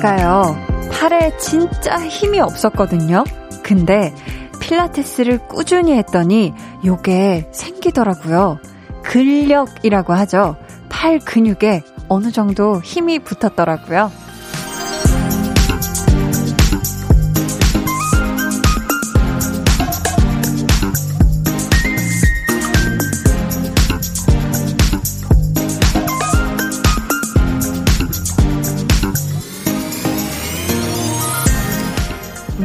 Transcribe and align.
제가요, 0.00 0.56
팔에 0.90 1.36
진짜 1.36 1.98
힘이 2.08 2.40
없었거든요. 2.40 3.22
근데 3.62 4.14
필라테스를 4.58 5.46
꾸준히 5.46 5.92
했더니 5.92 6.54
요게 6.86 7.50
생기더라고요. 7.52 8.58
근력이라고 9.02 10.14
하죠. 10.14 10.56
팔 10.88 11.18
근육에 11.18 11.82
어느 12.08 12.32
정도 12.32 12.80
힘이 12.80 13.18
붙었더라고요. 13.18 14.10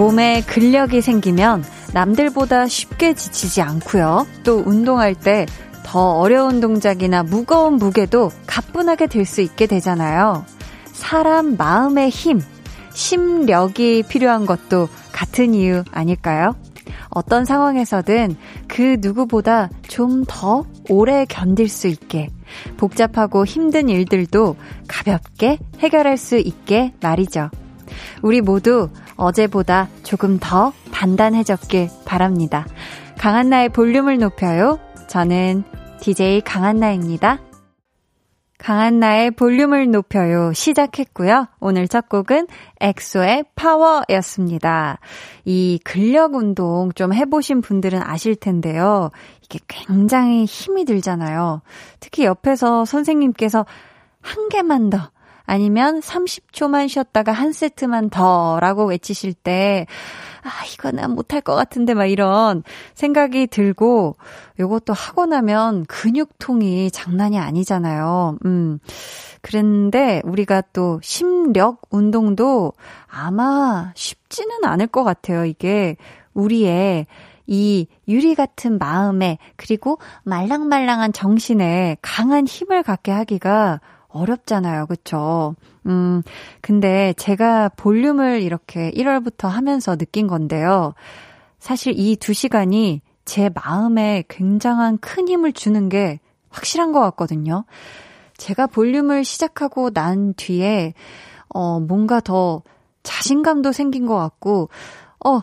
몸에 0.06 0.44
근력이 0.46 1.02
생기면 1.02 1.64
남들보다 1.94 2.68
쉽게 2.68 3.16
지치지 3.16 3.64
않고요. 3.64 4.28
또 4.44 4.62
운동할 4.64 5.16
때 5.16 5.48
더 5.84 6.20
어려운 6.20 6.60
동작이나 6.60 7.24
무거운 7.24 7.76
무게도 7.76 8.30
가뿐하게 8.46 9.08
들 9.08 9.26
수 9.26 9.42
있게 9.42 9.66
되잖아요. 9.66 10.46
사람 10.94 11.58
마음의 11.58 12.10
힘, 12.10 12.40
심력이 12.94 14.04
필요한 14.08 14.46
것도 14.46 14.90
같은 15.12 15.54
이유 15.56 15.84
아닐까요? 15.92 16.56
어떤 17.10 17.46
상황에서든 17.46 18.36
그 18.68 18.98
누구보다 19.00 19.70
좀 19.88 20.24
더 20.28 20.66
오래 20.90 21.26
견딜 21.26 21.68
수 21.70 21.88
있게 21.88 22.30
복잡하고 22.78 23.46
힘든 23.46 23.90
일들도 23.90 24.56
가볍게 24.88 25.58
해결할 25.80 26.18
수 26.18 26.38
있게 26.38 26.94
말이죠. 27.02 27.50
우리 28.22 28.42
모두 28.42 28.90
어제보다 29.16 29.90
조금 30.04 30.38
더 30.40 30.74
단단해졌길 30.92 31.90
바랍니다. 32.06 32.66
강한나의 33.18 33.70
볼륨을 33.70 34.18
높여요. 34.18 34.80
저는 35.08 35.64
DJ 36.02 36.42
강한나입니다. 36.42 37.40
강한나의 38.58 39.32
볼륨을 39.32 39.92
높여요 39.92 40.52
시작했고요. 40.54 41.48
오늘 41.60 41.88
첫 41.88 42.10
곡은 42.10 42.48
엑소의 42.80 43.46
파워였습니다. 43.56 45.00
이 45.44 45.80
근력 45.84 46.34
운동 46.34 46.92
좀 46.94 47.14
해보신 47.14 47.62
분들은 47.62 48.02
아실 48.02 48.36
텐데요. 48.36 49.12
이게 49.44 49.60
굉장히 49.68 50.46
힘이 50.46 50.86
들잖아요. 50.86 51.62
특히 52.00 52.26
옆에서 52.26 52.86
선생님께서 52.86 53.66
한 54.22 54.50
개만 54.50 54.90
더, 54.90 55.12
아니면 55.46 56.00
30초만 56.00 56.90
쉬었다가 56.90 57.32
한 57.32 57.52
세트만 57.52 58.10
더 58.10 58.60
라고 58.60 58.86
외치실 58.86 59.34
때, 59.34 59.86
아, 60.44 60.50
이거 60.74 60.92
는 60.92 61.12
못할 61.12 61.42
것 61.42 61.56
같은데, 61.56 61.94
막 61.94 62.06
이런 62.06 62.64
생각이 62.94 63.48
들고, 63.48 64.16
요것도 64.60 64.94
하고 64.94 65.26
나면 65.26 65.86
근육통이 65.86 66.92
장난이 66.92 67.40
아니잖아요. 67.40 68.38
음. 68.46 68.80
그랬는데, 69.42 70.22
우리가 70.24 70.62
또 70.74 71.00
심력 71.04 71.82
운동도 71.90 72.74
아마 73.08 73.92
쉽지는 73.96 74.66
않을 74.66 74.88
것 74.88 75.04
같아요. 75.04 75.46
이게 75.46 75.96
우리의 76.34 77.08
이 77.48 77.88
유리 78.08 78.36
같은 78.36 78.78
마음에, 78.80 79.38
그리고 79.56 80.00
말랑말랑한 80.24 81.14
정신에 81.14 81.98
강한 82.02 82.48
힘을 82.48 82.82
갖게 82.82 83.12
하기가 83.12 83.80
어렵잖아요. 84.16 84.88
그쵸? 84.88 85.56
음, 85.86 86.24
근데 86.62 87.14
제가 87.18 87.70
볼륨을 87.70 88.42
이렇게 88.42 88.92
1월부터 88.92 89.48
하면서 89.48 89.96
느낀 89.96 90.28
건데요. 90.28 90.94
사실 91.60 91.94
이 91.98 92.16
두 92.16 92.34
시간이 92.34 93.02
제 93.26 93.50
마음에 93.54 94.24
굉장한 94.28 95.00
큰 95.00 95.28
힘을 95.28 95.52
주는 95.54 95.90
게 95.90 96.20
확실한 96.50 96.92
것 96.92 97.00
같거든요. 97.02 97.66
제가 98.38 98.68
볼륨을 98.68 99.24
시작하고 99.24 99.90
난 99.92 100.34
뒤에, 100.36 100.94
어, 101.50 101.80
뭔가 101.80 102.20
더 102.20 102.62
자신감도 103.04 103.72
생긴 103.72 104.06
것 104.06 104.16
같고, 104.16 104.70
어, 105.26 105.40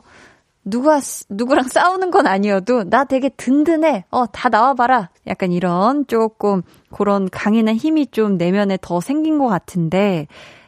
누가, 0.65 1.01
누구랑 1.29 1.67
싸우는 1.69 2.11
건 2.11 2.27
아니어도 2.27 2.85
나 2.85 3.05
되게 3.05 3.29
든든해. 3.29 4.05
어, 4.11 4.27
다 4.27 4.49
나와 4.49 4.75
봐라. 4.75 5.11
약간 5.27 5.53
이런 5.53 6.07
조금 6.07 6.63
그런 6.93 7.29
강인한 7.31 7.77
힘이 7.77 8.07
좀 8.07 8.37
내면에 8.37 8.79
더 8.81 9.01
생긴 9.01 9.39
것 9.39 9.47
같은데 9.47 10.27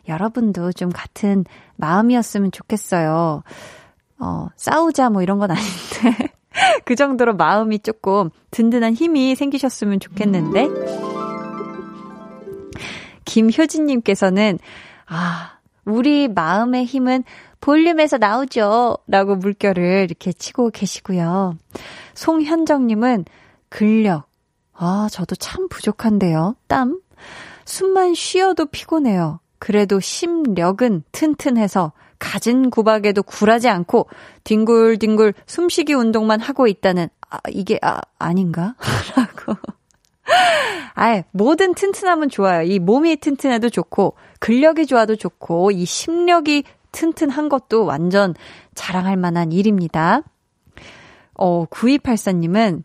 여러분도 0.08 0.72
좀 0.72 0.90
같은 0.90 1.44
마음이었으면 1.76 2.52
좋겠어요. 2.52 3.42
어, 4.18 4.46
싸우자 4.56 5.10
뭐 5.10 5.22
이런 5.22 5.38
건 5.38 5.50
아닌데 5.50 6.32
그 6.84 6.94
정도로 6.94 7.34
마음이 7.34 7.80
조금 7.80 8.30
든든한 8.50 8.94
힘이 8.94 9.34
생기셨으면 9.34 10.00
좋겠는데 10.00 10.68
김효진님께서는 13.24 14.58
아, 15.06 15.58
우리 15.84 16.28
마음의 16.28 16.84
힘은 16.84 17.24
볼륨에서 17.64 18.18
나오죠. 18.18 18.98
라고 19.06 19.36
물결을 19.36 20.04
이렇게 20.04 20.34
치고 20.34 20.68
계시고요. 20.68 21.56
송현정님은 22.12 23.24
근력. 23.70 24.28
아, 24.74 25.08
저도 25.10 25.34
참 25.36 25.70
부족한데요. 25.70 26.56
땀. 26.66 27.00
숨만 27.64 28.12
쉬어도 28.12 28.66
피곤해요. 28.66 29.40
그래도 29.58 29.98
심력은 29.98 31.04
튼튼해서 31.10 31.92
가진 32.18 32.68
구박에도 32.68 33.22
굴하지 33.22 33.70
않고 33.70 34.08
뒹굴뒹굴 34.44 35.32
숨쉬기 35.46 35.94
운동만 35.94 36.40
하고 36.40 36.66
있다는 36.66 37.08
아, 37.30 37.38
이게 37.48 37.78
아, 37.80 38.02
아닌가? 38.18 38.74
라고. 39.16 39.58
아, 40.96 41.22
뭐든 41.32 41.72
튼튼하면 41.72 42.28
좋아요. 42.28 42.60
이 42.60 42.78
몸이 42.78 43.16
튼튼해도 43.16 43.70
좋고 43.70 44.16
근력이 44.38 44.84
좋아도 44.84 45.16
좋고 45.16 45.70
이 45.70 45.86
심력이 45.86 46.64
튼튼한 46.94 47.48
것도 47.48 47.84
완전 47.84 48.34
자랑할 48.74 49.16
만한 49.16 49.52
일입니다. 49.52 50.22
어, 51.34 51.66
9284님은 51.66 52.84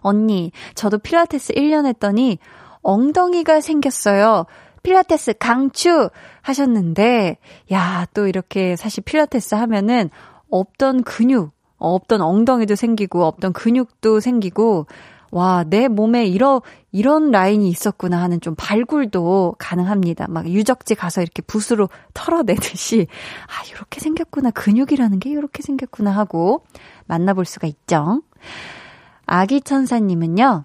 언니, 0.00 0.50
저도 0.74 0.98
필라테스 0.98 1.52
1년 1.52 1.86
했더니 1.86 2.38
엉덩이가 2.82 3.60
생겼어요. 3.60 4.46
필라테스 4.82 5.34
강추 5.38 6.10
하셨는데, 6.40 7.38
야, 7.72 8.06
또 8.14 8.26
이렇게 8.26 8.74
사실 8.74 9.04
필라테스 9.04 9.54
하면은 9.54 10.10
없던 10.50 11.04
근육, 11.04 11.52
없던 11.76 12.20
엉덩이도 12.20 12.74
생기고, 12.74 13.24
없던 13.24 13.52
근육도 13.52 14.18
생기고, 14.20 14.86
와, 15.30 15.64
내 15.64 15.86
몸에 15.86 16.26
이런, 16.26 16.60
이런 16.92 17.30
라인이 17.30 17.66
있었구나 17.68 18.20
하는 18.22 18.40
좀 18.40 18.54
발굴도 18.54 19.56
가능합니다. 19.58 20.26
막 20.28 20.46
유적지 20.46 20.94
가서 20.94 21.22
이렇게 21.22 21.42
붓으로 21.42 21.88
털어내듯이, 22.12 23.06
아, 23.46 23.66
이렇게 23.70 23.98
생겼구나. 23.98 24.50
근육이라는 24.50 25.18
게 25.18 25.30
이렇게 25.30 25.62
생겼구나 25.62 26.10
하고 26.10 26.64
만나볼 27.06 27.46
수가 27.46 27.66
있죠. 27.66 28.22
아기 29.24 29.62
천사님은요, 29.62 30.64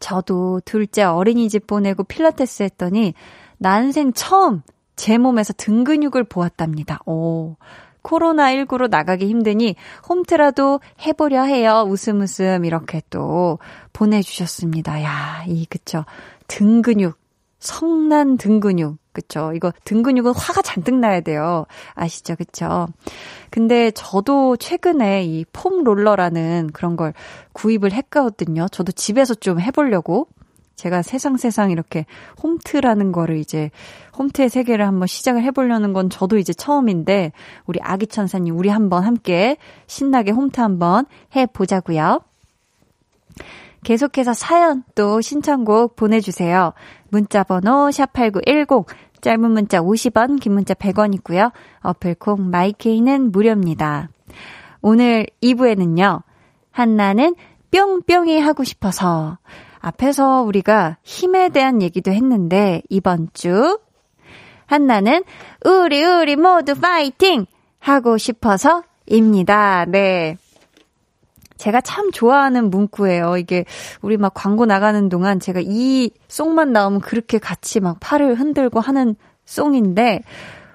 저도 0.00 0.60
둘째 0.64 1.04
어린이집 1.04 1.66
보내고 1.68 2.02
필라테스 2.02 2.64
했더니 2.64 3.14
난생 3.58 4.12
처음 4.14 4.62
제 4.96 5.18
몸에서 5.18 5.52
등 5.52 5.84
근육을 5.84 6.24
보았답니다. 6.24 6.98
오. 7.06 7.56
코로나19로 8.02 8.88
나가기 8.88 9.26
힘드니 9.26 9.76
홈트라도 10.08 10.80
해보려 11.06 11.42
해요. 11.44 11.84
웃음 11.88 12.20
웃음 12.20 12.64
이렇게 12.64 13.02
또 13.10 13.58
보내주셨습니다. 13.92 15.02
야, 15.02 15.44
이, 15.46 15.66
그쵸. 15.66 16.04
등 16.48 16.82
근육. 16.82 17.16
성난 17.58 18.36
등 18.38 18.60
근육. 18.60 18.98
그쵸. 19.12 19.52
이거 19.54 19.72
등 19.84 20.02
근육은 20.02 20.32
화가 20.34 20.62
잔뜩 20.62 20.94
나야 20.96 21.20
돼요. 21.20 21.66
아시죠? 21.94 22.34
그쵸. 22.36 22.88
근데 23.50 23.90
저도 23.92 24.56
최근에 24.56 25.24
이 25.24 25.44
폼 25.52 25.84
롤러라는 25.84 26.70
그런 26.72 26.96
걸 26.96 27.12
구입을 27.52 27.92
했거든요. 27.92 28.66
저도 28.70 28.92
집에서 28.92 29.34
좀 29.34 29.60
해보려고. 29.60 30.28
제가 30.76 31.02
세상 31.02 31.36
세상 31.36 31.70
이렇게 31.70 32.06
홈트라는 32.42 33.12
거를 33.12 33.36
이제 33.38 33.70
홈트의 34.18 34.48
세계를 34.48 34.86
한번 34.86 35.06
시작을 35.06 35.42
해보려는 35.42 35.92
건 35.92 36.10
저도 36.10 36.38
이제 36.38 36.52
처음인데 36.52 37.32
우리 37.66 37.78
아기 37.82 38.06
천사님 38.06 38.56
우리 38.56 38.68
한번 38.68 39.04
함께 39.04 39.56
신나게 39.86 40.32
홈트 40.32 40.60
한번 40.60 41.06
해보자고요. 41.36 42.20
계속해서 43.84 44.32
사연 44.32 44.84
또 44.94 45.20
신청곡 45.20 45.96
보내주세요. 45.96 46.72
문자번호 47.10 47.88
샵8910 47.88 48.86
짧은 49.20 49.50
문자 49.50 49.80
50원 49.80 50.40
긴 50.40 50.54
문자 50.54 50.74
100원이고요. 50.74 51.52
어플콩 51.80 52.50
마이케이는 52.50 53.32
무료입니다. 53.32 54.08
오늘 54.80 55.26
2부에는요. 55.42 56.22
한나는 56.70 57.34
뿅뿅이 57.70 58.40
하고 58.40 58.64
싶어서 58.64 59.38
앞에서 59.82 60.42
우리가 60.42 60.96
힘에 61.02 61.48
대한 61.48 61.82
얘기도 61.82 62.12
했는데 62.12 62.82
이번 62.88 63.28
주 63.34 63.78
한나는 64.66 65.24
우리 65.64 66.02
우리 66.02 66.36
모두 66.36 66.74
파이팅 66.76 67.46
하고 67.80 68.16
싶어서입니다. 68.16 69.86
네. 69.86 70.36
제가 71.56 71.80
참 71.80 72.10
좋아하는 72.10 72.70
문구예요. 72.70 73.36
이게 73.36 73.64
우리 74.00 74.16
막 74.16 74.32
광고 74.34 74.66
나가는 74.66 75.08
동안 75.08 75.40
제가 75.40 75.60
이 75.62 76.10
송만 76.28 76.72
나오면 76.72 77.00
그렇게 77.00 77.38
같이 77.38 77.80
막 77.80 77.98
팔을 78.00 78.36
흔들고 78.36 78.80
하는 78.80 79.16
송인데 79.44 80.22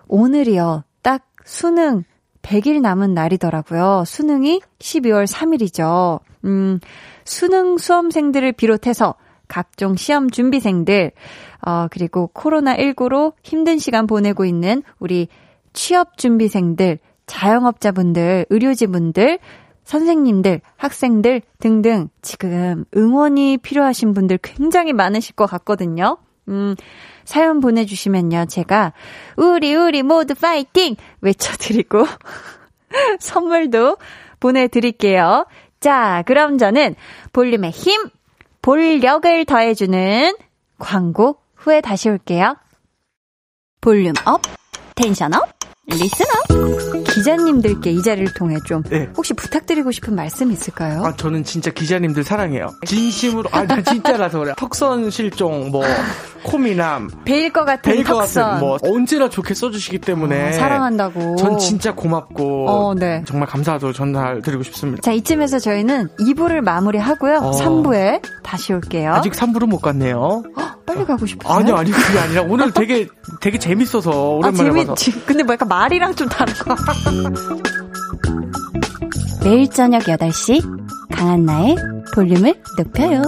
오늘이요. 0.08 0.84
딱 1.02 1.26
수능 1.44 2.04
100일 2.42 2.82
남은 2.82 3.14
날이더라고요. 3.14 4.04
수능이 4.06 4.62
12월 4.80 5.28
3일이죠. 5.28 6.20
음, 6.46 6.80
수능 7.28 7.78
수험생들을 7.78 8.54
비롯해서 8.54 9.16
각종 9.48 9.96
시험 9.96 10.30
준비생들, 10.30 11.12
어, 11.66 11.88
그리고 11.92 12.32
코로나19로 12.34 13.34
힘든 13.44 13.78
시간 13.78 14.08
보내고 14.08 14.46
있는 14.46 14.84
우리 15.00 15.28
취업 15.74 16.18
준비생들, 16.18 17.00
자영업자분들, 17.26 18.48
의료진분들, 18.50 19.40
선생님들, 19.84 20.62
학생들 20.76 21.42
등등 21.60 22.10
지금 22.22 22.86
응원이 22.96 23.58
필요하신 23.58 24.14
분들 24.14 24.40
굉장히 24.42 24.94
많으실 24.94 25.36
것 25.36 25.46
같거든요. 25.46 26.18
음, 26.50 26.76
사연 27.26 27.60
보내주시면요. 27.60 28.46
제가, 28.46 28.94
우리, 29.36 29.76
우리 29.76 30.02
모두 30.02 30.34
파이팅! 30.34 30.96
외쳐드리고, 31.22 32.06
선물도 33.20 33.98
보내드릴게요. 34.40 35.46
자, 35.80 36.24
그럼 36.26 36.58
저는 36.58 36.96
볼륨의 37.34 37.72
힘, 37.72 38.10
볼력을 38.62 39.46
더해주는 39.46 40.36
광고 40.80 41.38
후에 41.56 41.82
다시 41.82 42.10
올게요. 42.10 42.56
volume 43.82 44.14
up, 44.26 44.42
tension 44.96 45.34
up, 45.34 45.57
listener 45.88 47.04
기자님들께 47.06 47.92
이 47.92 48.02
자리를 48.02 48.34
통해 48.34 48.58
좀 48.66 48.84
네. 48.84 49.10
혹시 49.16 49.34
부탁드리고 49.34 49.92
싶은 49.92 50.16
말씀 50.16 50.52
있을까요? 50.52 51.04
아 51.06 51.16
저는 51.16 51.44
진짜 51.46 51.72
기자님들 51.72 52.24
사랑해요. 52.26 52.68
진심으로 52.86 53.50
아 53.54 53.64
나 53.68 53.82
진짜라서 53.82 54.40
그래. 54.40 54.54
턱선 54.58 55.10
실종 55.10 55.72
뭐 55.72 55.84
꽃미남 56.44 57.10
베일 57.26 57.52
것 57.52 57.66
같은 57.66 57.92
베일 57.92 58.04
턱선 58.04 58.44
같은, 58.44 58.60
뭐 58.60 58.78
언제나 58.84 59.30
좋게 59.30 59.54
써주시기 59.54 60.00
때문에 60.00 60.50
어, 60.50 60.54
사랑한다고. 60.54 61.38
전 61.38 61.58
진짜 61.58 61.94
고맙고 61.96 62.70
어, 62.70 62.94
네. 62.94 63.24
정말 63.26 63.48
감사도 63.48 63.94
전달드리고 63.94 64.64
싶습니다. 64.64 65.02
자 65.02 65.12
이쯤에서 65.14 65.60
저희는 65.60 66.10
2부를 66.20 66.62
마무리하고요. 66.62 67.38
어. 67.38 67.52
3부에 67.52 68.22
다시 68.44 68.74
올게요. 68.74 69.14
아직 69.14 69.32
3부를 69.34 69.68
못 69.68 69.80
갔네요. 69.80 70.44
빨리 70.88 71.06
가고 71.06 71.26
싶어요. 71.26 71.54
아니요, 71.54 71.76
아니 71.76 71.92
그게 71.92 72.18
아니라 72.18 72.42
오늘 72.44 72.72
되게 72.72 73.08
되게 73.42 73.60
재밌어서 73.60 74.36
오랜만에 74.38 74.70
아, 74.70 74.74
재밌, 74.74 74.88
봐서. 74.88 75.12
근데 75.26 75.44
뭐 75.44 75.54
약간 75.54 75.68
말이랑 75.68 76.16
좀 76.16 76.30
다른 76.30 76.54
거. 76.54 76.76
매일 79.44 79.70
저녁 79.70 80.04
8시 80.04 80.62
강한나의 81.12 81.76
볼륨을 82.16 82.56
높여요. 82.78 83.22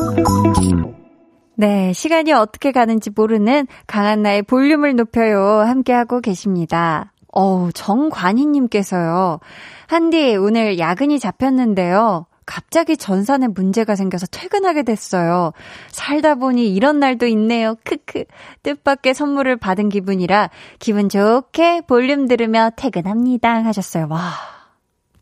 네, 1.56 1.92
시간이 1.92 2.32
어떻게 2.32 2.72
가는지 2.72 3.10
모르는 3.14 3.68
강한나의 3.88 4.44
볼륨을 4.44 4.96
높여요. 4.96 5.60
함께하고 5.60 6.22
계십니다. 6.22 7.12
어우, 7.32 7.72
정관희님께서요. 7.74 9.40
한디, 9.88 10.38
오늘 10.38 10.80
야근이 10.80 11.20
잡혔는데요. 11.20 12.26
갑자기 12.50 12.98
전산에 12.98 13.48
문제가 13.48 13.96
생겨서 13.96 14.26
퇴근하게 14.26 14.82
됐어요. 14.82 15.52
살다 15.92 16.34
보니 16.34 16.74
이런 16.74 17.00
날도 17.00 17.28
있네요. 17.28 17.76
크크. 17.84 18.24
뜻밖의 18.64 19.14
선물을 19.14 19.56
받은 19.58 19.90
기분이라 19.90 20.50
기분 20.80 21.10
좋게 21.10 21.82
볼륨 21.82 22.28
들으며 22.28 22.72
퇴근합니다. 22.76 23.64
하셨어요. 23.66 24.08
와. 24.10 24.32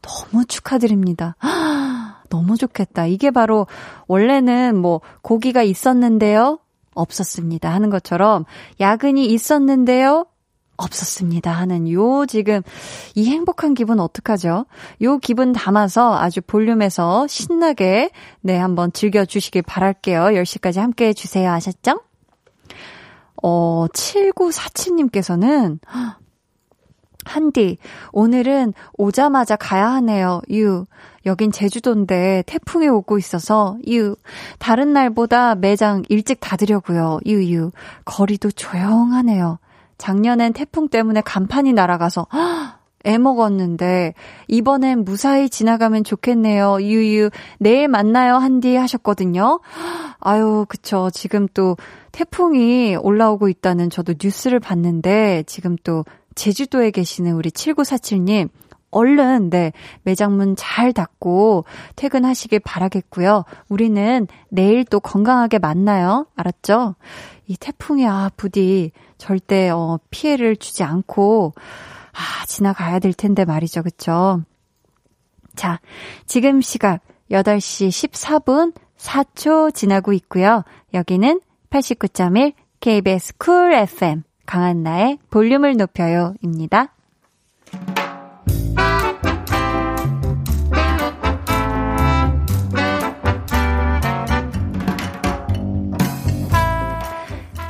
너무 0.02 0.46
축하드립니다. 0.46 1.36
너무 2.30 2.56
좋겠다. 2.56 3.08
이게 3.08 3.30
바로 3.32 3.68
원래는 4.08 4.78
뭐 4.78 5.02
고기가 5.22 5.64
있었는데요. 5.64 6.60
없었습니다. 6.94 7.74
하는 7.74 7.90
것처럼 7.90 8.46
야근이 8.80 9.26
있었는데요. 9.26 10.28
없었습니다 10.78 11.52
하는 11.52 11.92
요 11.92 12.26
지금 12.28 12.62
이 13.16 13.30
행복한 13.30 13.74
기분 13.74 14.00
어떡하죠? 14.00 14.66
요 15.02 15.18
기분 15.18 15.52
담아서 15.52 16.18
아주 16.18 16.42
볼륨에서 16.42 17.28
신나게 17.28 18.12
네 18.42 18.58
한번 18.58 18.94
즐겨 18.94 19.26
주시길 19.26 19.64
바랄게요. 19.64 20.22
10시까지 20.22 20.80
함께 20.80 21.08
해 21.08 21.14
주세요. 21.14 21.52
아셨죠? 21.52 22.02
어 23.44 23.88
7947님께서는 23.94 25.80
한디 27.26 27.78
오늘은 28.14 28.74
오자마자 28.94 29.56
가야 29.56 29.92
하네요. 29.96 30.42
유 30.52 30.86
여긴 31.26 31.52
제주도인데 31.52 32.44
태풍이 32.48 32.88
오고 32.88 33.18
있어서 33.18 33.78
유 33.88 34.16
다른 34.60 34.94
날보다 34.94 35.56
매장 35.56 36.04
일찍 36.10 36.40
닫으려고요. 36.40 37.20
유유 37.26 37.72
거리도 38.06 38.52
조용하네요. 38.52 39.60
작년엔 39.98 40.54
태풍 40.54 40.88
때문에 40.88 41.22
간판이 41.22 41.74
날아가서 41.74 42.28
애 43.06 43.18
먹었는데 43.18 44.14
이번엔 44.48 45.06
무사히 45.06 45.50
지나가면 45.50 46.04
좋겠네요. 46.04 46.80
유유 46.82 47.30
내일 47.60 47.88
만나요 47.88 48.36
한디 48.36 48.76
하셨거든요. 48.76 49.60
아유 50.20 50.66
그쵸 50.68 51.10
지금 51.14 51.48
또 51.54 51.78
태풍이 52.12 52.96
올라오고 52.96 53.50
있다는 53.50 53.90
저도 53.90 54.16
뉴스를 54.22 54.60
봤는데 54.60 55.44
지금 55.48 55.76
또 55.84 56.04
제주도에 56.36 56.92
계시는 56.92 57.34
우리 57.34 57.50
7947님 57.50 58.50
얼른 58.90 59.50
네 59.50 59.74
매장 60.04 60.36
문 60.36 60.56
잘 60.58 60.92
닫고 60.92 61.66
퇴근하시길 61.96 62.60
바라겠고요. 62.62 63.44
우리는 63.70 64.28
내일 64.50 64.86
또 64.86 65.00
건강하게 65.00 65.60
만나요. 65.60 66.26
알았죠? 66.36 66.96
이 67.48 67.56
태풍이 67.58 68.08
아 68.08 68.30
부디 68.36 68.92
절대 69.18 69.70
어 69.70 70.00
피해를 70.10 70.56
주지 70.56 70.84
않고 70.84 71.54
아 72.14 72.46
지나가야 72.46 73.00
될 73.00 73.14
텐데 73.14 73.46
말이죠. 73.46 73.84
그쵸 73.84 74.42
자, 75.58 75.80
지금 76.28 76.62
시각 76.62 77.02
8시 77.32 77.90
14분 77.90 78.74
4초 78.98 79.74
지나고 79.74 80.14
있고요. 80.14 80.64
여기는 80.94 81.42
89.1 81.70 82.54
KBS 82.80 83.38
쿨 83.38 83.74
FM 83.74 84.24
강한나의 84.46 85.18
볼륨을 85.30 85.76
높여요입니다. 85.76 86.94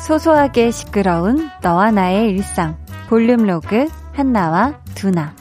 소소하게 0.07 0.71
시끄러운 0.71 1.49
너와 1.61 1.91
나의 1.91 2.29
일상 2.29 2.77
볼륨 3.09 3.45
로그 3.45 3.89
한나와 4.13 4.79
두나 4.95 5.35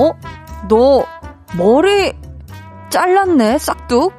어? 0.00 0.10
너 0.68 1.04
머리 1.56 2.12
잘랐네 2.88 3.58
싹둑? 3.58 4.12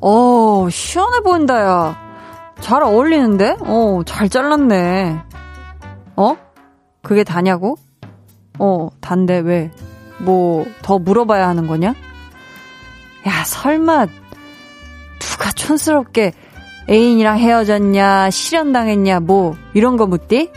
어 0.00 0.66
시원해 0.70 1.20
보인다 1.20 1.60
야. 1.60 1.96
잘 2.60 2.82
어울리는데? 2.82 3.56
어 3.60 4.02
잘 4.06 4.30
잘랐네. 4.30 5.20
어? 6.16 6.36
그게 7.02 7.22
다냐고? 7.22 7.76
어, 8.58 8.88
단데 9.00 9.38
왜? 9.38 9.70
뭐, 10.18 10.64
더 10.82 10.98
물어봐야 10.98 11.48
하는 11.48 11.66
거냐? 11.66 11.88
야, 13.26 13.44
설마, 13.44 14.06
누가 15.18 15.52
촌스럽게 15.52 16.32
애인이랑 16.88 17.38
헤어졌냐, 17.38 18.30
실현당했냐, 18.30 19.20
뭐, 19.20 19.56
이런 19.72 19.96
거 19.96 20.06
묻디? 20.06 20.50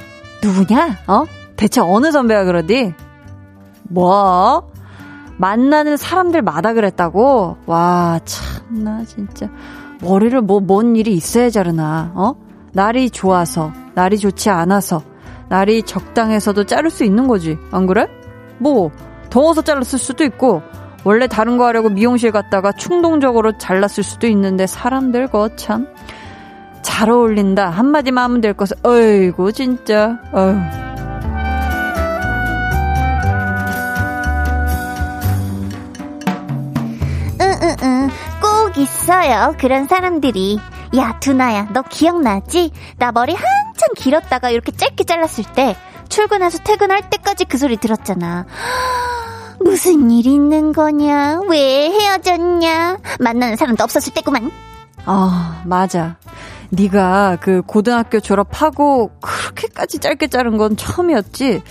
누구냐? 0.44 0.98
어? 1.08 1.26
대체 1.56 1.82
어느 1.82 2.12
선배가 2.12 2.44
그러디? 2.44 2.94
뭐? 3.84 4.70
만나는 5.38 5.98
사람들마다 5.98 6.74
그랬다고? 6.74 7.58
와, 7.66 8.20
참나, 8.26 9.06
진짜. 9.06 9.50
머리를 10.02 10.40
뭐, 10.42 10.60
뭔 10.60 10.96
일이 10.96 11.14
있어야 11.14 11.50
자르나, 11.50 12.12
어? 12.14 12.36
날이 12.74 13.10
좋아서, 13.10 13.72
날이 13.96 14.18
좋지 14.18 14.50
않아서, 14.52 15.02
날이 15.50 15.84
적당해서도 15.84 16.66
자를 16.66 16.90
수 16.90 17.04
있는 17.04 17.28
거지. 17.28 17.58
안 17.72 17.88
그래? 17.88 18.08
뭐, 18.58 18.92
더워서 19.30 19.62
잘랐을 19.62 20.00
수도 20.00 20.24
있고, 20.24 20.62
원래 21.04 21.28
다른 21.28 21.58
거 21.58 21.66
하려고 21.66 21.90
미용실 21.90 22.32
갔다가 22.32 22.72
충동적으로 22.72 23.58
잘랐을 23.58 24.04
수도 24.04 24.28
있는데, 24.28 24.68
사람들 24.68 25.28
거 25.28 25.56
참. 25.56 25.88
잘 26.82 27.10
어울린다. 27.10 27.70
한마디만 27.70 28.24
하면 28.24 28.42
될 28.42 28.54
것을, 28.54 28.78
어이구, 28.84 29.54
진짜, 29.54 30.20
어휴. 30.34 30.88
꼭 38.42 38.78
있어요. 38.78 39.54
그런 39.58 39.88
사람들이. 39.88 40.60
야, 40.96 41.20
두나야, 41.20 41.68
너 41.74 41.82
기억나지? 41.82 42.72
나 42.98 43.12
머리 43.12 43.34
한참 43.34 43.90
길었다가 43.96 44.50
이렇게 44.50 44.72
짧게 44.72 45.04
잘랐을 45.04 45.44
때 45.54 45.76
출근해서 46.10 46.60
퇴근할 46.60 47.10
때까지 47.10 47.46
그 47.46 47.58
소리 47.58 47.78
들었잖아. 47.78 48.46
무슨 49.60 50.10
일 50.12 50.28
있는 50.28 50.72
거냐? 50.72 51.42
왜 51.50 51.90
헤어졌냐? 51.90 52.98
만나는 53.20 53.56
사람도 53.56 53.84
없었을 53.84 54.14
때구만. 54.14 54.52
아, 55.06 55.62
맞아. 55.66 56.18
네가 56.70 57.38
그 57.42 57.62
고등학교 57.66 58.20
졸업하고 58.20 59.12
그렇게까지 59.22 60.00
짧게 60.00 60.28
자른 60.28 60.58
건 60.58 60.76
처음이었지. 60.78 61.62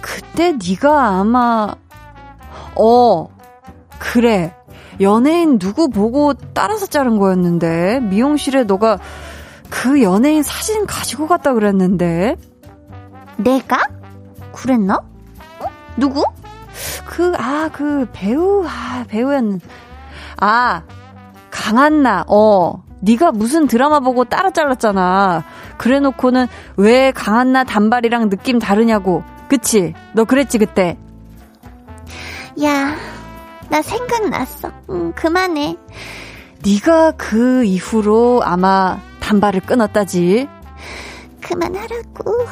그때 0.00 0.52
네가 0.52 1.18
아마 1.20 1.74
어 2.76 3.28
그래 3.98 4.54
연예인 5.00 5.58
누구 5.58 5.88
보고 5.88 6.34
따라서 6.54 6.86
자른 6.86 7.18
거였는데 7.18 8.00
미용실에 8.00 8.64
너가 8.64 8.98
그 9.70 10.02
연예인 10.02 10.42
사진 10.42 10.86
가지고 10.86 11.26
갔다 11.26 11.52
그랬는데 11.52 12.36
내가 13.36 13.82
그랬나? 14.52 14.96
어? 15.60 15.66
누구? 15.96 16.24
그 17.06 17.32
아그 17.36 17.70
그 17.72 18.08
배우 18.12 18.64
아 18.66 19.04
배우였는 19.08 19.60
아 20.40 20.82
강한나 21.50 22.24
어 22.28 22.82
네가 23.00 23.32
무슨 23.32 23.66
드라마 23.66 24.00
보고 24.00 24.24
따라 24.24 24.50
잘랐잖아. 24.50 25.44
그래놓고는 25.76 26.46
왜 26.76 27.12
강한나 27.12 27.64
단발이랑 27.64 28.30
느낌 28.30 28.58
다르냐고. 28.58 29.22
그치? 29.48 29.92
너 30.14 30.24
그랬지 30.24 30.58
그때. 30.58 30.96
야, 32.62 32.94
나 33.70 33.82
생각났어. 33.82 34.70
응, 34.90 35.12
그만해. 35.12 35.76
네가 36.64 37.12
그 37.12 37.64
이후로 37.64 38.42
아마 38.44 38.98
단발을 39.20 39.60
끊었다지. 39.60 40.48
그만하라고. 41.40 42.46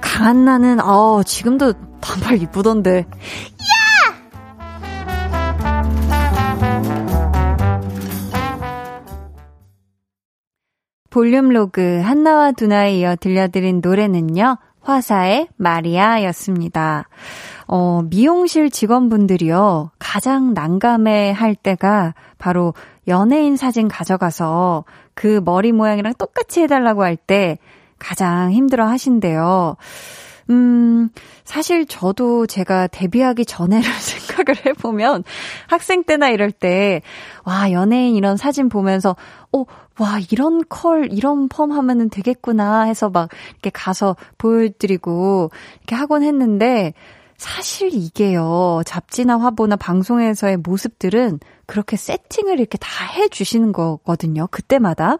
강한나는 0.00 0.80
어 0.80 1.22
지금도 1.22 1.72
단발 2.00 2.40
이쁘던데. 2.40 3.06
볼륨 11.10 11.50
로그 11.50 12.00
한나와 12.00 12.50
두나에 12.50 12.98
이어 12.98 13.14
들려드린 13.14 13.80
노래는요. 13.80 14.58
화사의 14.84 15.48
마리아였습니다. 15.56 17.08
어, 17.66 18.02
미용실 18.08 18.70
직원분들이요. 18.70 19.90
가장 19.98 20.54
난감해 20.54 21.32
할 21.32 21.54
때가 21.54 22.14
바로 22.38 22.74
연예인 23.08 23.56
사진 23.56 23.88
가져가서 23.88 24.84
그 25.14 25.40
머리 25.44 25.72
모양이랑 25.72 26.14
똑같이 26.18 26.60
해달라고 26.62 27.02
할 27.02 27.16
때 27.16 27.58
가장 27.98 28.52
힘들어 28.52 28.86
하신대요. 28.86 29.76
음, 30.50 31.08
사실 31.44 31.86
저도 31.86 32.46
제가 32.46 32.86
데뷔하기 32.88 33.46
전에를 33.46 33.84
생각을 33.92 34.66
해보면 34.66 35.24
학생 35.68 36.04
때나 36.04 36.28
이럴 36.30 36.50
때, 36.50 37.02
와, 37.44 37.72
연예인 37.72 38.14
이런 38.16 38.36
사진 38.36 38.68
보면서, 38.68 39.16
어, 39.52 39.64
와, 39.98 40.18
이런 40.30 40.62
컬, 40.68 41.12
이런 41.12 41.48
펌 41.48 41.72
하면은 41.72 42.10
되겠구나 42.10 42.82
해서 42.82 43.08
막 43.08 43.30
이렇게 43.52 43.70
가서 43.70 44.16
보여드리고 44.38 45.50
이렇게 45.78 45.94
하곤 45.94 46.22
했는데, 46.22 46.92
사실 47.36 47.92
이게요, 47.92 48.82
잡지나 48.86 49.38
화보나 49.38 49.76
방송에서의 49.76 50.58
모습들은 50.58 51.40
그렇게 51.66 51.96
세팅을 51.96 52.60
이렇게 52.60 52.78
다 52.78 53.06
해주시는 53.06 53.72
거거든요. 53.72 54.46
그때마다. 54.50 55.18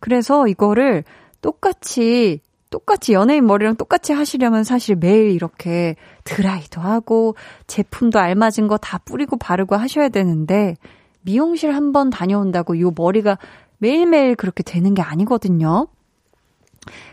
그래서 0.00 0.48
이거를 0.48 1.04
똑같이 1.40 2.40
똑같이 2.76 3.14
연예인 3.14 3.46
머리랑 3.46 3.76
똑같이 3.76 4.12
하시려면 4.12 4.62
사실 4.62 4.96
매일 4.96 5.30
이렇게 5.30 5.96
드라이도 6.24 6.82
하고 6.82 7.34
제품도 7.66 8.18
알맞은 8.18 8.68
거 8.68 8.76
다 8.76 8.98
뿌리고 8.98 9.38
바르고 9.38 9.76
하셔야 9.76 10.10
되는데 10.10 10.76
미용실 11.22 11.74
한 11.74 11.92
번 11.92 12.10
다녀온다고 12.10 12.78
요 12.78 12.92
머리가 12.94 13.38
매일매일 13.78 14.36
그렇게 14.36 14.62
되는 14.62 14.92
게 14.92 15.00
아니거든요. 15.00 15.86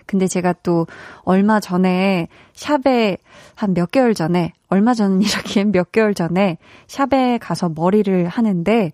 근데 0.05 0.27
제가 0.27 0.53
또 0.63 0.86
얼마 1.24 1.62
전에 1.62 2.27
샵에 2.51 3.17
한 3.55 3.74
몇 3.74 3.89
개월 3.89 4.13
전에 4.13 4.51
얼마 4.67 4.93
전이라기엔 4.93 5.72
몇 5.72 5.93
개월 5.93 6.13
전에 6.13 6.58
샵에 6.88 7.38
가서 7.38 7.70
머리를 7.70 8.27
하는데 8.27 8.91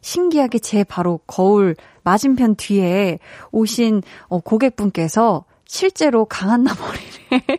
신기하게 0.00 0.58
제 0.58 0.82
바로 0.82 1.20
거울 1.28 1.76
맞은편 2.02 2.56
뒤에 2.56 3.20
오신 3.52 4.02
어, 4.26 4.40
고객분께서 4.40 5.44
실제로 5.68 6.24
강한나 6.24 6.72
머리를 6.74 7.58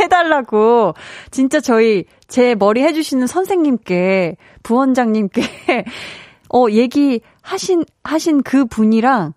해달라고 0.00 0.94
진짜 1.30 1.60
저희 1.60 2.04
제 2.28 2.54
머리 2.54 2.82
해주시는 2.82 3.26
선생님께 3.26 4.36
부원장님께 4.64 5.42
어 6.52 6.66
얘기 6.70 7.20
하신 7.40 7.84
하신 8.02 8.42
그 8.42 8.66
분이랑 8.66 9.32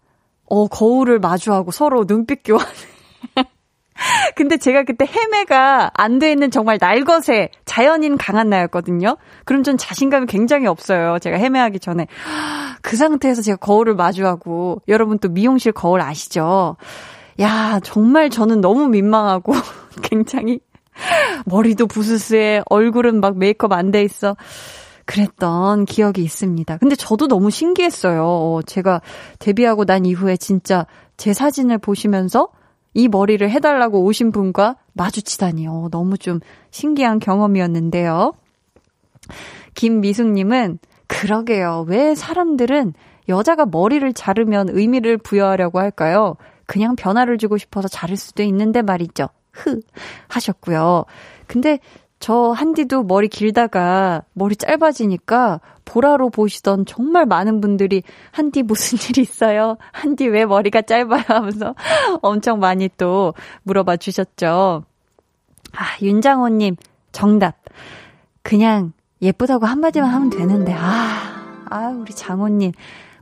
어 0.49 0.67
거울을 0.67 1.19
마주하고 1.19 1.71
서로 1.71 2.05
눈빛 2.05 2.41
교환. 2.43 2.65
근데 4.35 4.57
제가 4.57 4.83
그때 4.83 5.05
헤매가 5.05 5.91
안 5.93 6.17
돼 6.17 6.31
있는 6.31 6.49
정말 6.49 6.79
날것의 6.81 7.51
자연인 7.65 8.17
강한나였거든요. 8.17 9.17
그럼 9.45 9.61
전 9.61 9.77
자신감이 9.77 10.25
굉장히 10.25 10.65
없어요. 10.65 11.19
제가 11.19 11.37
헤매하기 11.37 11.79
전에. 11.79 12.07
그 12.81 12.97
상태에서 12.97 13.43
제가 13.43 13.57
거울을 13.57 13.93
마주하고 13.93 14.81
여러분 14.87 15.19
또 15.19 15.29
미용실 15.29 15.71
거울 15.71 16.01
아시죠? 16.01 16.75
야, 17.39 17.79
정말 17.83 18.29
저는 18.29 18.61
너무 18.61 18.87
민망하고 18.87 19.53
굉장히 20.03 20.59
머리도 21.45 21.87
부스스해, 21.87 22.61
얼굴은 22.69 23.19
막 23.19 23.37
메이크업 23.37 23.71
안 23.71 23.91
돼 23.91 24.03
있어. 24.03 24.35
그랬던 25.05 25.85
기억이 25.85 26.23
있습니다. 26.23 26.77
근데 26.77 26.95
저도 26.95 27.27
너무 27.27 27.49
신기했어요. 27.49 28.61
제가 28.65 29.01
데뷔하고 29.39 29.83
난 29.85 30.05
이후에 30.05 30.37
진짜 30.37 30.85
제 31.17 31.33
사진을 31.33 31.77
보시면서 31.79 32.47
이 32.93 33.07
머리를 33.09 33.49
해달라고 33.49 34.03
오신 34.03 34.31
분과 34.31 34.77
마주치다니요. 34.93 35.89
너무 35.91 36.17
좀 36.17 36.39
신기한 36.71 37.19
경험이었는데요. 37.19 38.33
김미숙님은 39.73 40.79
그러게요. 41.07 41.85
왜 41.87 42.15
사람들은 42.15 42.93
여자가 43.29 43.65
머리를 43.65 44.13
자르면 44.13 44.69
의미를 44.69 45.17
부여하려고 45.17 45.79
할까요? 45.79 46.35
그냥 46.65 46.95
변화를 46.95 47.37
주고 47.37 47.57
싶어서 47.57 47.87
자를 47.87 48.17
수도 48.17 48.43
있는데 48.43 48.81
말이죠. 48.81 49.27
흐 49.51 49.79
하셨고요. 50.27 51.05
근데 51.47 51.79
저 52.19 52.51
한디도 52.51 53.03
머리 53.03 53.27
길다가 53.27 54.23
머리 54.33 54.55
짧아지니까 54.55 55.59
보라로 55.83 56.29
보시던 56.29 56.85
정말 56.85 57.25
많은 57.25 57.59
분들이 57.59 58.01
한디 58.31 58.63
무슨 58.63 58.97
일 59.09 59.17
있어요? 59.21 59.77
한디 59.91 60.27
왜 60.27 60.45
머리가 60.45 60.83
짧아요? 60.83 61.23
하면서 61.27 61.75
엄청 62.21 62.59
많이 62.59 62.89
또 62.97 63.33
물어봐 63.63 63.97
주셨죠. 63.97 64.85
아, 65.75 65.83
윤장호님, 66.01 66.77
정답. 67.11 67.57
그냥 68.41 68.93
예쁘다고 69.21 69.65
한마디만 69.65 70.09
하면 70.09 70.29
되는데, 70.29 70.73
아, 70.73 71.65
아, 71.69 71.87
우리 71.89 72.13
장호님. 72.13 72.71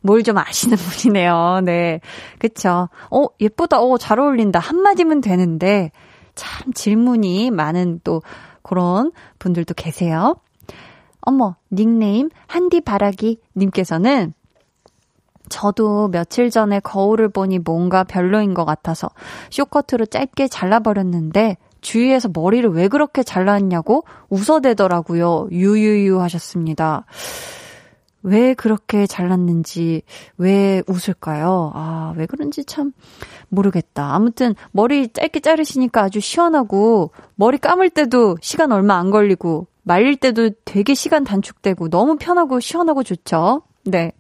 뭘 0.02 0.24
좀 0.24 0.38
아시는 0.38 0.78
분이네요. 0.78 1.62
네. 1.64 2.00
그쵸. 2.40 2.90
어, 3.10 3.26
예쁘다. 3.40 3.82
어, 3.82 3.98
잘 3.98 4.20
어울린다. 4.20 4.60
한마디면 4.60 5.22
되는데, 5.22 5.92
참 6.36 6.74
질문이 6.74 7.52
많은 7.52 8.02
또 8.04 8.22
그런 8.64 9.12
분들도 9.40 9.74
계세요. 9.74 10.36
어머, 11.22 11.56
닉네임 11.72 12.30
한디바라기 12.48 13.40
님께서는 13.56 14.34
저도 15.50 16.08
며칠 16.08 16.50
전에 16.50 16.80
거울을 16.80 17.30
보니 17.30 17.60
뭔가 17.60 18.04
별로인 18.04 18.54
것 18.54 18.66
같아서 18.66 19.10
쇼커트로 19.52 20.06
짧게 20.06 20.48
잘라버렸는데 20.48 21.58
주위에서 21.82 22.30
머리를 22.34 22.70
왜 22.72 22.88
그렇게 22.88 23.22
잘랐냐고 23.22 24.06
웃어대더라고요. 24.30 25.50
유유유 25.52 26.22
하셨습니다. 26.22 27.06
왜 28.24 28.54
그렇게 28.54 29.08
잘났는지, 29.08 30.04
왜 30.38 30.84
웃을까요? 30.88 31.72
아, 31.74 32.14
왜 32.18 32.26
그런지 32.26 32.64
참 32.66 32.94
모르겠다. 33.50 34.14
아무튼 34.14 34.56
머리 34.72 35.08
짧게 35.10 35.40
자르시니까 35.40 36.04
아주 36.04 36.20
시원하고, 36.20 37.12
머리 37.36 37.58
감을 37.58 37.90
때도 37.90 38.38
시간 38.42 38.72
얼마 38.72 38.98
안 38.98 39.12
걸리고, 39.12 39.68
말릴 39.84 40.18
때도 40.18 40.52
되게 40.66 40.94
시간 40.94 41.24
단축되고, 41.24 41.90
너무 41.90 42.18
편하고 42.18 42.60
시원하고 42.60 43.04
좋죠? 43.04 43.64
네. 43.86 44.12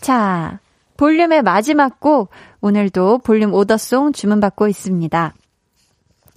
자, 0.00 0.60
볼륨의 0.96 1.42
마지막 1.42 2.00
곡, 2.00 2.30
오늘도 2.60 3.18
볼륨 3.18 3.54
오더송 3.54 4.12
주문받고 4.12 4.66
있습니다. 4.66 5.34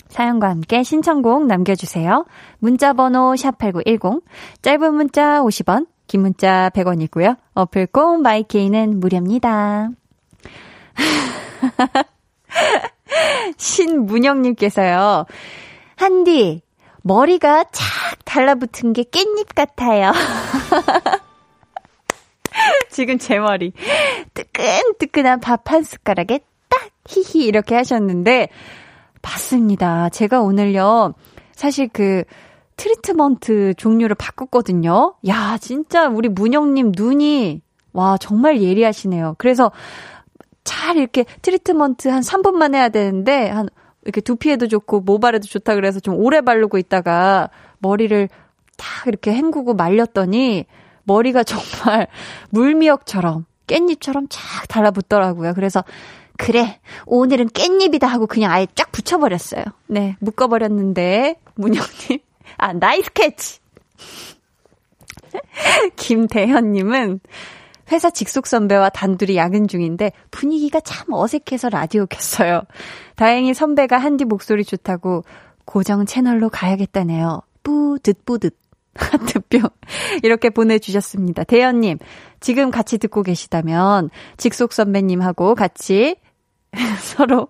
사연과 0.10 0.50
함께 0.50 0.84
신청곡 0.84 1.48
남겨주세요. 1.48 2.25
문자번호 2.60 3.34
샵8910, 3.34 4.22
짧은 4.62 4.94
문자 4.94 5.41
50원, 5.41 5.88
긴 6.12 6.24
문자 6.24 6.70
100원이고요. 6.72 7.38
어플 7.53 7.88
콩 7.88 8.22
마이케이는 8.22 9.00
무료입니다. 9.00 9.91
신문영님께서요. 13.56 15.25
한디, 15.96 16.63
머리가 17.01 17.63
착 17.72 18.25
달라붙은 18.25 18.91
게 18.91 19.03
깻잎 19.03 19.56
같아요. 19.56 20.12
지금 22.91 23.18
제 23.18 23.39
머리. 23.39 23.72
뜨끈뜨끈한 24.34 25.39
밥 25.39 25.72
한 25.72 25.82
숟가락에 25.82 26.41
딱 26.68 26.89
히히 27.08 27.46
이렇게 27.46 27.75
하셨는데, 27.75 28.50
맞습니다. 29.22 30.10
제가 30.10 30.41
오늘요, 30.41 31.13
사실 31.53 31.88
그, 31.88 32.25
트리트먼트 32.81 33.75
종류를 33.75 34.15
바꿨거든요. 34.15 35.13
야, 35.27 35.57
진짜 35.61 36.07
우리 36.07 36.29
문영님 36.29 36.93
눈이, 36.97 37.61
와, 37.93 38.17
정말 38.17 38.59
예리하시네요. 38.59 39.35
그래서 39.38 39.71
잘 40.63 40.97
이렇게 40.97 41.25
트리트먼트 41.43 42.07
한 42.07 42.21
3분만 42.21 42.73
해야 42.73 42.89
되는데, 42.89 43.50
한, 43.50 43.69
이렇게 44.03 44.19
두피에도 44.19 44.67
좋고 44.67 45.01
모발에도 45.01 45.45
좋다 45.45 45.75
그래서 45.75 46.00
좀 46.00 46.15
오래 46.15 46.41
바르고 46.41 46.79
있다가 46.79 47.51
머리를 47.77 48.29
탁 48.77 49.07
이렇게 49.07 49.31
헹구고 49.31 49.75
말렸더니 49.75 50.65
머리가 51.03 51.43
정말 51.45 52.07
물미역처럼 52.50 53.45
깻잎처럼 53.67 54.25
쫙 54.27 54.67
달라붙더라고요. 54.67 55.53
그래서 55.53 55.83
그래 56.35 56.79
오늘은 57.05 57.50
깻잎이다 57.50 58.07
하고 58.07 58.25
그냥 58.25 58.51
아예 58.51 58.65
쫙 58.73 58.91
붙여버렸어요. 58.91 59.65
네 59.85 60.15
묶어버렸는데 60.19 61.35
문영님 61.53 62.19
아 62.62 62.74
nice 62.74 63.12
catch. 63.13 63.60
김대현님은 65.98 67.20
회사 67.91 68.10
직속 68.12 68.46
선배와 68.46 68.89
단둘이 68.89 69.36
야근 69.36 69.68
중인데 69.68 70.12
분위기가 70.30 70.80
참 70.80 71.08
어색해서 71.12 71.70
라디오 71.70 72.06
켰어요. 72.06 72.62
다행히 73.15 73.56
선배가 73.56 73.98
한디 73.98 74.25
목소리 74.25 74.63
좋다고 74.63 75.24
고정 75.65 76.06
채널로 76.06 76.50
가야겠다네요. 76.50 77.41
뿌듯 77.63 78.25
뿌듯. 78.25 78.56
하트뿅. 78.94 79.62
이렇게 80.22 80.50
보내주셨습니다. 80.50 81.46
대현님, 81.46 81.98
지금 82.41 82.72
같이 82.72 82.98
듣고 82.98 83.24
계시다면, 83.24 84.10
직속 84.36 84.74
선배님하고 84.74 85.56
같이 85.56 86.18
서로, 87.00 87.48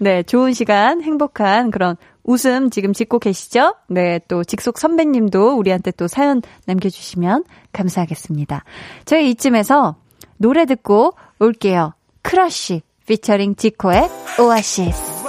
네, 0.00 0.24
좋은 0.24 0.52
시간, 0.52 1.00
행복한 1.00 1.70
그런 1.70 1.96
웃음 2.30 2.70
지금 2.70 2.92
짓고 2.92 3.18
계시죠? 3.18 3.74
네, 3.88 4.20
또 4.28 4.44
직속 4.44 4.78
선배님도 4.78 5.56
우리한테 5.56 5.90
또 5.90 6.06
사연 6.06 6.42
남겨주시면 6.66 7.42
감사하겠습니다. 7.72 8.62
저희 9.04 9.30
이쯤에서 9.30 9.96
노래 10.36 10.64
듣고 10.64 11.14
올게요. 11.40 11.92
크러쉬, 12.22 12.82
피처링 13.06 13.56
지코의 13.56 14.08
오아시스. 14.38 15.20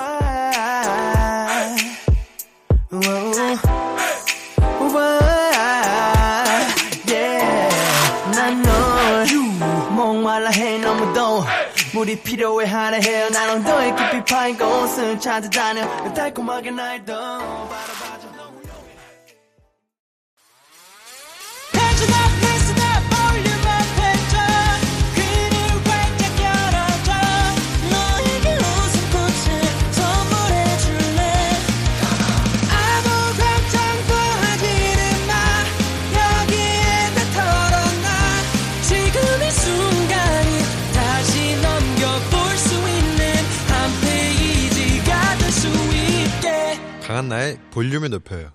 물이 11.93 12.21
필요해 12.21 12.65
하나 12.67 12.97
해요 12.97 13.27
난 13.29 13.49
엉덩이 13.49 13.93
깊이 13.95 14.23
파인 14.33 14.57
곳은 14.57 15.19
찾아다녀. 15.19 16.13
달콤하게 16.13 16.71
날도 16.71 17.13
바라봐줘 17.13 18.40
높여요. 48.11 48.51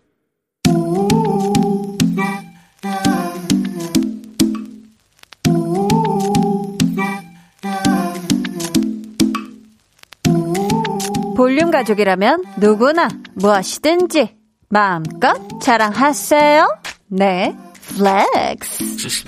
볼륨 11.37 11.71
가족이라면 11.71 12.45
누구나 12.59 13.09
무엇이든지 13.35 14.37
마음껏 14.69 15.37
자랑하세요. 15.61 16.81
네, 17.09 17.55
flex. 17.96 19.24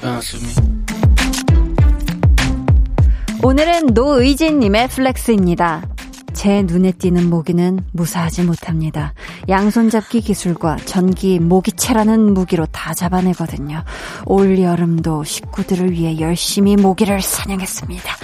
오늘은 3.43 3.87
노의진님의 3.95 4.88
flex입니다. 4.88 5.97
제 6.38 6.62
눈에 6.62 6.92
띄는 6.92 7.29
모기는 7.29 7.81
무사하지 7.90 8.44
못합니다. 8.44 9.12
양손잡기 9.48 10.20
기술과 10.20 10.77
전기 10.85 11.40
모기채라는 11.40 12.33
무기로 12.33 12.66
다 12.66 12.94
잡아내거든요. 12.94 13.83
올 14.24 14.61
여름도 14.61 15.24
식구들을 15.24 15.90
위해 15.90 16.20
열심히 16.20 16.77
모기를 16.77 17.20
사냥했습니다. 17.20 18.16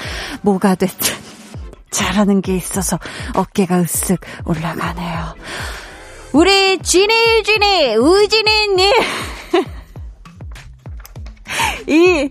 뭐가 0.43 0.77
됐든 0.77 1.13
잘하는 1.91 2.41
게 2.41 2.55
있어서 2.55 3.01
어깨가 3.35 3.83
으쓱 3.83 4.21
올라가네요. 4.45 5.35
우리 6.35 6.79
지니 6.79 7.43
지니 7.43 7.97
우지니님 7.97 8.93
이 11.89 12.31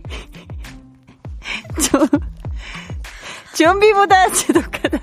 저, 1.82 2.08
좀비보다 3.54 4.30
지독하다 4.30 5.00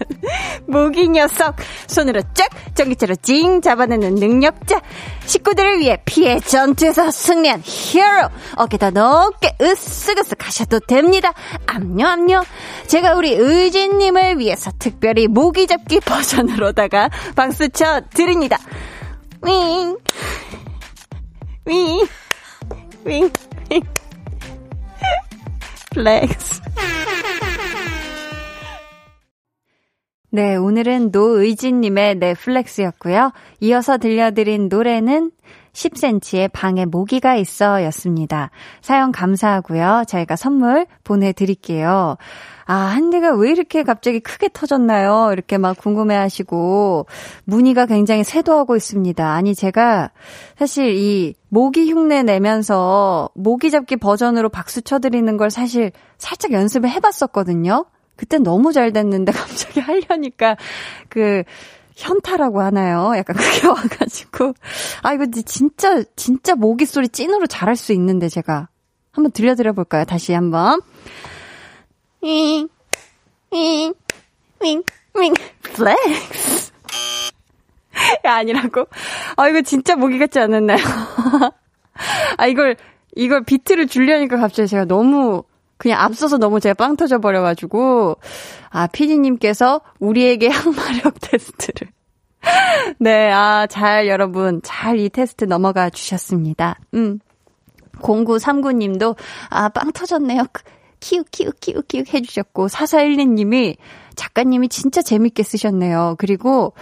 모기 0.66 1.08
녀석. 1.08 1.56
손으로 1.86 2.22
쫙 2.34 2.48
전기차로 2.74 3.16
찡 3.16 3.60
잡아내는 3.60 4.14
능력자. 4.14 4.80
식구들을 5.26 5.80
위해 5.80 6.00
피해 6.04 6.40
전투에서 6.40 7.10
승리한 7.10 7.62
히어로. 7.64 8.28
어깨다 8.56 8.90
높게 8.90 9.56
으쓱으쓱 9.58 10.42
하셔도 10.42 10.80
됩니다. 10.80 11.32
암요 11.66 12.06
암요 12.06 12.44
제가 12.86 13.14
우리 13.14 13.34
의진님을 13.34 14.38
위해서 14.38 14.70
특별히 14.78 15.26
모기 15.26 15.66
잡기 15.66 16.00
버전으로다가 16.00 17.10
박수 17.34 17.68
쳐 17.70 18.00
드립니다. 18.14 18.58
윙. 19.42 19.96
윙, 21.66 22.06
윙, 23.04 23.30
윙. 23.70 23.80
flex. 25.92 26.60
네, 30.32 30.54
오늘은 30.54 31.10
노의진님의 31.10 32.14
네, 32.16 32.37
flex였고요. 32.37 33.32
이어서 33.58 33.98
들려드린 33.98 34.68
노래는 34.68 35.32
10cm의 35.72 36.52
방에 36.52 36.86
모기가 36.86 37.34
있어 37.34 37.82
였습니다. 37.86 38.50
사연 38.80 39.10
감사하고요. 39.10 40.04
저희가 40.06 40.36
선물 40.36 40.86
보내드릴게요. 41.02 42.16
아, 42.64 42.74
한디가 42.74 43.34
왜 43.34 43.50
이렇게 43.50 43.82
갑자기 43.82 44.20
크게 44.20 44.50
터졌나요? 44.52 45.30
이렇게 45.32 45.58
막 45.58 45.76
궁금해 45.76 46.14
하시고, 46.14 47.06
문의가 47.44 47.86
굉장히 47.86 48.22
쇄도하고 48.22 48.76
있습니다. 48.76 49.28
아니, 49.28 49.56
제가 49.56 50.12
사실 50.56 50.94
이 50.94 51.34
모기 51.48 51.90
흉내 51.90 52.22
내면서 52.22 53.30
모기 53.34 53.72
잡기 53.72 53.96
버전으로 53.96 54.48
박수 54.48 54.82
쳐드리는 54.82 55.36
걸 55.36 55.50
사실 55.50 55.90
살짝 56.18 56.52
연습을 56.52 56.88
해봤었거든요. 56.88 57.86
그땐 58.20 58.42
너무 58.42 58.70
잘 58.74 58.92
됐는데 58.92 59.32
갑자기 59.32 59.80
하려니까 59.80 60.56
그 61.08 61.42
현타라고 61.96 62.60
하나요? 62.60 63.14
약간 63.16 63.34
그게 63.34 63.64
와가지고 63.66 64.52
아 65.02 65.14
이거 65.14 65.24
진짜 65.46 66.02
진짜 66.16 66.54
모기 66.54 66.84
소리 66.84 67.08
찐으로 67.08 67.46
잘할 67.46 67.76
수 67.76 67.94
있는데 67.94 68.28
제가 68.28 68.68
한번 69.10 69.32
들려드려 69.32 69.72
볼까요? 69.72 70.04
다시 70.04 70.34
한번 70.34 70.82
윙윙윙윙 72.22 74.04
flex 75.62 76.72
야 78.26 78.34
아니라고? 78.34 78.84
아 79.36 79.48
이거 79.48 79.62
진짜 79.62 79.96
모기 79.96 80.18
같지 80.18 80.38
않았나요? 80.40 80.78
아 82.36 82.46
이걸 82.46 82.76
이걸 83.16 83.44
비트를 83.44 83.86
줄려니까 83.86 84.36
갑자기 84.36 84.68
제가 84.68 84.84
너무 84.84 85.42
그냥 85.80 85.98
앞서서 86.02 86.36
너무 86.36 86.60
제가 86.60 86.74
빵 86.74 86.94
터져버려가지고, 86.94 88.18
아, 88.68 88.86
피디님께서 88.88 89.80
우리에게 89.98 90.48
항마력 90.52 91.14
테스트를. 91.22 91.90
네, 93.00 93.32
아, 93.32 93.66
잘 93.66 94.06
여러분, 94.06 94.60
잘 94.62 94.98
이 94.98 95.08
테스트 95.08 95.46
넘어가 95.46 95.88
주셨습니다. 95.88 96.78
음. 96.92 97.18
0939님도, 97.94 99.16
아, 99.48 99.70
빵 99.70 99.90
터졌네요. 99.92 100.44
키읔, 101.00 101.24
키읔, 101.30 101.52
키읔, 101.60 101.88
키읔 101.88 102.12
해주셨고, 102.12 102.66
4412님이 102.66 103.76
작가님이 104.16 104.68
진짜 104.68 105.00
재밌게 105.00 105.42
쓰셨네요. 105.42 106.16
그리고 106.18 106.74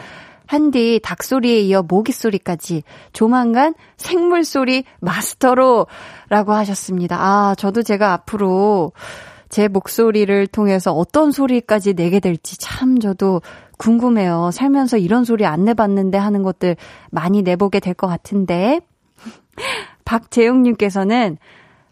한디 0.49 0.99
닭소리에 1.03 1.61
이어 1.61 1.83
모기 1.83 2.11
소리까지 2.11 2.83
조만간 3.13 3.75
생물 3.99 4.45
소리 4.45 4.85
마스터로 4.99 5.87
라고 6.31 6.55
하셨습니다. 6.55 7.19
아, 7.21 7.55
저도 7.55 7.83
제가 7.83 8.15
앞으로 8.15 8.93
제 9.51 9.69
목소리를 9.69 10.47
통해서 10.47 10.93
어떤 10.93 11.33
소리까지 11.33 11.93
내게 11.93 12.19
될지 12.19 12.57
참 12.57 12.99
저도 12.99 13.43
궁금해요. 13.77 14.51
살면서 14.51 14.97
이런 14.97 15.25
소리 15.25 15.45
안 15.45 15.67
내봤는데 15.67 16.17
하는 16.17 16.43
것들 16.43 16.77
많이 17.11 17.43
내보게 17.43 17.79
될 17.79 17.93
것 17.93 18.07
같은데. 18.07 18.81
박재용님께서는 20.07 21.37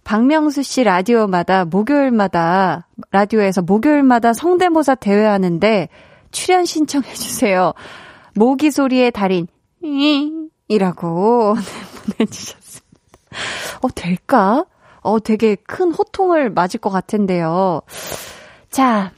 박명수 0.02 0.62
씨 0.62 0.82
라디오마다 0.82 1.66
목요일마다 1.66 2.86
라디오에서 3.10 3.60
목요일마다 3.60 4.32
성대모사 4.32 4.94
대회하는데 4.94 5.90
출연 6.30 6.64
신청해 6.64 7.12
주세요. 7.12 7.74
모기 8.36 8.70
소리의 8.70 9.10
달인 9.10 9.46
이라고 10.68 11.54
보내주셨습니다. 12.18 12.86
어 13.82 13.88
될까? 13.94 14.64
어 15.00 15.20
되게 15.20 15.54
큰 15.54 15.92
호통을 15.92 16.50
맞을 16.50 16.80
것 16.80 16.90
같은데요. 16.90 17.82
자, 18.70 19.12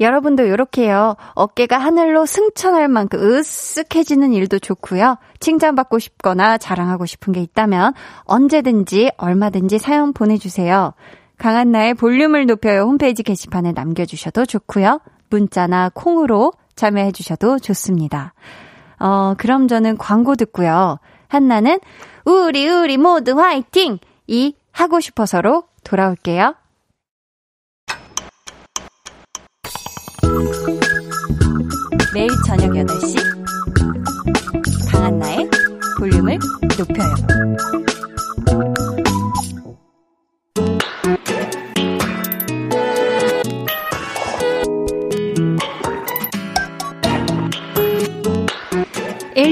여러분도 0.00 0.44
이렇게요. 0.44 1.16
어깨가 1.34 1.78
하늘로 1.78 2.26
승천할 2.26 2.88
만큼 2.88 3.20
으쓱해지는 3.20 4.34
일도 4.34 4.58
좋고요. 4.58 5.18
칭찬받고 5.40 5.98
싶거나 5.98 6.58
자랑하고 6.58 7.06
싶은 7.06 7.32
게 7.32 7.40
있다면 7.40 7.92
언제든지 8.24 9.12
얼마든지 9.18 9.78
사연 9.78 10.12
보내주세요. 10.12 10.94
강한나의 11.38 11.94
볼륨을 11.94 12.46
높여요 12.46 12.82
홈페이지 12.82 13.22
게시판에 13.22 13.72
남겨주셔도 13.72 14.46
좋고요. 14.46 15.00
문자나 15.28 15.90
콩으로 15.94 16.52
참여해 16.80 17.12
주셔도 17.12 17.58
좋습니다. 17.58 18.32
어, 18.98 19.34
그럼 19.36 19.68
저는 19.68 19.98
광고 19.98 20.34
듣고요. 20.34 20.98
한나는 21.28 21.78
우리 22.24 22.66
우리 22.68 22.96
모두 22.96 23.38
화이팅! 23.38 23.98
이 24.26 24.54
하고 24.72 24.98
싶어서로 24.98 25.64
돌아올게요. 25.84 26.54
매일 32.14 32.30
저녁 32.46 32.70
8시 32.70 33.16
강한나의 34.90 35.50
볼륨을 35.98 36.38
높여요. 36.78 37.99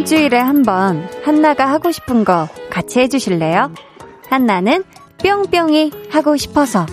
일주일에 0.09 0.39
한 0.39 0.63
번 0.63 1.07
한나가 1.23 1.69
하고 1.69 1.93
싶은 1.93 2.25
거 2.25 2.49
같이 2.71 2.99
해주실래요? 2.99 3.75
한나는 4.31 4.83
뿅뿅이 5.23 5.93
하고 6.11 6.35
싶어서 6.39 6.87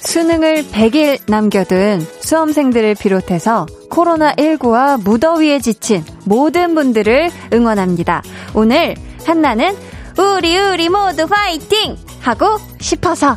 수능을 0.00 0.64
100일 0.68 1.18
남겨둔 1.26 2.00
수험생들을 2.00 2.94
비롯해서 2.94 3.66
코로나19와 3.90 5.02
무더위에 5.02 5.58
지친 5.58 6.02
모든 6.24 6.74
분들을 6.74 7.30
응원합니다. 7.52 8.22
오늘 8.54 8.94
한나는 9.26 9.76
우리 10.18 10.58
우리 10.58 10.88
모두 10.88 11.26
화이팅! 11.28 11.96
하고 12.22 12.58
싶어서 12.80 13.36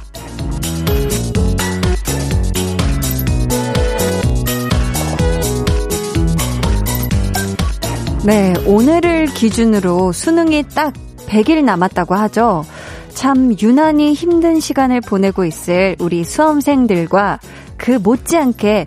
네, 8.26 8.54
오늘을 8.66 9.28
기준으로 9.28 10.12
수능이 10.12 10.64
딱 10.76 10.94
100일 11.28 11.64
남았다고 11.64 12.16
하죠. 12.16 12.66
참 13.14 13.56
유난히 13.62 14.14
힘든 14.14 14.60
시간을 14.60 15.00
보내고 15.02 15.46
있을 15.46 15.96
우리 16.00 16.26
수험생들과 16.26 17.40
그 17.78 17.92
못지않게 17.92 18.86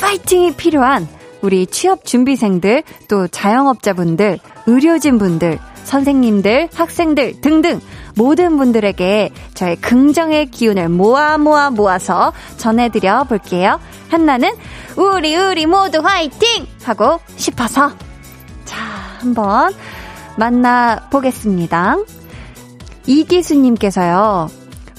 파이팅이 0.00 0.56
필요한 0.56 1.08
우리 1.40 1.66
취업 1.66 2.04
준비생들, 2.04 2.82
또 3.08 3.26
자영업자분들, 3.26 4.38
의료진분들, 4.66 5.58
선생님들, 5.84 6.68
학생들 6.74 7.40
등등 7.40 7.80
모든 8.16 8.56
분들에게 8.58 9.30
저의 9.54 9.76
긍정의 9.76 10.46
기운을 10.46 10.90
모아 10.90 11.38
모아 11.38 11.70
모아서 11.70 12.32
전해드려 12.58 13.24
볼게요. 13.24 13.80
한나는 14.08 14.50
우리 14.96 15.36
우리 15.36 15.66
모두 15.66 16.00
화이팅! 16.00 16.66
하고 16.84 17.18
싶어서 17.36 17.90
자 17.90 18.13
한번 19.24 19.72
만나보겠습니다. 20.36 21.96
이기수님께서요. 23.06 24.48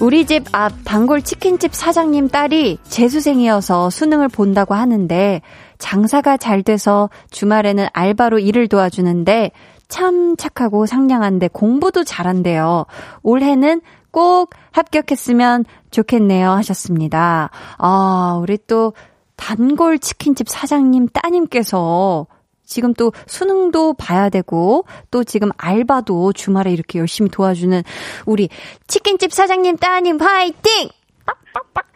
우리 0.02 0.26
집 0.26 0.44
앞 0.54 0.74
단골 0.84 1.22
치킨집 1.22 1.74
사장님 1.74 2.30
딸이 2.30 2.80
재수생이어서 2.84 3.90
수능을 3.92 4.28
본다고 4.28 4.74
하는데 4.74 5.42
장사가 5.78 6.38
잘 6.38 6.64
돼서 6.64 7.10
주말에는 7.30 7.88
알바로 7.94 8.40
일을 8.40 8.68
도와주는데 8.68 9.52
참 9.88 10.36
착하고 10.36 10.88
상냥한데 10.88 11.50
공부도 11.50 12.04
잘한대요. 12.04 12.86
올해는 13.22 13.82
꼭 14.12 14.50
합격했으면 14.72 15.66
좋겠네요 15.92 16.50
하셨습니다. 16.50 17.52
아, 17.78 18.40
우리 18.42 18.58
또 18.66 18.94
단골 19.36 20.00
치킨집 20.00 20.50
사장님 20.50 21.10
따님께서 21.14 22.26
지금 22.66 22.94
또 22.94 23.14
수능도 23.28 23.94
봐야 23.94 24.30
되고 24.30 24.86
또 25.12 25.24
지금 25.24 25.50
알바도 25.58 26.34
주말에 26.34 26.72
이렇게 26.72 27.00
열심히 27.00 27.30
도와주는 27.30 27.84
우리 28.26 28.50
치킨집 28.88 29.32
사장님 29.32 29.78
따님 29.78 30.20
화이팅! 30.20 30.90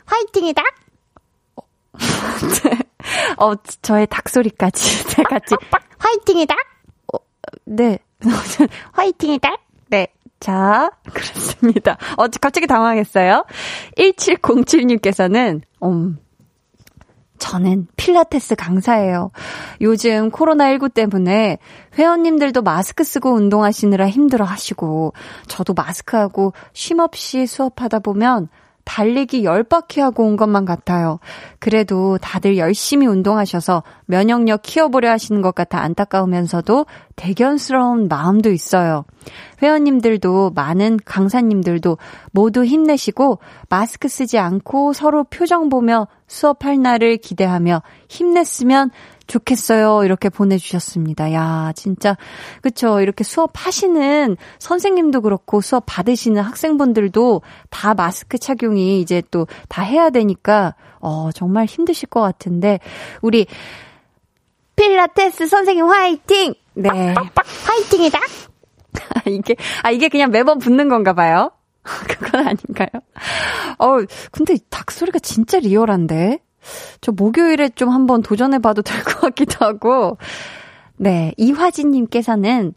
화이팅이다. 0.06 0.64
어, 3.38 3.56
저의 3.82 4.08
닭 4.08 4.30
소리까지 4.30 5.24
같이 5.30 5.56
화이팅이다. 5.98 6.56
어, 7.14 7.18
네. 7.66 8.00
화이팅이다. 8.94 9.58
네. 9.90 10.08
자, 10.40 10.90
그렇습니다. 11.14 11.98
어, 12.18 12.28
갑자기 12.40 12.66
당황했어요. 12.66 13.46
1707님께서는, 13.98 15.62
음, 15.84 16.18
저는 17.40 17.88
필라테스 17.96 18.56
강사예요. 18.56 19.32
요즘 19.82 20.30
코로나19 20.30 20.94
때문에 20.94 21.58
회원님들도 21.98 22.62
마스크 22.62 23.04
쓰고 23.04 23.34
운동하시느라 23.34 24.10
힘들어 24.10 24.46
하시고, 24.46 25.14
저도 25.48 25.74
마스크하고 25.74 26.54
쉼없이 26.74 27.48
수업하다 27.48 28.00
보면 28.00 28.50
달리기 28.90 29.44
10바퀴 29.44 30.00
하고 30.02 30.26
온 30.26 30.36
것만 30.36 30.66
같아요. 30.66 31.20
그래도 31.60 32.18
다들 32.18 32.58
열심히 32.58 33.06
운동하셔서 33.06 33.84
면역력 34.08 34.64
키워보려 34.64 35.12
하시는 35.12 35.44
것 35.44 35.54
같아 35.54 35.80
안타까우면서도 35.82 36.88
대견스러운 37.16 38.08
마음도 38.08 38.50
있어요. 38.50 39.06
회원님들도 39.62 40.54
많은 40.56 40.98
강사님들도 41.06 42.00
모두 42.32 42.66
힘내시고 42.66 43.38
마스크 43.70 44.08
쓰지 44.08 44.40
않고 44.40 44.94
서로 44.94 45.24
표정 45.24 45.70
보며 45.70 46.08
수업할 46.26 46.82
날을 46.82 47.18
기대하며 47.18 47.84
힘냈으면 48.08 48.90
좋겠어요. 49.30 50.04
이렇게 50.04 50.28
보내주셨습니다. 50.28 51.32
야, 51.34 51.72
진짜, 51.76 52.18
그쵸. 52.62 53.00
이렇게 53.00 53.24
수업하시는 53.24 54.36
선생님도 54.60 55.22
그렇고 55.22 55.62
수업 55.62 55.84
받으시는 55.86 56.42
학생분들도 56.42 57.42
다 57.70 57.94
마스크 57.94 58.38
착용이 58.38 59.00
이제 59.00 59.22
또 59.32 59.46
다 59.70 59.84
해야 59.84 60.10
되니까, 60.10 60.76
어, 61.00 61.30
정말 61.32 61.66
힘드실 61.66 62.10
것 62.10 62.22
같은데, 62.22 62.80
우리, 63.22 63.46
필라테스 64.76 65.48
선생님 65.48 65.86
화이팅! 65.86 66.54
네. 66.74 66.90
화이팅이다! 67.66 68.20
이게, 69.28 69.56
아, 69.84 69.92
이게 69.92 70.10
그냥 70.10 70.32
매번 70.32 70.58
붙는 70.60 70.90
건가 70.90 71.14
봐요. 71.14 71.52
그건 71.84 72.48
아닌가요? 72.48 72.90
어, 73.78 73.98
근데 74.32 74.58
닭 74.70 74.92
소리가 74.92 75.20
진짜 75.20 75.60
리얼한데? 75.60 76.40
저 77.02 77.12
목요일에 77.12 77.70
좀 77.70 77.90
한번 77.90 78.22
도전해봐도 78.22 78.82
될 78.82 79.04
것 79.04 79.20
같기도 79.22 79.66
하고. 79.66 80.18
네, 80.98 81.34
이화진님께서는 81.38 82.74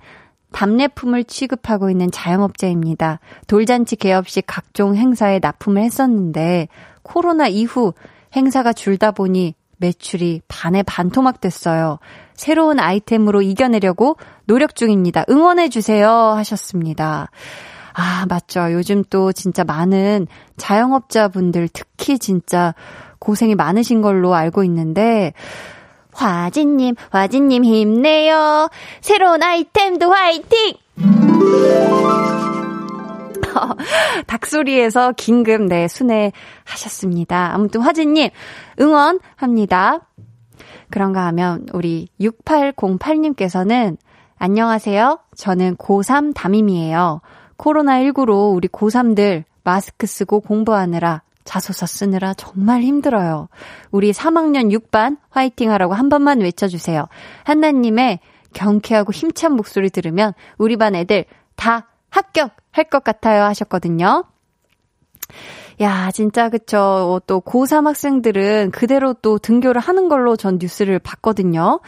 답례품을 0.53 1.25
취급하고 1.25 1.91
있는 1.91 2.11
자영업자입니다. 2.11 3.21
돌잔치 3.47 3.97
개업식 3.97 4.45
각종 4.47 4.95
행사에 4.95 5.39
납품을 5.41 5.83
했었는데 5.83 6.69
코로나 7.03 7.49
이후 7.49 7.95
행사가 8.37 8.73
줄다 8.73 9.13
보니 9.13 9.55
매출이 9.79 10.43
반에 10.47 10.83
반토막 10.85 11.41
됐어요. 11.41 11.99
새로운 12.35 12.79
아이템으로 12.79 13.43
이겨내려고 13.43 14.17
노력 14.47 14.77
중입니다. 14.77 15.25
응원해주세요. 15.29 16.09
하셨습니다. 16.09 17.31
아, 17.95 18.27
맞죠. 18.29 18.73
요즘 18.73 19.03
또 19.11 19.33
진짜 19.33 19.65
많은 19.65 20.27
자영업자분들 20.57 21.69
특히 21.73 22.19
진짜 22.19 22.75
고생이 23.23 23.55
많으신 23.55 24.03
걸로 24.03 24.35
알고 24.35 24.65
있는데, 24.65 25.33
화진님, 26.13 26.97
화진님 27.11 27.65
힘내요. 27.65 28.69
새로운 29.01 29.43
아이템도 29.43 30.13
화이팅! 30.13 30.75
닭소리에서 34.27 35.13
긴급 35.13 35.63
네 35.63 35.87
순회하셨습니다. 35.89 37.55
아무튼 37.55 37.81
화진님 37.81 38.31
응원합니다. 38.81 40.01
그런가 40.91 41.27
하면 41.27 41.67
우리 41.73 42.09
6808님께서는 42.21 43.97
안녕하세요. 44.39 45.21
저는 45.37 45.77
고3 45.77 46.35
담임이에요. 46.35 47.21
코로나19로 47.57 48.55
우리 48.55 48.69
고3들 48.69 49.45
마스크 49.65 50.07
쓰고 50.07 50.41
공부하느라 50.41 51.23
자소서 51.45 51.87
쓰느라 51.87 52.35
정말 52.35 52.83
힘들어요. 52.83 53.49
우리 53.91 54.13
3학년 54.13 54.71
6반 54.77 55.19
화이팅 55.31 55.71
하라고 55.73 55.95
한 55.95 56.09
번만 56.09 56.41
외쳐주세요. 56.41 57.07
한나님의 57.45 58.21
경쾌하고 58.53 59.13
힘찬 59.13 59.53
목소리 59.55 59.91
들으면 59.91 60.35
우리 60.59 60.77
반 60.77 60.95
애들 60.95 61.25
다 61.57 61.89
합격할 62.11 62.85
것 62.91 63.03
같아요 63.03 63.45
하셨거든요. 63.45 64.25
야, 65.81 66.11
진짜 66.13 66.49
그쵸. 66.49 66.79
어, 66.79 67.21
또 67.27 67.41
고3 67.41 67.87
학생들은 67.87 68.71
그대로 68.71 69.15
또 69.15 69.39
등교를 69.39 69.81
하는 69.81 70.09
걸로 70.09 70.37
전 70.37 70.59
뉴스를 70.61 70.99
봤거든요. 70.99 71.81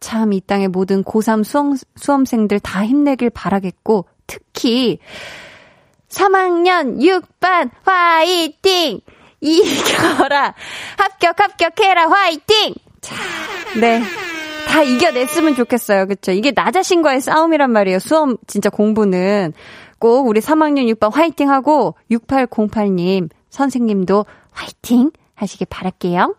참 0.00 0.32
이 0.32 0.40
땅의 0.40 0.68
모든 0.68 1.02
고3 1.02 1.44
수험, 1.44 1.74
수험생들 1.96 2.60
다 2.60 2.84
힘내길 2.84 3.30
바라겠고, 3.30 4.06
특히 4.26 4.98
3학년 6.08 6.98
6반 7.00 7.70
화이팅! 7.84 9.00
이겨라! 9.40 10.54
합격, 10.96 11.40
합격해라! 11.40 12.08
화이팅! 12.08 12.74
자, 13.00 13.14
네. 13.80 14.02
다 14.68 14.82
이겨냈으면 14.82 15.54
좋겠어요. 15.54 16.06
그쵸? 16.06 16.32
이게 16.32 16.52
나 16.52 16.70
자신과의 16.70 17.20
싸움이란 17.20 17.70
말이에요. 17.70 17.98
수험 17.98 18.36
진짜 18.46 18.68
공부는. 18.68 19.52
꼭 19.98 20.28
우리 20.28 20.40
3학년 20.40 20.92
6반 20.94 21.12
화이팅 21.12 21.50
하고 21.50 21.94
6808님 22.10 23.30
선생님도 23.50 24.26
화이팅 24.52 25.10
하시길 25.34 25.66
바랄게요. 25.70 26.36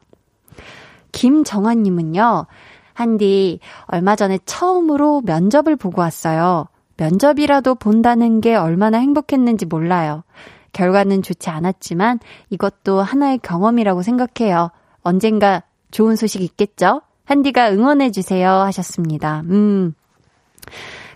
김정환님은요. 1.11 2.45
한디 2.93 3.59
얼마 3.85 4.15
전에 4.15 4.39
처음으로 4.45 5.21
면접을 5.25 5.75
보고 5.75 6.01
왔어요. 6.01 6.67
면접이라도 6.99 7.75
본다는 7.75 8.41
게 8.41 8.55
얼마나 8.55 8.97
행복했는지 8.99 9.65
몰라요. 9.65 10.23
결과는 10.73 11.23
좋지 11.23 11.49
않았지만 11.49 12.19
이것도 12.49 13.01
하나의 13.01 13.39
경험이라고 13.39 14.01
생각해요. 14.03 14.69
언젠가 15.01 15.63
좋은 15.91 16.15
소식 16.15 16.41
있겠죠? 16.41 17.01
한디가 17.25 17.71
응원해주세요 17.71 18.49
하셨습니다. 18.49 19.41
음. 19.45 19.93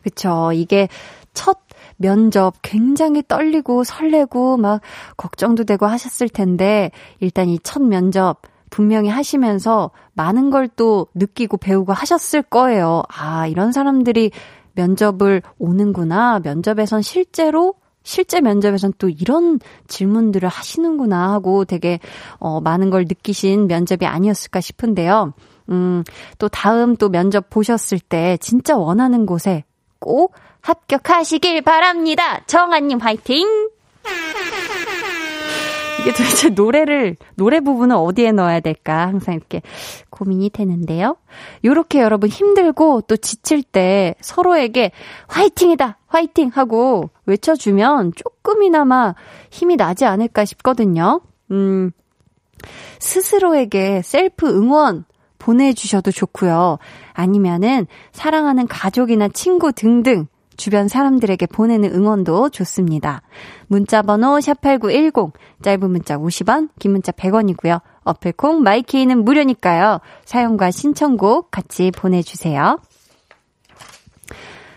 그쵸. 0.03 0.51
이게 0.53 0.87
첫 1.33 1.59
면접 1.97 2.55
굉장히 2.61 3.23
떨리고 3.27 3.83
설레고 3.83 4.57
막 4.57 4.81
걱정도 5.17 5.63
되고 5.63 5.85
하셨을 5.85 6.29
텐데 6.29 6.91
일단 7.19 7.49
이 7.49 7.59
첫 7.63 7.81
면접 7.81 8.41
분명히 8.69 9.09
하시면서 9.09 9.91
많은 10.13 10.49
걸 10.49 10.67
또 10.75 11.07
느끼고 11.13 11.57
배우고 11.57 11.93
하셨을 11.93 12.41
거예요. 12.41 13.03
아, 13.09 13.45
이런 13.45 13.71
사람들이 13.71 14.31
면접을 14.73 15.41
오는구나. 15.57 16.39
면접에선 16.43 17.01
실제로 17.01 17.75
실제 18.03 18.41
면접에선 18.41 18.93
또 18.97 19.07
이런 19.09 19.59
질문들을 19.87 20.47
하시는구나 20.49 21.31
하고 21.31 21.63
되게 21.65 21.99
어 22.39 22.59
많은 22.59 22.89
걸 22.89 23.03
느끼신 23.03 23.67
면접이 23.67 24.05
아니었을까 24.05 24.59
싶은데요. 24.61 25.33
음, 25.69 26.03
또 26.37 26.49
다음 26.49 26.95
또 26.97 27.09
면접 27.09 27.49
보셨을 27.49 27.99
때 27.99 28.37
진짜 28.41 28.75
원하는 28.75 29.25
곳에 29.25 29.63
꼭 29.99 30.33
합격하시길 30.61 31.61
바랍니다. 31.61 32.43
정아님 32.45 32.99
화이팅! 32.99 33.47
이게 36.03 36.11
도대체 36.11 36.49
노래를, 36.49 37.15
노래 37.35 37.61
부분은 37.61 37.95
어디에 37.95 38.33
넣어야 38.33 38.59
될까? 38.59 39.07
항상 39.07 39.35
이렇게 39.35 39.61
고민이 40.09 40.49
되는데요. 40.49 41.15
요렇게 41.63 42.01
여러분 42.01 42.27
힘들고 42.27 43.03
또 43.07 43.15
지칠 43.15 43.63
때 43.63 44.13
서로에게 44.19 44.91
화이팅이다! 45.27 45.99
화이팅! 46.07 46.51
하고 46.53 47.09
외쳐주면 47.25 48.11
조금이나마 48.17 49.15
힘이 49.49 49.77
나지 49.77 50.03
않을까 50.03 50.43
싶거든요. 50.43 51.21
음, 51.51 51.91
스스로에게 52.99 54.01
셀프 54.03 54.49
응원 54.49 55.05
보내주셔도 55.39 56.11
좋고요. 56.11 56.79
아니면은 57.13 57.87
사랑하는 58.11 58.67
가족이나 58.67 59.29
친구 59.29 59.71
등등 59.71 60.27
주변 60.57 60.87
사람들에게 60.87 61.45
보내는 61.47 61.93
응원도 61.93 62.49
좋습니다. 62.49 63.21
문자 63.67 64.01
번호 64.01 64.37
샵8910 64.37 65.31
짧은 65.61 65.91
문자 65.91 66.17
50원, 66.17 66.69
긴 66.79 66.91
문자 66.91 67.11
100원이고요. 67.11 67.81
어플콩 68.03 68.61
마이케이는 68.63 69.23
무료니까요. 69.23 69.99
사용과 70.25 70.71
신청곡 70.71 71.51
같이 71.51 71.91
보내 71.91 72.21
주세요. 72.21 72.79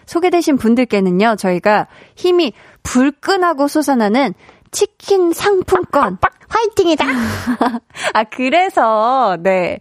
소개되신 0.06 0.56
분들께는요, 0.56 1.36
저희가 1.36 1.88
힘이 2.14 2.52
불끈하고 2.82 3.66
솟아나는 3.66 4.34
치킨 4.70 5.32
상품권 5.32 6.18
화이팅이다! 6.48 7.04
아, 8.14 8.24
그래서, 8.24 9.36
네. 9.40 9.80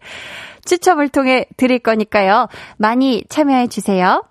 추첨을 0.65 1.09
통해 1.09 1.45
드릴 1.57 1.79
거니까요. 1.79 2.47
많이 2.77 3.23
참여해 3.29 3.67
주세요. 3.67 4.23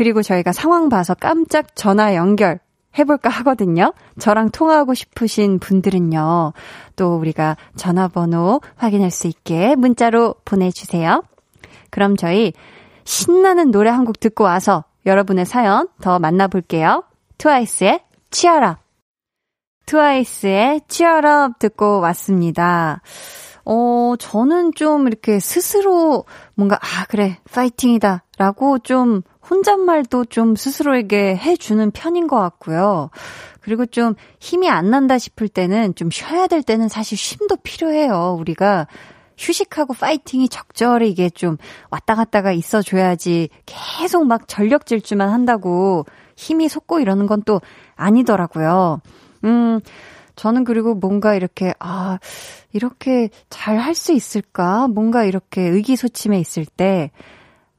그리고 0.00 0.22
저희가 0.22 0.52
상황 0.52 0.88
봐서 0.88 1.12
깜짝 1.12 1.76
전화 1.76 2.14
연결 2.14 2.58
해볼까 2.98 3.28
하거든요. 3.28 3.92
저랑 4.18 4.48
통화하고 4.50 4.94
싶으신 4.94 5.58
분들은요. 5.58 6.54
또 6.96 7.16
우리가 7.16 7.58
전화번호 7.76 8.62
확인할 8.76 9.10
수 9.10 9.26
있게 9.26 9.76
문자로 9.76 10.36
보내주세요. 10.46 11.22
그럼 11.90 12.16
저희 12.16 12.54
신나는 13.04 13.72
노래 13.72 13.90
한 13.90 14.06
곡 14.06 14.20
듣고 14.20 14.44
와서 14.44 14.84
여러분의 15.04 15.44
사연 15.44 15.86
더 16.00 16.18
만나볼게요. 16.18 17.04
트와이스의 17.36 18.00
치아라. 18.30 18.78
트와이스의 19.84 20.80
치아라 20.88 21.50
듣고 21.58 22.00
왔습니다. 22.00 23.02
어, 23.66 24.14
저는 24.18 24.72
좀 24.74 25.06
이렇게 25.08 25.38
스스로 25.40 26.24
뭔가, 26.54 26.76
아, 26.76 27.04
그래, 27.10 27.38
파이팅이다. 27.52 28.24
라고 28.38 28.78
좀 28.78 29.20
혼잣말도 29.50 30.26
좀 30.26 30.54
스스로에게 30.56 31.36
해주는 31.36 31.90
편인 31.90 32.28
것 32.28 32.36
같고요. 32.38 33.10
그리고 33.60 33.84
좀 33.84 34.14
힘이 34.38 34.68
안 34.70 34.90
난다 34.90 35.18
싶을 35.18 35.48
때는 35.48 35.94
좀 35.96 36.10
쉬어야 36.10 36.46
될 36.46 36.62
때는 36.62 36.88
사실 36.88 37.18
쉼도 37.18 37.56
필요해요. 37.56 38.36
우리가 38.38 38.86
휴식하고 39.36 39.94
파이팅이 39.94 40.48
적절히 40.48 41.10
이게 41.10 41.30
좀 41.30 41.56
왔다 41.90 42.14
갔다가 42.14 42.52
있어줘야지 42.52 43.48
계속 43.66 44.26
막 44.26 44.46
전력 44.48 44.86
질주만 44.86 45.30
한다고 45.30 46.04
힘이 46.36 46.68
솟고 46.68 47.00
이러는 47.00 47.26
건 47.26 47.42
또 47.44 47.60
아니더라고요. 47.96 49.00
음, 49.44 49.80
저는 50.36 50.64
그리고 50.64 50.94
뭔가 50.94 51.34
이렇게, 51.34 51.74
아, 51.80 52.18
이렇게 52.72 53.30
잘 53.50 53.78
할 53.78 53.94
수 53.94 54.12
있을까? 54.12 54.88
뭔가 54.88 55.24
이렇게 55.24 55.62
의기소침해 55.62 56.38
있을 56.38 56.64
때, 56.66 57.10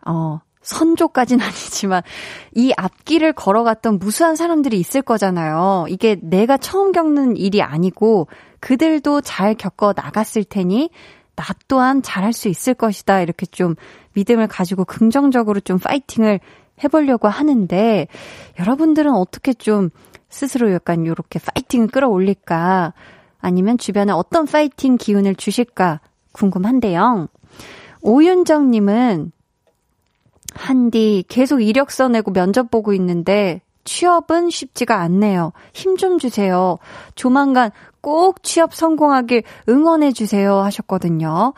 어, 0.05 0.41
선조까진 0.61 1.41
아니지만 1.41 2.03
이 2.53 2.73
앞길을 2.77 3.33
걸어갔던 3.33 3.99
무수한 3.99 4.35
사람들이 4.35 4.79
있을 4.79 5.01
거잖아요. 5.01 5.85
이게 5.89 6.17
내가 6.21 6.57
처음 6.57 6.91
겪는 6.91 7.37
일이 7.37 7.61
아니고 7.61 8.27
그들도 8.59 9.21
잘 9.21 9.55
겪어 9.55 9.93
나갔을 9.95 10.43
테니 10.43 10.89
나 11.35 11.45
또한 11.67 12.01
잘할 12.01 12.33
수 12.33 12.47
있을 12.47 12.73
것이다. 12.73 13.21
이렇게 13.21 13.45
좀 13.45 13.75
믿음을 14.13 14.47
가지고 14.47 14.85
긍정적으로 14.85 15.59
좀 15.59 15.79
파이팅을 15.79 16.39
해보려고 16.83 17.27
하는데 17.27 18.07
여러분들은 18.59 19.11
어떻게 19.13 19.53
좀 19.53 19.89
스스로 20.29 20.71
약간 20.71 21.05
요렇게 21.05 21.39
파이팅을 21.39 21.87
끌어올릴까 21.87 22.93
아니면 23.39 23.77
주변에 23.77 24.11
어떤 24.11 24.45
파이팅 24.45 24.97
기운을 24.97 25.35
주실까 25.35 25.99
궁금한데요. 26.31 27.27
오윤정님은 28.01 29.31
한디 30.53 31.23
계속 31.27 31.61
이력서 31.61 32.07
내고 32.07 32.31
면접 32.31 32.69
보고 32.71 32.93
있는데 32.93 33.61
취업은 33.83 34.49
쉽지가 34.49 34.99
않네요. 34.99 35.53
힘 35.73 35.97
좀 35.97 36.19
주세요. 36.19 36.77
조만간 37.15 37.71
꼭 38.01 38.43
취업 38.43 38.73
성공하길 38.73 39.43
응원해주세요 39.69 40.55
하셨거든요. 40.55 41.53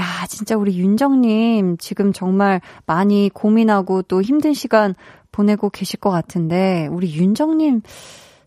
야, 0.00 0.26
진짜 0.28 0.56
우리 0.56 0.78
윤정님 0.78 1.76
지금 1.78 2.12
정말 2.12 2.60
많이 2.86 3.30
고민하고 3.32 4.02
또 4.02 4.22
힘든 4.22 4.52
시간 4.52 4.94
보내고 5.32 5.70
계실 5.70 6.00
것 6.00 6.10
같은데, 6.10 6.88
우리 6.90 7.14
윤정님 7.14 7.82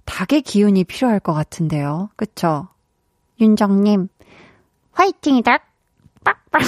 닭의 0.06 0.42
기운이 0.42 0.84
필요할 0.84 1.20
것 1.20 1.34
같은데요. 1.34 2.10
그쵸? 2.16 2.68
윤정님, 3.40 4.10
화이팅이다! 4.92 5.60
빡빡! 6.24 6.62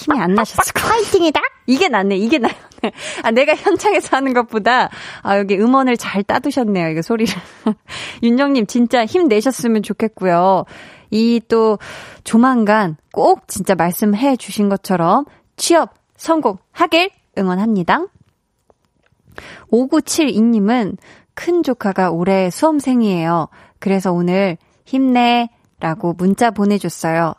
힘이 0.00 0.18
안 0.18 0.34
나셨을 0.34 0.72
거 0.72 0.88
화이팅이다! 0.88 1.40
이게 1.66 1.88
낫네, 1.88 2.16
이게 2.16 2.38
나요. 2.38 2.52
네. 2.82 2.90
아, 3.22 3.30
내가 3.30 3.54
현장에서 3.54 4.16
하는 4.16 4.32
것보다, 4.32 4.88
아, 5.22 5.38
여기 5.38 5.56
음원을 5.56 5.98
잘 5.98 6.22
따두셨네요, 6.22 6.88
이거 6.88 7.02
소리를. 7.02 7.32
윤정님, 8.22 8.66
진짜 8.66 9.04
힘내셨으면 9.04 9.82
좋겠고요. 9.82 10.64
이 11.10 11.40
또, 11.48 11.78
조만간 12.24 12.96
꼭 13.12 13.46
진짜 13.46 13.74
말씀해 13.74 14.36
주신 14.36 14.68
것처럼 14.70 15.26
취업 15.56 15.94
성공하길 16.16 17.10
응원합니다. 17.36 18.06
5972님은 19.70 20.96
큰 21.34 21.62
조카가 21.62 22.10
올해 22.10 22.50
수험생이에요. 22.50 23.48
그래서 23.78 24.12
오늘 24.12 24.56
힘내 24.84 25.48
라고 25.78 26.12
문자 26.12 26.50
보내줬어요. 26.50 27.34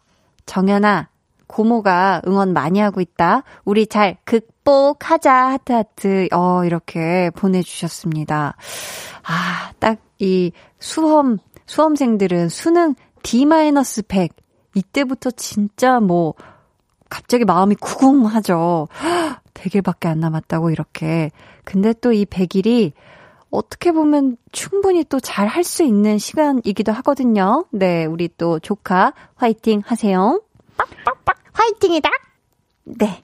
정연아, 0.45 1.10
고모가 1.51 2.21
응원 2.27 2.53
많이 2.53 2.79
하고 2.79 3.01
있다. 3.01 3.43
우리 3.65 3.85
잘 3.87 4.17
극복하자. 4.23 5.33
하트 5.33 5.73
하트. 5.73 6.27
어, 6.31 6.63
이렇게 6.63 7.29
보내주셨습니다. 7.35 8.55
아, 9.23 9.71
딱 9.79 9.97
이 10.21 10.51
수험, 10.79 11.39
수험생들은 11.65 12.49
수능 12.49 12.93
D-100. 13.23 14.29
이때부터 14.75 15.31
진짜 15.31 15.99
뭐, 15.99 16.35
갑자기 17.09 17.43
마음이 17.43 17.75
구궁하죠. 17.75 18.87
100일밖에 19.53 20.05
안 20.07 20.19
남았다고 20.19 20.69
이렇게. 20.69 21.31
근데 21.65 21.93
또 21.93 22.13
이 22.13 22.25
100일이 22.25 22.93
어떻게 23.49 23.91
보면 23.91 24.37
충분히 24.51 25.03
또 25.03 25.19
잘 25.19 25.47
할 25.47 25.63
수 25.63 25.83
있는 25.83 26.17
시간이기도 26.19 26.91
하거든요. 26.93 27.65
네, 27.71 28.05
우리 28.05 28.29
또 28.37 28.59
조카 28.59 29.13
화이팅 29.35 29.81
하세요. 29.85 30.39
빡빡빡 30.77 31.40
화이팅이다. 31.53 32.09
네. 32.83 33.23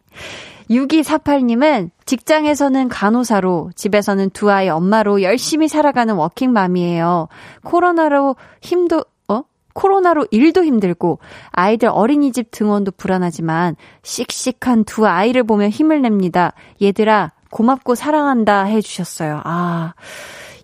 6248님은 0.70 1.92
직장에서는 2.06 2.90
간호사로, 2.90 3.72
집에서는 3.76 4.30
두 4.32 4.52
아이 4.52 4.70
엄마로 4.70 5.22
열심히 5.22 5.68
살아가는 5.68 6.14
워킹맘이에요. 6.16 7.30
코로나로 7.64 8.36
힘도, 8.62 9.06
어? 9.30 9.44
코로나로 9.74 10.28
일도 10.32 10.64
힘들고, 10.66 11.20
아이들 11.52 11.90
어린이집 11.90 12.52
등원도 12.52 12.92
불안하지만, 12.98 13.76
씩씩한 14.04 14.84
두 14.86 15.08
아이를 15.08 15.44
보며 15.44 15.70
힘을 15.70 16.02
냅니다. 16.02 16.54
얘들아, 16.82 17.32
고맙고 17.50 17.96
사랑한다 17.96 18.64
해주셨어요. 18.64 19.42
아. 19.46 19.94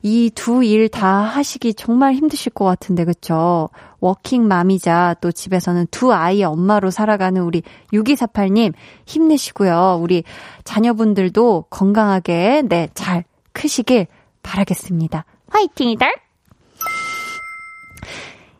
이 0.05 0.29
두 0.35 0.61
일 0.63 0.89
다 0.89 1.07
하시기 1.21 1.73
정말 1.75 2.13
힘드실 2.13 2.51
것 2.51 2.65
같은데, 2.65 3.05
그쵸? 3.05 3.69
워킹맘이자 4.01 5.15
또 5.21 5.31
집에서는 5.31 5.87
두 5.91 6.13
아이의 6.13 6.43
엄마로 6.43 6.89
살아가는 6.91 7.41
우리 7.41 7.63
6248님 7.93 8.73
힘내시고요. 9.05 9.99
우리 10.01 10.23
자녀분들도 10.65 11.67
건강하게, 11.69 12.63
네, 12.67 12.89
잘 12.93 13.23
크시길 13.53 14.07
바라겠습니다. 14.43 15.23
화이팅이다! 15.47 16.05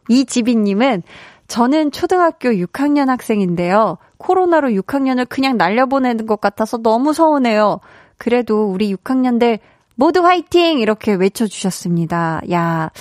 이지빈님은 0.10 1.03
저는 1.47 1.91
초등학교 1.91 2.49
6학년 2.49 3.08
학생인데요. 3.08 3.97
코로나로 4.17 4.69
6학년을 4.69 5.27
그냥 5.27 5.58
날려보내는 5.58 6.25
것 6.25 6.39
같아서 6.39 6.77
너무 6.77 7.13
서운해요. 7.13 7.79
그래도 8.17 8.71
우리 8.71 8.95
6학년들 8.95 9.60
모두 9.95 10.25
화이팅! 10.25 10.79
이렇게 10.79 11.13
외쳐주셨습니다. 11.13 12.41
야, 12.51 12.91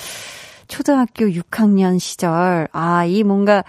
초등학교 0.69 1.27
6학년 1.27 1.99
시절. 1.99 2.69
아, 2.73 3.05
이 3.05 3.23
뭔가 3.23 3.65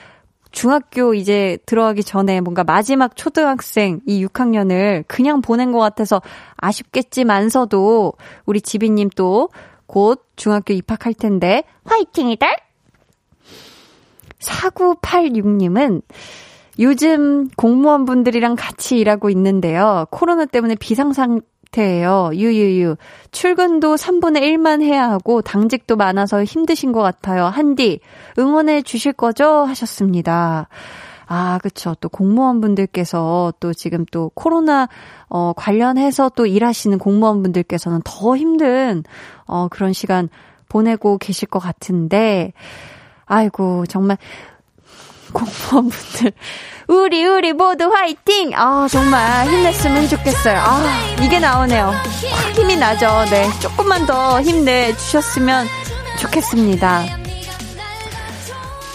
중학교 0.51 1.13
이제 1.13 1.57
들어가기 1.65 2.03
전에 2.03 2.41
뭔가 2.41 2.63
마지막 2.63 3.15
초등학생 3.15 4.01
이 4.05 4.25
6학년을 4.25 5.03
그냥 5.07 5.41
보낸 5.41 5.71
것 5.71 5.79
같아서 5.79 6.21
아쉽겠지만서도 6.57 8.13
우리 8.45 8.61
지비님 8.61 9.09
또 9.15 9.49
곧 9.93 10.25
중학교 10.35 10.73
입학할 10.73 11.13
텐데 11.13 11.63
화이팅이다! 11.85 12.47
4986님은 14.39 16.01
요즘 16.79 17.47
공무원분들이랑 17.49 18.55
같이 18.55 18.97
일하고 18.97 19.29
있는데요. 19.29 20.07
코로나 20.09 20.45
때문에 20.45 20.75
비상 20.75 21.13
상 21.13 21.41
태예요. 21.73 22.29
유유유. 22.33 22.95
출근도 23.31 23.95
3분의 23.95 24.41
1만 24.41 24.81
해야 24.81 25.09
하고 25.09 25.41
당직도 25.41 25.97
많아서 25.97 26.43
힘드신 26.43 26.93
것 26.93 27.01
같아요. 27.01 27.45
한디 27.45 27.99
응원해 28.37 28.83
주실 28.83 29.11
거죠? 29.11 29.65
하셨습니다. 29.65 30.69
아, 31.25 31.59
그쵸. 31.63 31.95
또 31.99 32.09
공무원분들께서 32.09 33.53
또 33.59 33.73
지금 33.73 34.05
또 34.11 34.31
코로나, 34.35 34.87
어, 35.29 35.53
관련해서 35.55 36.29
또 36.35 36.45
일하시는 36.45 36.97
공무원분들께서는 36.99 38.01
더 38.05 38.37
힘든, 38.37 39.03
어, 39.45 39.67
그런 39.67 39.93
시간 39.93 40.29
보내고 40.69 41.17
계실 41.17 41.47
것 41.47 41.57
같은데, 41.57 42.53
아이고, 43.25 43.85
정말, 43.87 44.17
공무원 45.33 45.89
분들. 45.89 46.31
우리, 46.87 47.25
우리 47.25 47.53
모두 47.53 47.85
화이팅! 47.85 48.51
아, 48.55 48.87
정말 48.89 49.47
힘냈으면 49.47 50.07
좋겠어요. 50.07 50.57
아, 50.59 50.81
이게 51.23 51.39
나오네요. 51.39 51.85
확 51.87 52.51
힘이 52.55 52.75
나죠. 52.75 53.07
네. 53.31 53.47
조금만 53.61 54.05
더 54.05 54.41
힘내주셨으면 54.41 55.65
좋겠습니다. 56.19 57.03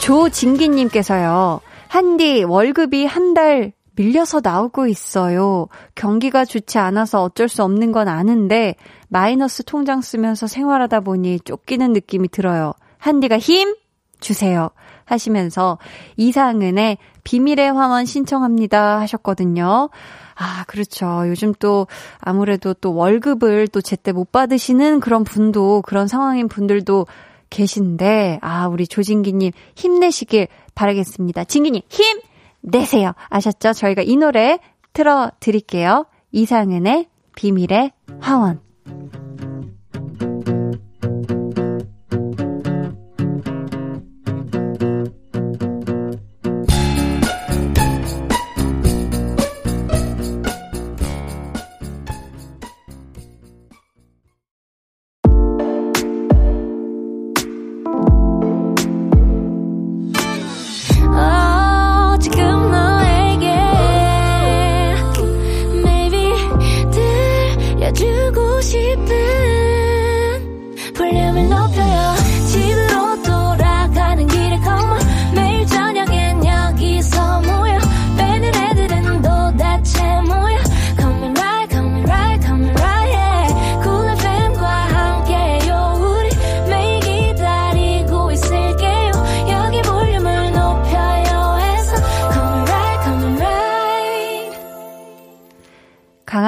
조진기님께서요. 0.01 1.61
한디, 1.89 2.45
월급이 2.45 3.05
한 3.07 3.35
달 3.35 3.73
밀려서 3.97 4.41
나오고 4.43 4.87
있어요. 4.87 5.67
경기가 5.97 6.45
좋지 6.45 6.79
않아서 6.79 7.23
어쩔 7.25 7.49
수 7.49 7.65
없는 7.65 7.91
건 7.91 8.07
아는데, 8.09 8.77
마이너스 9.09 9.65
통장 9.65 10.01
쓰면서 10.03 10.47
생활하다 10.47 11.01
보니 11.01 11.41
쫓기는 11.41 11.93
느낌이 11.93 12.29
들어요. 12.29 12.75
한디가 12.99 13.39
힘 13.39 13.75
주세요. 14.21 14.71
하시면서 15.09 15.79
이상은의 16.17 16.99
비밀의 17.25 17.73
화원 17.73 18.05
신청합니다 18.05 19.01
하셨거든요. 19.01 19.91
아, 20.35 20.65
그렇죠. 20.67 21.25
요즘 21.27 21.53
또 21.59 21.87
아무래도 22.21 22.75
또 22.75 22.95
월급을 22.95 23.69
또 23.69 23.81
제때 23.81 24.13
못 24.13 24.31
받으시는 24.31 25.01
그런 25.01 25.25
분도 25.25 25.83
그런 25.83 26.07
상황인 26.07 26.49
분들도 26.49 27.07
계신데 27.51 28.39
아, 28.43 28.69
우리 28.69 28.87
조진기님 28.87 29.53
힘내시길 29.75 30.49
바라겠습니다. 30.75 31.45
진기님 31.45 31.83
힘 31.89 32.21
내세요. 32.61 33.13
아셨죠? 33.29 33.73
저희가 33.73 34.03
이 34.03 34.17
노래 34.17 34.59
틀어 34.93 35.31
드릴게요. 35.41 36.07
이상은의 36.33 37.07
비밀의 37.35 37.93
화원. 38.21 38.61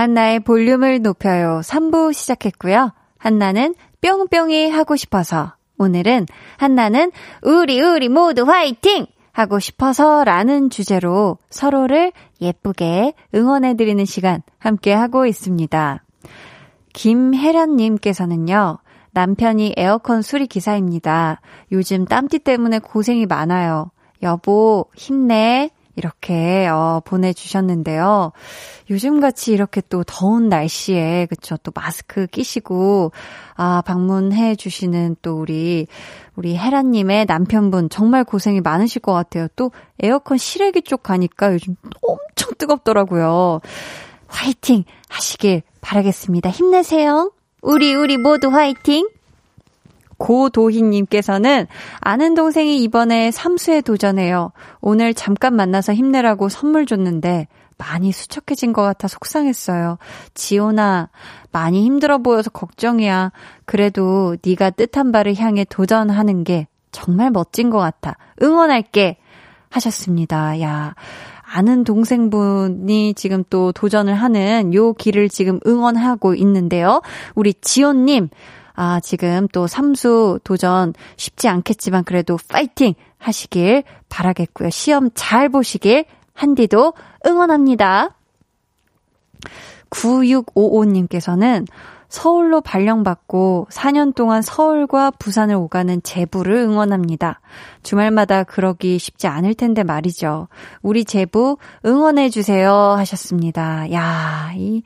강한나의 0.00 0.40
볼륨을 0.40 1.02
높여요. 1.02 1.60
3부 1.62 2.14
시작했고요. 2.14 2.94
한나는 3.18 3.74
뿅뿅이 4.00 4.70
하고 4.70 4.96
싶어서. 4.96 5.54
오늘은 5.76 6.26
한나는 6.56 7.12
우리 7.42 7.82
우리 7.82 8.08
모두 8.08 8.44
화이팅! 8.44 9.06
하고 9.32 9.58
싶어서 9.58 10.24
라는 10.24 10.70
주제로 10.70 11.36
서로를 11.50 12.12
예쁘게 12.40 13.12
응원해드리는 13.34 14.02
시간 14.06 14.40
함께 14.58 14.94
하고 14.94 15.26
있습니다. 15.26 16.02
김혜란님께서는요, 16.94 18.78
남편이 19.10 19.74
에어컨 19.76 20.22
수리 20.22 20.46
기사입니다. 20.46 21.42
요즘 21.72 22.06
땀띠 22.06 22.38
때문에 22.38 22.78
고생이 22.78 23.26
많아요. 23.26 23.90
여보, 24.22 24.86
힘내. 24.96 25.70
이렇게 25.96 26.66
어, 26.68 27.00
보내주셨는데요. 27.04 28.32
요즘같이 28.90 29.52
이렇게 29.52 29.82
또 29.88 30.02
더운 30.04 30.48
날씨에 30.48 31.26
그쵸 31.26 31.56
또 31.62 31.72
마스크 31.74 32.26
끼시고 32.26 33.12
아 33.56 33.82
방문해 33.84 34.56
주시는 34.56 35.16
또 35.22 35.38
우리 35.40 35.86
우리 36.36 36.56
헤라님의 36.56 37.26
남편분 37.26 37.90
정말 37.90 38.24
고생이 38.24 38.60
많으실 38.60 39.02
것 39.02 39.12
같아요. 39.12 39.48
또 39.56 39.72
에어컨 40.02 40.38
실외기 40.38 40.82
쪽 40.82 41.02
가니까 41.02 41.52
요즘 41.52 41.76
엄청 42.02 42.52
뜨겁더라고요. 42.56 43.60
화이팅 44.26 44.84
하시길 45.08 45.62
바라겠습니다. 45.80 46.50
힘내세요. 46.50 47.32
우리 47.62 47.94
우리 47.94 48.16
모두 48.16 48.48
화이팅. 48.48 49.08
고도희님께서는 50.20 51.66
아는 52.00 52.34
동생이 52.34 52.82
이번에 52.84 53.30
삼수에 53.30 53.80
도전해요. 53.80 54.52
오늘 54.80 55.14
잠깐 55.14 55.56
만나서 55.56 55.94
힘내라고 55.94 56.48
선물 56.48 56.86
줬는데 56.86 57.48
많이 57.78 58.12
수척해진 58.12 58.74
것 58.74 58.82
같아 58.82 59.08
속상했어요. 59.08 59.96
지호나 60.34 61.08
많이 61.50 61.82
힘들어 61.82 62.18
보여서 62.18 62.50
걱정이야. 62.50 63.32
그래도 63.64 64.36
네가 64.44 64.70
뜻한 64.70 65.10
바를 65.10 65.34
향해 65.36 65.64
도전하는 65.64 66.44
게 66.44 66.68
정말 66.92 67.30
멋진 67.30 67.70
것 67.70 67.78
같아. 67.78 68.16
응원할게. 68.42 69.16
하셨습니다. 69.70 70.60
야. 70.60 70.94
아는 71.52 71.84
동생분이 71.84 73.14
지금 73.14 73.42
또 73.50 73.72
도전을 73.72 74.14
하는 74.14 74.74
요 74.74 74.92
길을 74.92 75.28
지금 75.28 75.58
응원하고 75.66 76.34
있는데요. 76.34 77.02
우리 77.34 77.54
지호님, 77.54 78.28
아, 78.82 78.98
지금 78.98 79.46
또 79.52 79.66
삼수 79.66 80.40
도전 80.42 80.94
쉽지 81.18 81.48
않겠지만 81.48 82.02
그래도 82.02 82.38
파이팅 82.48 82.94
하시길 83.18 83.82
바라겠고요. 84.08 84.70
시험 84.70 85.10
잘 85.12 85.50
보시길 85.50 86.06
한디도 86.32 86.94
응원합니다. 87.26 88.16
9655님께서는 89.90 91.66
서울로 92.08 92.62
발령받고 92.62 93.66
4년 93.70 94.14
동안 94.14 94.40
서울과 94.40 95.10
부산을 95.10 95.56
오가는 95.56 96.02
제부를 96.02 96.56
응원합니다. 96.56 97.42
주말마다 97.82 98.44
그러기 98.44 98.98
쉽지 98.98 99.26
않을 99.26 99.52
텐데 99.52 99.82
말이죠. 99.82 100.48
우리 100.80 101.04
제부 101.04 101.58
응원해주세요 101.84 102.72
하셨습니다. 102.72 103.92
야, 103.92 104.52
이 104.56 104.82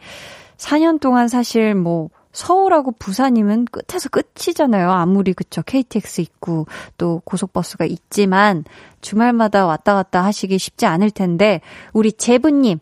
4년 0.57 1.01
동안 1.01 1.29
사실 1.29 1.77
뭐 1.77 2.09
서울하고 2.35 2.93
부산이면 2.99 3.67
끝에서 3.67 4.11
끝이잖아요. 4.11 4.91
아무리 4.91 5.33
그쵸. 5.33 5.63
KTX 5.63 6.21
있고 6.21 6.67
또 6.99 7.23
고속버스가 7.25 7.87
있지만 7.87 8.65
주말마다 9.01 9.65
왔다 9.67 9.95
갔다 9.95 10.25
하시기 10.25 10.59
쉽지 10.59 10.85
않을 10.85 11.11
텐데 11.11 11.61
우리 11.93 12.13
제부님 12.13 12.81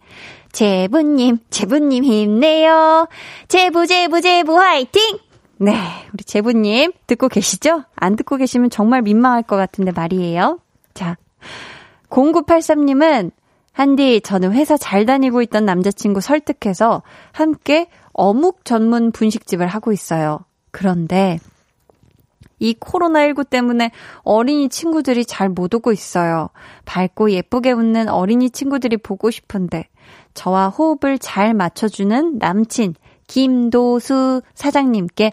제부님 0.52 1.38
제부님 1.50 2.02
힘내요. 2.02 3.08
제부 3.48 3.86
제부 3.86 4.20
제부 4.20 4.58
화이팅! 4.58 5.18
네, 5.58 5.76
우리 6.12 6.24
제부님 6.24 6.92
듣고 7.06 7.28
계시죠? 7.28 7.84
안 7.94 8.16
듣고 8.16 8.36
계시면 8.36 8.70
정말 8.70 9.02
민망할 9.02 9.42
것 9.42 9.56
같은데 9.56 9.92
말이에요. 9.92 10.58
자, 10.92 11.16
0983님은 12.08 13.30
한디, 13.72 14.20
저는 14.20 14.52
회사 14.52 14.76
잘 14.76 15.06
다니고 15.06 15.40
있던 15.42 15.64
남자친구 15.64 16.20
설득해서 16.20 17.02
함께 17.32 17.88
어묵 18.12 18.64
전문 18.64 19.12
분식집을 19.12 19.66
하고 19.66 19.92
있어요. 19.92 20.40
그런데 20.70 21.38
이 22.58 22.74
코로나19 22.74 23.50
때문에 23.50 23.90
어린이 24.22 24.68
친구들이 24.68 25.24
잘 25.24 25.48
못 25.48 25.74
오고 25.74 25.92
있어요. 25.92 26.50
밝고 26.84 27.32
예쁘게 27.32 27.72
웃는 27.72 28.08
어린이 28.08 28.50
친구들이 28.50 28.98
보고 28.98 29.30
싶은데 29.30 29.88
저와 30.34 30.68
호흡을 30.68 31.18
잘 31.18 31.54
맞춰주는 31.54 32.38
남친 32.38 32.94
김도수 33.26 34.42
사장님께 34.54 35.32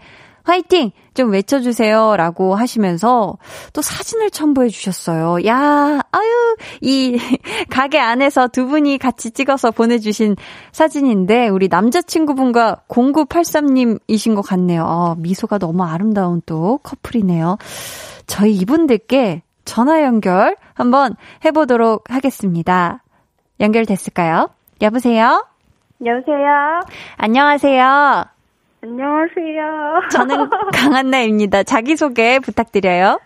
화이팅! 0.49 0.91
좀 1.13 1.31
외쳐주세요. 1.31 2.15
라고 2.17 2.55
하시면서 2.55 3.37
또 3.73 3.81
사진을 3.83 4.31
첨부해 4.31 4.69
주셨어요. 4.69 5.45
야, 5.45 6.01
아유, 6.11 6.55
이 6.81 7.17
가게 7.69 7.99
안에서 7.99 8.47
두 8.47 8.65
분이 8.65 8.97
같이 8.97 9.29
찍어서 9.29 9.69
보내주신 9.69 10.35
사진인데, 10.71 11.49
우리 11.49 11.67
남자친구분과 11.67 12.83
0983님이신 12.87 14.35
것 14.35 14.41
같네요. 14.41 14.85
어, 14.85 15.15
미소가 15.19 15.59
너무 15.59 15.83
아름다운 15.83 16.41
또 16.47 16.79
커플이네요. 16.81 17.57
저희 18.25 18.55
이분들께 18.55 19.43
전화 19.65 20.01
연결 20.01 20.55
한번 20.73 21.15
해보도록 21.45 22.05
하겠습니다. 22.09 23.03
연결됐을까요? 23.59 24.49
여보세요? 24.81 25.45
여보세요? 26.03 26.79
안녕하세요. 27.17 28.38
안녕하세요. 28.81 30.09
저는 30.11 30.49
강한나입니다. 30.73 31.63
자기소개 31.63 32.39
부탁드려요. 32.39 33.19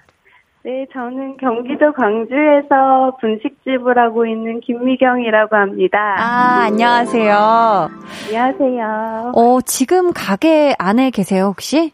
네, 0.66 0.86
저는 0.94 1.38
경기도 1.38 1.92
광주에서 1.92 3.18
분식집을 3.20 3.98
하고 4.00 4.26
있는 4.26 4.62
김미경이라고 4.62 5.56
합니다. 5.56 6.16
아, 6.18 6.64
안녕하세요. 6.68 7.90
안녕하세요. 8.28 9.34
어, 9.36 9.62
지금 9.66 10.14
가게 10.14 10.74
안에 10.80 11.12
계세요, 11.12 11.46
혹시? 11.48 11.92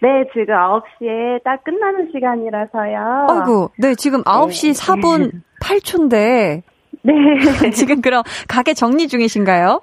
네, 0.00 0.08
지금 0.32 0.46
9시에 0.52 1.44
딱 1.44 1.62
끝나는 1.62 2.10
시간이라서요. 2.12 3.26
아이고, 3.30 3.70
네, 3.78 3.94
지금 3.94 4.24
9시 4.24 4.74
4분 4.76 5.30
8초인데. 5.62 6.62
네. 7.04 7.12
지금 7.70 8.02
그럼 8.02 8.24
가게 8.48 8.74
정리 8.74 9.06
중이신가요? 9.06 9.80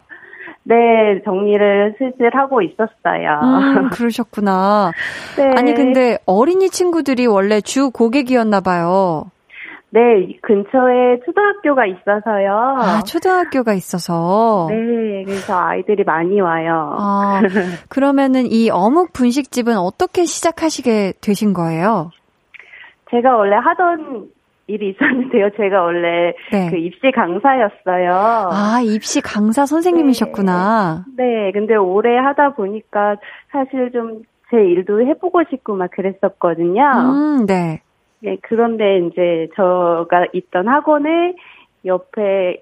네, 0.64 1.22
정리를 1.26 1.96
슬슬 1.98 2.36
하고 2.36 2.62
있었어요. 2.62 3.40
음, 3.44 3.90
그러셨구나. 3.92 4.92
네. 5.38 5.54
아니, 5.56 5.74
근데 5.74 6.18
어린이 6.26 6.70
친구들이 6.70 7.26
원래 7.26 7.62
주 7.62 7.90
고객이었나 7.92 8.62
봐요. 8.62 9.32
네, 9.92 10.38
근처에 10.44 11.20
초등학교가 11.26 11.88
있어서요. 11.88 12.52
아, 12.80 13.02
초등학교가 13.02 13.74
있어서. 13.74 14.68
네, 14.70 15.24
그래서 15.26 15.58
아이들이 15.58 16.04
많이 16.04 16.40
와요. 16.40 16.96
아, 17.00 17.42
그러면은 17.90 18.46
이 18.46 18.70
어묵 18.70 19.14
분식집은 19.14 19.78
어떻게 19.78 20.26
시작하시게 20.26 21.14
되신 21.22 21.54
거예요? 21.54 22.12
제가 23.10 23.36
원래 23.36 23.56
하던 23.56 24.30
일이 24.70 24.90
있었는데요. 24.90 25.50
제가 25.58 25.82
원래 25.82 26.34
네. 26.52 26.70
그 26.70 26.78
입시 26.78 27.12
강사였어요. 27.12 28.14
아, 28.52 28.80
입시 28.84 29.22
강사 29.22 29.66
선생님이셨구나. 29.66 31.06
네, 31.18 31.52
근데 31.52 31.76
오래 31.76 32.18
하다 32.18 32.54
보니까 32.56 33.18
사실 33.52 33.92
좀 33.92 34.24
제 34.50 34.58
일도 34.58 35.02
해보고 35.02 35.44
싶고 35.50 35.76
막 35.76 35.92
그랬었거든요. 35.92 36.82
음, 36.82 37.46
네. 37.46 37.82
네, 38.22 38.38
그런데 38.42 39.00
이제 39.00 39.48
저가 39.56 40.26
있던 40.34 40.68
학원에 40.68 41.36
옆에 41.86 42.62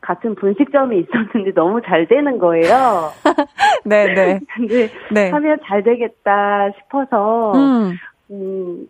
같은 0.00 0.34
분식점이 0.34 0.98
있었는데 1.00 1.52
너무 1.54 1.80
잘 1.82 2.06
되는 2.06 2.38
거예요. 2.38 3.10
네, 3.84 4.12
네. 4.14 4.40
근데 4.54 4.88
네. 5.10 5.30
하면 5.30 5.58
잘 5.64 5.82
되겠다 5.82 6.70
싶어서 6.78 7.52
음, 7.54 7.92
음, 8.30 8.88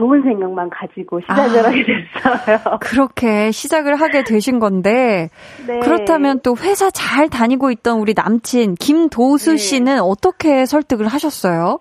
좋은 0.00 0.22
생각만 0.22 0.70
가지고 0.70 1.20
시작을 1.20 1.60
아. 1.60 1.68
하게 1.68 1.84
됐어요. 1.84 2.78
그렇게 2.80 3.50
시작을 3.50 3.96
하게 3.96 4.24
되신 4.24 4.58
건데, 4.58 5.28
네. 5.66 5.80
그렇다면 5.80 6.40
또 6.42 6.56
회사 6.56 6.90
잘 6.90 7.28
다니고 7.28 7.70
있던 7.70 7.98
우리 8.00 8.14
남친, 8.16 8.76
김도수 8.76 9.52
네. 9.52 9.56
씨는 9.58 10.00
어떻게 10.00 10.64
설득을 10.64 11.06
하셨어요? 11.06 11.80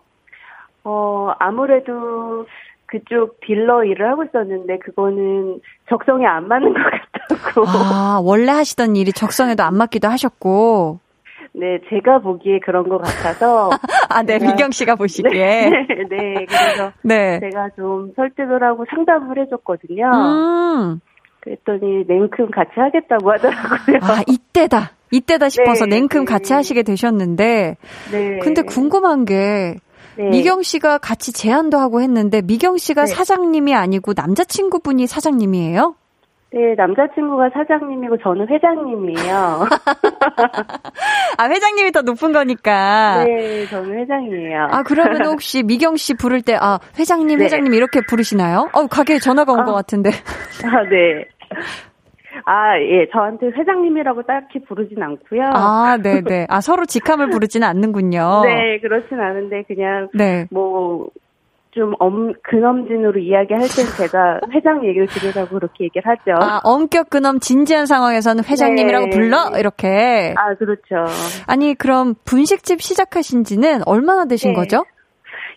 어, 0.84 1.32
아무래도 1.40 2.46
그쪽 2.88 3.40
딜러 3.42 3.86
일을 3.86 4.10
하고 4.10 4.26
있었는데 4.26 4.80
그거는 4.80 5.62
적성에 5.88 6.26
안 6.26 6.48
맞는 6.50 6.74
것 6.74 6.80
같다고. 7.30 7.68
아, 7.68 8.20
원래 8.22 8.52
하시던 8.52 8.98
일이 8.98 9.14
적성에도 9.14 9.64
안 9.64 9.78
맞기도 9.78 10.10
하셨고. 10.10 11.00
네, 11.54 11.80
제가 11.90 12.20
보기에 12.20 12.60
그런 12.60 12.88
것 12.88 13.00
같아서. 13.00 13.70
아, 14.10 14.24
네, 14.24 14.38
제가- 14.38 14.52
미경 14.52 14.72
씨가 14.72 14.96
보시기에. 14.96 15.70
네, 15.70 16.08
네, 16.10 16.46
그래서 16.48 16.92
네. 17.02 17.40
제가 17.40 17.70
좀 17.76 18.12
설득을 18.16 18.64
하고 18.64 18.86
상담을 18.90 19.40
해줬거든요. 19.40 20.06
음. 20.06 21.00
그랬더니 21.42 22.04
냉큼 22.08 22.52
같이 22.52 22.72
하겠다고 22.76 23.32
하더라고요. 23.32 23.98
아, 24.02 24.22
이때다. 24.28 24.92
이때다 25.12 25.50
싶어서 25.50 25.86
네, 25.86 25.96
냉큼 25.96 26.26
네. 26.26 26.26
같이 26.26 26.54
하시게 26.54 26.84
되셨는데 26.84 27.78
네. 28.12 28.40
근데 28.44 28.62
궁금한 28.62 29.26
게 29.26 29.76
네. 30.18 30.30
미경 30.30 30.62
씨가 30.62 31.00
같이 31.00 31.32
제안도 31.34 31.78
하고 31.80 32.02
했는데 32.02 32.42
미경 32.44 32.78
씨가 32.78 33.06
네. 33.06 33.08
사장님이 33.08 33.74
아니고 33.74 34.14
남자친구분이 34.16 35.08
사장님이에요? 35.08 35.96
네, 36.52 36.74
남자친구가 36.76 37.50
사장님이고 37.54 38.18
저는 38.18 38.48
회장님이에요. 38.50 39.68
아 41.38 41.48
회장님이 41.48 41.92
더 41.92 42.02
높은 42.02 42.32
거니까. 42.32 43.24
네, 43.26 43.66
저는 43.68 44.00
회장이에요. 44.00 44.68
아 44.72 44.84
그러면 44.84 45.26
혹시 45.26 45.62
미경 45.64 45.96
씨 45.96 46.16
부를 46.16 46.42
때 46.42 46.56
아 46.60 46.80
회장님 46.98 47.38
네. 47.38 47.46
회장님 47.46 47.74
이렇게 47.74 48.02
부르시나요? 48.08 48.70
어 48.74 48.88
가게에 48.88 49.20
전화가 49.20 49.52
온것 49.54 49.70
아. 49.70 49.74
같은데. 49.74 50.10
아, 50.66 50.84
네. 50.90 51.26
아, 52.46 52.80
예, 52.80 53.08
저한테 53.12 53.48
회장님이라고 53.48 54.24
딱히 54.24 54.60
부르진 54.68 55.02
않고요. 55.04 55.44
아 55.54 55.98
네 56.02 56.22
네. 56.22 56.48
아 56.50 56.62
서로 56.62 56.86
직함을 56.86 57.30
부르지는 57.30 57.68
않는군요. 57.68 58.42
네, 58.46 58.80
그렇진 58.80 59.20
않은데 59.20 59.64
그냥 59.68 60.10
네. 60.16 60.48
뭐 60.52 61.10
좀 61.72 61.94
엄, 62.00 62.34
근엄진으로 62.44 63.20
이야기할 63.20 63.62
땐 63.62 63.86
제가 63.98 64.40
회장 64.54 64.84
얘기를 64.86 65.06
들으라고 65.08 65.60
그렇게 65.60 65.86
얘기를 65.86 66.04
하죠. 66.06 66.32
아 66.42 66.60
엄격 66.64 67.10
근엄 67.10 67.40
진지한 67.40 67.86
상황에서는 67.86 68.44
회장님이라고 68.44 69.06
네. 69.06 69.12
불러 69.12 69.52
이렇게. 69.58 70.34
아, 70.36 70.56
그렇죠. 70.56 71.06
아니 71.48 71.76
그럼 71.76 72.16
분식집 72.26 72.82
시작하신 72.82 73.44
지는 73.44 73.82
얼마나 73.86 74.26
되신 74.26 74.52
네. 74.52 74.56
거죠? 74.56 74.84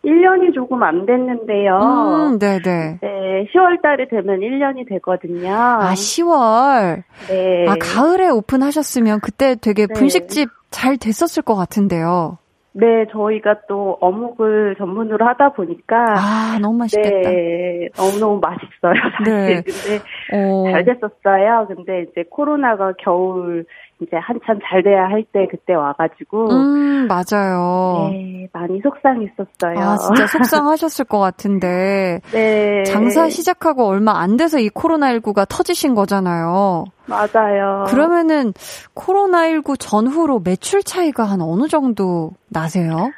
1년이 0.05 0.53
조금 0.53 0.83
안 0.83 1.07
됐는데요. 1.07 1.79
음, 1.79 2.39
네네. 2.39 2.99
네, 3.01 3.47
10월 3.55 3.81
달에 3.83 4.09
되면 4.09 4.41
1년이 4.41 4.89
되거든요. 4.89 5.55
아 5.55 5.93
10월. 5.95 7.05
네. 7.29 7.67
아 7.69 7.77
가을에 7.81 8.29
오픈하셨으면 8.29 9.21
그때 9.21 9.55
되게 9.55 9.87
네. 9.87 9.95
분식집 9.95 10.49
잘 10.71 10.97
됐었을 10.97 11.43
것 11.43 11.55
같은데요. 11.55 12.39
네, 12.75 13.07
저희가 13.12 13.62
또 13.68 13.99
어묵을 14.01 14.77
전문으로 14.79 15.27
하다 15.27 15.51
보니까 15.51 16.14
아 16.16 16.59
너무 16.61 16.79
맛있겠다. 16.79 17.31
네, 17.31 17.89
너무 17.95 18.18
너무 18.18 18.41
맛있어요, 18.41 18.95
사실. 19.18 19.35
네. 19.35 19.62
근데 19.62 20.03
어. 20.33 20.70
잘 20.70 20.85
됐었어요. 20.85 21.66
근데 21.68 22.03
이제 22.03 22.25
코로나가 22.31 22.95
겨울 22.99 23.66
이제 24.03 24.16
한참 24.16 24.59
잘 24.68 24.82
돼야 24.82 25.05
할 25.05 25.24
때 25.32 25.46
그때 25.50 25.74
와가지고 25.74 26.50
음 26.50 27.09
맞아요. 27.09 28.11
네, 28.12 28.48
많이 28.53 28.80
속상했었어요. 28.82 29.78
아 29.78 29.96
진짜 29.96 30.26
속상하셨을 30.26 31.05
것 31.07 31.18
같은데 31.18 32.20
네. 32.32 32.82
장사 32.84 33.28
시작하고 33.28 33.86
얼마 33.86 34.18
안 34.20 34.36
돼서 34.36 34.59
이 34.59 34.68
코로나 34.68 35.12
19가 35.14 35.46
터지신 35.48 35.94
거잖아요. 35.94 36.84
맞아요. 37.07 37.84
그러면은 37.88 38.53
코로나 38.94 39.48
19 39.48 39.76
전후로 39.76 40.40
매출 40.40 40.82
차이가 40.82 41.24
한 41.24 41.40
어느 41.40 41.68
정도 41.68 42.32
나세요? 42.48 43.11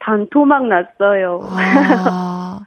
단토막 0.00 0.66
났어요. 0.66 1.40
아, 1.48 2.60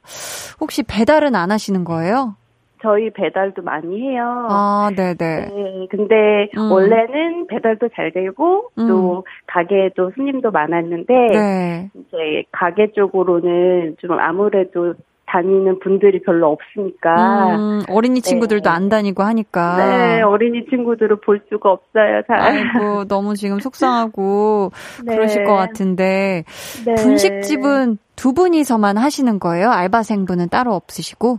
혹시 0.60 0.82
배달은 0.82 1.34
안 1.34 1.50
하시는 1.50 1.84
거예요? 1.84 2.34
저희 2.82 3.10
배달도 3.10 3.62
많이 3.62 4.00
해요. 4.00 4.46
아, 4.48 4.90
네네. 4.96 5.14
네, 5.16 5.86
근데 5.90 6.48
음. 6.56 6.70
원래는 6.70 7.46
배달도 7.46 7.90
잘 7.94 8.12
되고 8.12 8.70
음. 8.78 8.88
또 8.88 9.24
가게에도 9.46 10.12
손님도 10.16 10.50
많았는데 10.50 11.14
네. 11.14 11.90
이제 11.94 12.44
가게 12.52 12.92
쪽으로는 12.92 13.96
좀 14.00 14.18
아무래도 14.18 14.94
다니는 15.30 15.78
분들이 15.78 16.20
별로 16.22 16.48
없으니까 16.48 17.54
음, 17.56 17.82
어린이 17.88 18.20
친구들도 18.20 18.68
네. 18.68 18.74
안 18.74 18.88
다니고 18.88 19.22
하니까. 19.22 19.76
네 19.76 20.22
어린이 20.22 20.66
친구들을 20.68 21.20
볼 21.20 21.40
수가 21.48 21.70
없어요. 21.70 22.22
잘. 22.26 22.40
아이고, 22.40 23.04
너무 23.04 23.34
지금 23.34 23.60
속상하고 23.60 24.72
네. 25.04 25.14
그러실 25.14 25.44
것 25.44 25.54
같은데. 25.54 26.44
네. 26.84 26.94
분식집은 26.96 27.98
두 28.16 28.32
분이서만 28.34 28.98
하시는 28.98 29.38
거예요? 29.38 29.70
알바생분은 29.70 30.48
따로 30.48 30.74
없으시고? 30.74 31.38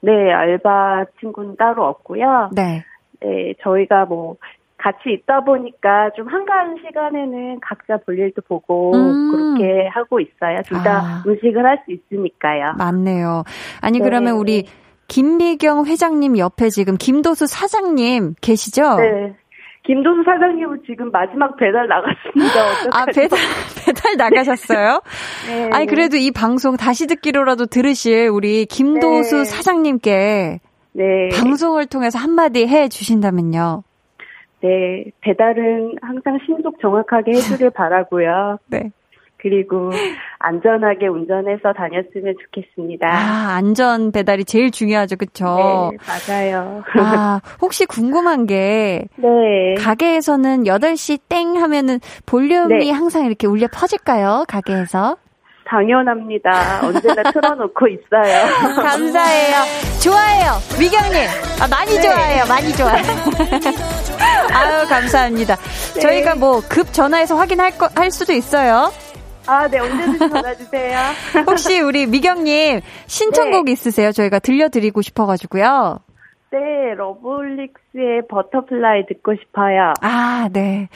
네 0.00 0.32
알바 0.32 1.06
친구는 1.20 1.56
따로 1.56 1.84
없고요. 1.86 2.50
네. 2.54 2.84
네 3.20 3.54
저희가 3.62 4.04
뭐 4.04 4.36
같이 4.78 5.10
있다 5.12 5.40
보니까 5.40 6.10
좀 6.16 6.28
한가한 6.28 6.76
시간에는 6.86 7.58
각자 7.60 7.96
볼일도 7.96 8.42
보고 8.42 8.94
음. 8.94 9.32
그렇게 9.32 9.88
하고 9.88 10.20
있어요. 10.20 10.62
둘다 10.66 10.98
아. 10.98 11.22
음식을 11.26 11.64
할 11.64 11.78
수 11.84 11.92
있으니까요. 11.92 12.74
맞네요. 12.78 13.42
아니, 13.80 13.98
네. 13.98 14.04
그러면 14.04 14.36
우리 14.36 14.66
김미경 15.08 15.86
회장님 15.86 16.38
옆에 16.38 16.68
지금 16.70 16.96
김도수 16.96 17.46
사장님 17.46 18.34
계시죠? 18.40 18.96
네. 18.96 19.34
김도수 19.88 20.22
사장님은 20.22 20.82
지금 20.84 21.10
마지막 21.10 21.56
배달 21.56 21.88
나갔습니다. 21.88 22.60
아? 22.92 23.06
배달, 23.06 23.38
배달 23.86 24.16
나가셨어요? 24.18 25.00
네. 25.48 25.70
아니, 25.72 25.86
그래도 25.86 26.18
이 26.18 26.30
방송 26.30 26.76
다시 26.76 27.06
듣기로라도 27.06 27.64
들으실 27.64 28.28
우리 28.28 28.66
김도수 28.66 29.38
네. 29.38 29.44
사장님께 29.44 30.60
네. 30.92 31.28
방송을 31.40 31.86
통해서 31.86 32.18
한마디 32.18 32.66
해 32.66 32.90
주신다면요. 32.90 33.82
네. 34.60 35.04
배달은 35.22 35.96
항상 36.02 36.38
신속 36.44 36.78
정확하게 36.82 37.30
해주길 37.32 37.70
바라고요. 37.74 38.58
네. 38.66 38.90
그리고 39.40 39.90
안전하게 40.40 41.06
운전해서 41.08 41.72
다녔으면 41.72 42.34
좋겠습니다. 42.44 43.06
아, 43.08 43.54
안전 43.56 44.10
배달이 44.12 44.44
제일 44.44 44.70
중요하죠. 44.70 45.16
그쵸? 45.16 45.90
네, 45.92 45.98
맞아요. 46.06 46.82
아, 46.98 47.40
혹시 47.60 47.86
궁금한 47.86 48.46
게, 48.46 49.04
네. 49.16 49.74
가게에서는 49.78 50.64
8시 50.64 51.20
땡 51.28 51.56
하면은 51.60 52.00
볼륨이 52.26 52.86
네. 52.86 52.90
항상 52.90 53.24
이렇게 53.26 53.46
울려 53.46 53.68
퍼질까요? 53.72 54.44
가게에서? 54.48 55.16
당연합니다. 55.66 56.80
언제나 56.86 57.22
틀어놓고 57.30 57.88
있어요. 57.88 58.46
감사해요. 58.82 59.56
좋아해요. 60.02 60.52
미경님. 60.80 61.28
아, 61.60 61.68
많이 61.68 61.94
네. 61.94 62.00
좋아해요. 62.00 62.44
많이 62.48 62.72
좋아해요. 62.72 63.04
아유, 64.54 64.88
감사합니다. 64.88 65.56
네. 65.56 66.00
저희가 66.00 66.34
뭐 66.36 66.62
급 66.68 66.90
전화해서 66.92 67.36
확인할 67.36 67.76
거, 67.76 67.88
할 67.94 68.10
수도 68.10 68.32
있어요. 68.32 68.90
아, 69.48 69.66
네, 69.68 69.78
언제든지 69.78 70.18
전화주세요. 70.18 70.98
혹시 71.46 71.80
우리 71.80 72.06
미경님 72.06 72.80
신청곡 73.06 73.64
네. 73.64 73.72
있으세요? 73.72 74.12
저희가 74.12 74.38
들려드리고 74.40 75.00
싶어가지고요. 75.02 76.00
네, 76.50 76.58
러브홀릭스의 76.96 78.26
Butterfly 78.30 79.06
듣고 79.06 79.34
싶어요. 79.40 79.92
아, 80.00 80.48
네. 80.52 80.88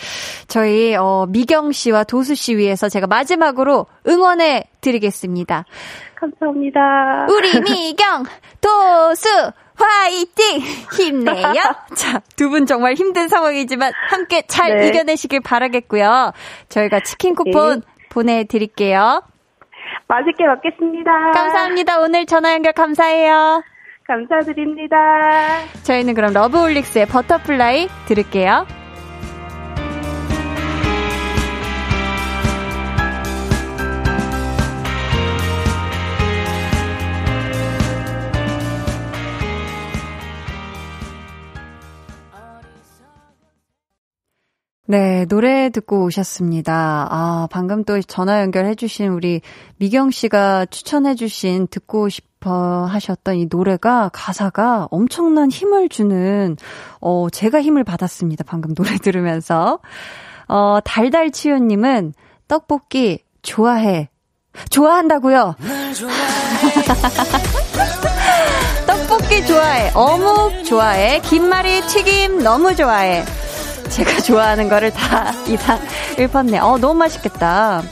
저희, 0.49 0.95
어, 0.97 1.27
미경 1.29 1.73
씨와 1.73 2.05
도수 2.05 2.35
씨 2.35 2.57
위해서 2.57 2.89
제가 2.89 3.07
마지막으로 3.07 3.87
응원해 4.07 4.65
드리겠습니다. 4.81 5.65
감사합니다. 6.15 7.27
우리 7.31 7.61
미경, 7.61 8.25
도수, 8.63 9.29
화이팅! 9.75 10.61
힘내요! 10.97 11.53
자, 11.97 12.21
두 12.37 12.49
분 12.49 12.65
정말 12.67 12.95
힘든 12.95 13.29
상황이지만 13.29 13.93
함께 14.09 14.43
잘 14.47 14.77
네. 14.77 14.89
이겨내시길 14.89 15.41
바라겠고요. 15.41 16.33
저희가 16.69 17.01
치킨 17.01 17.35
쿠폰 17.35 17.81
네. 17.81 17.87
보내드릴게요. 18.13 19.23
맛있게 20.07 20.45
먹겠습니다. 20.47 21.31
감사합니다. 21.33 22.01
오늘 22.01 22.27
전화 22.27 22.53
연결 22.53 22.73
감사해요. 22.73 23.63
감사드립니다. 24.07 24.97
저희는 25.85 26.15
그럼 26.15 26.33
러브홀릭스의 26.35 27.07
Butterfly 27.07 27.89
들을게요. 28.07 28.67
네, 44.93 45.25
노래 45.25 45.71
듣고 45.71 46.05
오셨습니다. 46.05 47.09
아, 47.11 47.49
방금 47.51 47.83
또 47.83 47.99
전화 48.03 48.43
연결해주신 48.43 49.09
우리 49.09 49.41
미경 49.79 50.11
씨가 50.11 50.67
추천해주신 50.67 51.69
듣고 51.69 52.11
싶어 52.11 52.85
하셨던 52.85 53.37
이 53.37 53.47
노래가 53.49 54.11
가사가 54.13 54.89
엄청난 54.91 55.51
힘을 55.51 55.89
주는, 55.89 56.59
어, 57.01 57.29
제가 57.31 57.63
힘을 57.63 57.85
받았습니다. 57.85 58.45
방금 58.47 58.75
노래 58.75 58.91
들으면서. 59.03 59.79
어, 60.47 60.79
달달치유님은 60.85 62.13
떡볶이 62.47 63.25
좋아해. 63.41 64.11
좋아한다고요? 64.69 65.57
떡볶이 68.87 69.47
좋아해. 69.47 69.91
어묵 69.95 70.65
좋아해. 70.67 71.23
김말이 71.23 71.81
튀김 71.87 72.43
너무 72.43 72.77
좋아해. 72.77 73.25
제가 73.93 74.23
좋아하는 74.23 74.71
거를 74.71 74.91
다 74.91 75.33
이상 75.49 75.79
읊었네. 76.19 76.59
어, 76.61 76.79
너무 76.79 76.95
맛있겠다. 76.95 77.83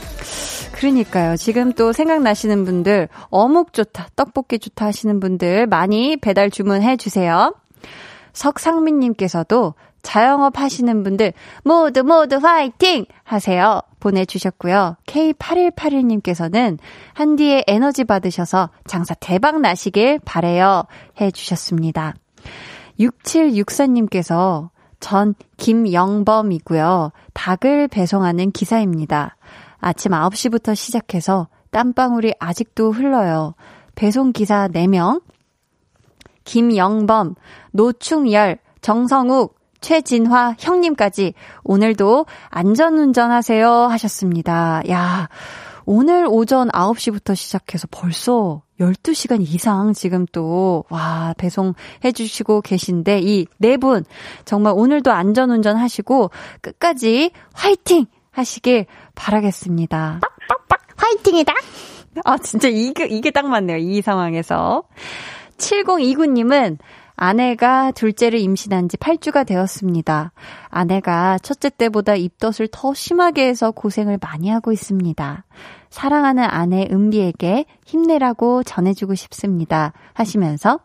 그러니까요. 0.73 1.37
지금 1.37 1.73
또 1.73 1.93
생각나시는 1.93 2.65
분들, 2.65 3.07
어묵 3.29 3.71
좋다, 3.71 4.07
떡볶이 4.15 4.57
좋다 4.57 4.87
하시는 4.87 5.19
분들 5.19 5.67
많이 5.67 6.17
배달 6.17 6.49
주문해 6.49 6.97
주세요. 6.97 7.53
석상민님께서도 8.33 9.75
자영업 10.01 10.59
하시는 10.59 11.03
분들 11.03 11.33
모두 11.63 12.03
모두 12.03 12.37
화이팅! 12.37 13.05
하세요. 13.23 13.81
보내주셨고요. 13.99 14.97
K8181님께서는 15.05 16.79
한디의 17.13 17.65
에너지 17.67 18.05
받으셔서 18.05 18.71
장사 18.87 19.13
대박 19.13 19.61
나시길 19.61 20.19
바래요. 20.25 20.85
해주셨습니다. 21.19 22.15
6764님께서 22.99 24.69
전 25.01 25.35
김영범이고요. 25.57 27.11
닭을 27.33 27.89
배송하는 27.89 28.51
기사입니다. 28.51 29.35
아침 29.79 30.13
9시부터 30.13 30.75
시작해서 30.75 31.49
땀방울이 31.71 32.33
아직도 32.39 32.91
흘러요. 32.91 33.55
배송기사 33.95 34.69
4명, 34.69 35.21
김영범, 36.45 37.35
노충열, 37.71 38.59
정성욱, 38.81 39.59
최진화 39.81 40.55
형님까지 40.59 41.33
오늘도 41.63 42.25
안전운전 42.49 43.31
하세요 43.31 43.69
하셨습니다. 43.69 44.81
야, 44.89 45.27
오늘 45.85 46.27
오전 46.29 46.69
9시부터 46.69 47.35
시작해서 47.35 47.87
벌써 47.89 48.61
12시간 48.81 49.41
이상 49.41 49.93
지금 49.93 50.25
또, 50.31 50.83
와, 50.89 51.33
배송해 51.37 52.11
주시고 52.13 52.61
계신데, 52.61 53.19
이 53.21 53.45
네 53.57 53.77
분, 53.77 54.03
정말 54.43 54.73
오늘도 54.75 55.11
안전 55.11 55.51
운전 55.51 55.77
하시고, 55.77 56.31
끝까지 56.61 57.31
화이팅! 57.53 58.05
하시길 58.31 58.85
바라겠습니다. 59.13 60.19
빡빡빡 60.21 60.87
화이팅이다. 60.95 61.53
아, 62.25 62.37
진짜 62.37 62.67
이게, 62.69 63.05
이게 63.07 63.29
딱 63.31 63.45
맞네요. 63.47 63.77
이 63.77 64.01
상황에서. 64.01 64.83
7029님은 65.57 66.77
아내가 67.15 67.91
둘째를 67.91 68.39
임신한 68.39 68.89
지 68.89 68.97
8주가 68.97 69.45
되었습니다. 69.45 70.31
아내가 70.69 71.37
첫째 71.39 71.69
때보다 71.69 72.15
입덧을 72.15 72.67
더 72.71 72.93
심하게 72.93 73.47
해서 73.47 73.71
고생을 73.71 74.17
많이 74.21 74.49
하고 74.49 74.71
있습니다. 74.71 75.45
사랑하는 75.89 76.43
아내 76.43 76.87
은비에게 76.91 77.65
힘내라고 77.85 78.63
전해주고 78.63 79.15
싶습니다. 79.15 79.93
하시면서 80.13 80.79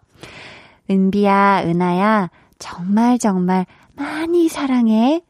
은비야, 0.91 1.63
은하야, 1.65 2.31
정말 2.59 3.19
정말 3.19 3.67
많이 3.95 4.49
사랑해. 4.49 5.23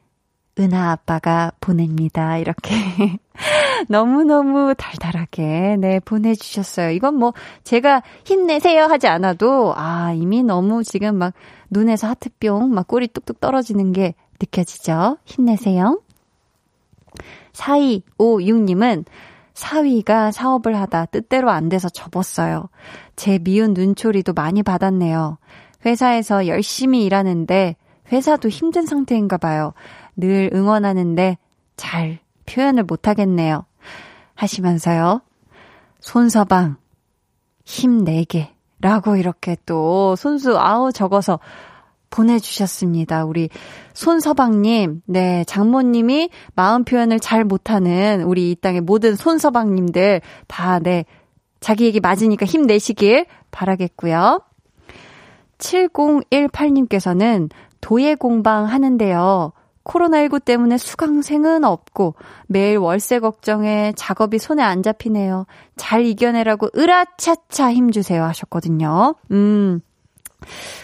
은하 0.59 0.91
아빠가 0.91 1.53
보냅니다. 1.61 2.39
이렇게 2.39 2.75
너무너무 3.89 4.75
달달하게 4.77 5.77
네 5.79 6.01
보내주셨어요. 6.01 6.91
이건 6.91 7.17
뭐 7.17 7.35
제가 7.63 8.03
힘내세요 8.25 8.85
하지 8.85 9.07
않아도 9.07 9.75
아 9.77 10.13
이미 10.13 10.43
너무 10.43 10.83
지금 10.83 11.17
막 11.17 11.35
눈에서 11.71 12.09
하트뿅 12.09 12.73
막 12.73 12.89
꿀이 12.89 13.09
뚝뚝 13.09 13.41
떨어지는 13.41 13.93
게 13.93 14.15
느껴지죠. 14.41 15.19
힘내세요. 15.25 16.01
4256님은 17.53 19.05
사위가 19.53 20.33
사업을 20.33 20.77
하다 20.79 21.07
뜻대로 21.07 21.51
안 21.51 21.69
돼서 21.69 21.89
접었어요. 21.89 22.69
제 23.15 23.39
미운 23.39 23.73
눈초리도 23.73 24.35
많이 24.35 24.63
받았네요. 24.63 25.39
회사에서 25.85 26.47
열심히 26.47 27.05
일하는데 27.05 27.77
회사도 28.13 28.49
힘든 28.49 28.87
상태인가 28.87 29.37
봐요. 29.39 29.73
늘 30.17 30.51
응원하는데 30.53 31.39
잘 31.77 32.19
표현을 32.47 32.85
못하겠네요. 32.85 33.65
하시면서요. 34.35 35.21
손서방, 36.01 36.77
힘내게. 37.65 38.53
라고 38.79 39.17
이렇게 39.17 39.57
또 39.65 40.17
손수 40.17 40.59
아우 40.59 40.93
적어서 40.93 41.41
보내주셨습니다. 42.11 43.25
우리 43.25 43.49
손서방님, 43.95 45.03
네, 45.07 45.45
장모님이 45.45 46.31
마음 46.55 46.85
표현을 46.85 47.19
잘 47.21 47.45
못하는 47.45 48.23
우리 48.23 48.51
이 48.51 48.55
땅의 48.55 48.83
모든 48.83 49.17
손서방님들 49.17 50.21
다, 50.47 50.79
네, 50.79 51.05
자기 51.61 51.85
얘기 51.85 52.01
맞으니까 52.01 52.47
힘내시길 52.47 53.27
바라겠고요. 53.51 54.43
7018님께서는 55.59 57.51
도예 57.81 58.15
공방 58.15 58.67
하는데요. 58.67 59.53
코로나19 59.87 60.45
때문에 60.45 60.79
수강생은 60.79 61.65
없고 61.65 62.17
매일 62.49 62.79
월세 62.79 63.21
걱정에 63.21 63.93
작업이 63.97 64.39
손에 64.39 64.63
안 64.63 64.83
잡히네요. 64.83 65.47
잘 65.77 66.05
이겨내라고 66.05 66.71
으라차차 66.77 67.73
힘주세요 67.73 68.25
하셨거든요. 68.25 69.15
음. 69.31 69.81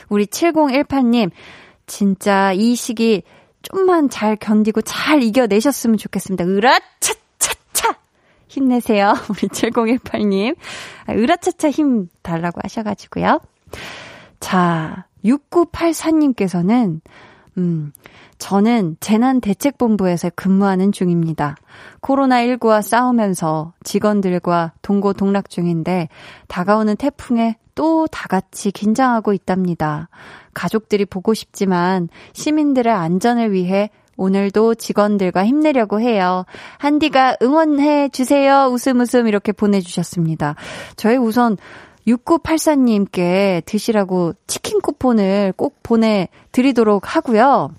우리 0.09 0.27
7018님, 0.27 1.31
진짜 1.87 2.53
이 2.53 2.75
시기 2.75 3.23
좀만 3.63 4.09
잘 4.09 4.37
견디고 4.37 4.83
잘 4.83 5.23
이겨내셨으면 5.23 5.97
좋겠습니다. 5.97 6.45
으라차차차! 6.45 7.97
힘내세요. 8.49 9.15
우리 9.31 9.49
7018님. 9.49 10.57
아, 11.07 11.13
으라차차 11.13 11.71
힘 11.71 12.09
달라고 12.23 12.61
하셔가지고요. 12.63 13.41
자, 14.41 15.07
6984님께서는, 15.25 17.01
음, 17.59 17.93
저는 18.43 18.97
재난대책본부에서 18.99 20.31
근무하는 20.35 20.91
중입니다. 20.91 21.55
코로나19와 22.01 22.83
싸우면서 22.83 23.73
직원들과 23.85 24.73
동고동락 24.83 25.49
중인데 25.49 26.09
다가오는 26.49 26.97
태풍에 26.97 27.57
또 27.77 28.09
다 28.11 28.27
같이 28.27 28.73
긴장하고 28.73 29.33
있답니다. 29.33 30.09
가족들이 30.55 31.05
보고 31.05 31.35
싶지만 31.35 32.09
시민들의 32.33 32.93
안전을 32.93 33.53
위해 33.53 33.91
오늘도 34.17 34.75
직원들과 34.75 35.47
힘내려고 35.47 36.01
해요. 36.01 36.45
한디가 36.79 37.37
응원해 37.43 38.09
주세요. 38.09 38.69
웃음 38.73 38.99
웃음 38.99 39.29
이렇게 39.29 39.53
보내주셨습니다. 39.53 40.57
저희 40.97 41.17
우선 41.17 41.57
6984님께 42.09 43.65
드시라고 43.67 44.33
치킨 44.49 44.81
쿠폰을 44.81 45.53
꼭 45.57 45.77
보내드리도록 45.85 47.15
하고요. 47.15 47.71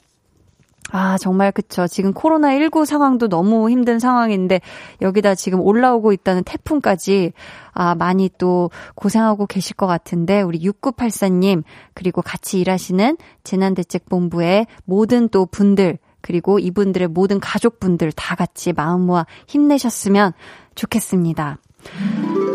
아, 0.95 1.17
정말 1.17 1.51
그쵸. 1.51 1.87
지금 1.87 2.13
코로나19 2.13 2.85
상황도 2.85 3.27
너무 3.27 3.71
힘든 3.71 3.97
상황인데 3.97 4.61
여기다 5.01 5.33
지금 5.33 5.59
올라오고 5.59 6.13
있다는 6.13 6.43
태풍까지 6.43 7.33
아, 7.71 7.95
많이 7.95 8.29
또 8.37 8.69
고생하고 8.93 9.47
계실 9.47 9.75
것 9.75 9.87
같은데 9.87 10.41
우리 10.41 10.59
6984님 10.59 11.63
그리고 11.95 12.21
같이 12.21 12.59
일하시는 12.59 13.17
재난대책본부의 13.43 14.67
모든 14.85 15.29
또 15.29 15.47
분들 15.47 15.97
그리고 16.21 16.59
이분들의 16.59 17.07
모든 17.07 17.39
가족분들 17.39 18.11
다 18.11 18.35
같이 18.35 18.71
마음 18.71 19.07
모아 19.07 19.25
힘내셨으면 19.47 20.33
좋겠습니다. 20.75 21.57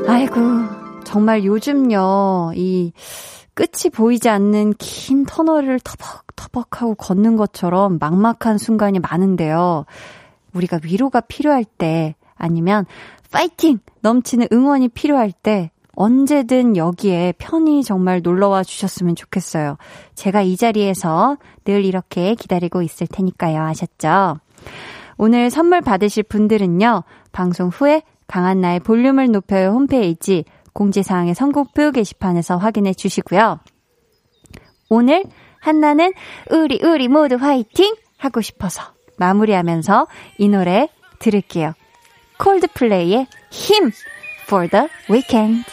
아이고, 0.07 0.36
정말 1.05 1.45
요즘요, 1.45 2.53
이 2.55 2.93
끝이 3.59 3.91
보이지 3.93 4.29
않는 4.29 4.75
긴 4.79 5.27
터널을 5.27 5.81
터벅터벅하고 5.81 6.95
걷는 6.95 7.37
것처럼 7.37 7.99
막막한 7.99 8.57
순간이 8.57 9.01
많은데요. 9.01 9.85
우리가 10.55 10.79
위로가 10.85 11.23
필요할 11.23 11.65
때 11.65 12.15
아니면 12.37 12.87
파이팅! 13.33 13.81
넘치는 14.01 14.47
응원이 14.53 14.91
필요할 14.91 15.33
때 15.33 15.73
언제든 15.97 16.77
여기에 16.77 17.35
편히 17.39 17.83
정말 17.83 18.23
놀러와 18.23 18.63
주셨으면 18.63 19.17
좋겠어요. 19.17 19.77
제가 20.15 20.43
이 20.43 20.57
자리에서 20.57 21.37
늘 21.65 21.85
이렇게 21.85 22.37
기다리고 22.37 22.83
있을 22.83 23.09
테니까요. 23.09 23.61
아셨죠? 23.61 24.39
오늘 25.17 25.51
선물 25.51 25.81
받으실 25.81 26.23
분들은요. 26.23 27.03
방송 27.33 27.71
후에 27.71 28.03
강한 28.29 28.61
나의 28.61 28.79
볼륨을 28.79 29.33
높여요 29.33 29.71
홈페이지 29.71 30.45
공지사항의 30.79 31.35
선곡표 31.35 31.91
게시판에서 31.91 32.57
확인해 32.57 32.95
주시고요. 32.95 33.59
오늘 34.89 35.24
한나는 35.61 36.12
우리 36.51 36.79
우리 36.85 37.09
모두 37.09 37.35
화이팅 37.35 37.97
하고 38.16 38.41
싶어서 38.41 38.95
마무리하면서 39.18 40.07
이 40.39 40.49
노래 40.49 40.89
들을게요. 41.18 41.74
콜드플레이의 42.39 43.26
힘 43.51 43.91
for 44.47 44.68
the 44.68 44.87
weekend. 45.11 45.64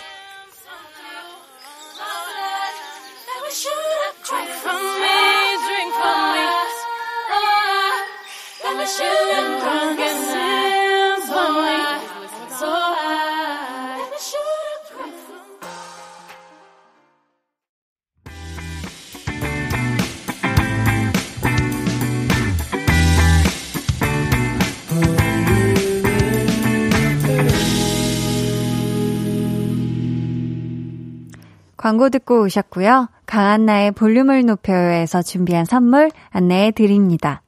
광고 31.85 32.09
듣고 32.09 32.41
오셨고요. 32.41 33.09
강한나의 33.27 33.91
볼륨을 33.91 34.43
높여요에서 34.43 35.21
준비한 35.21 35.65
선물 35.65 36.09
안내해 36.31 36.71
드립니다. 36.71 37.43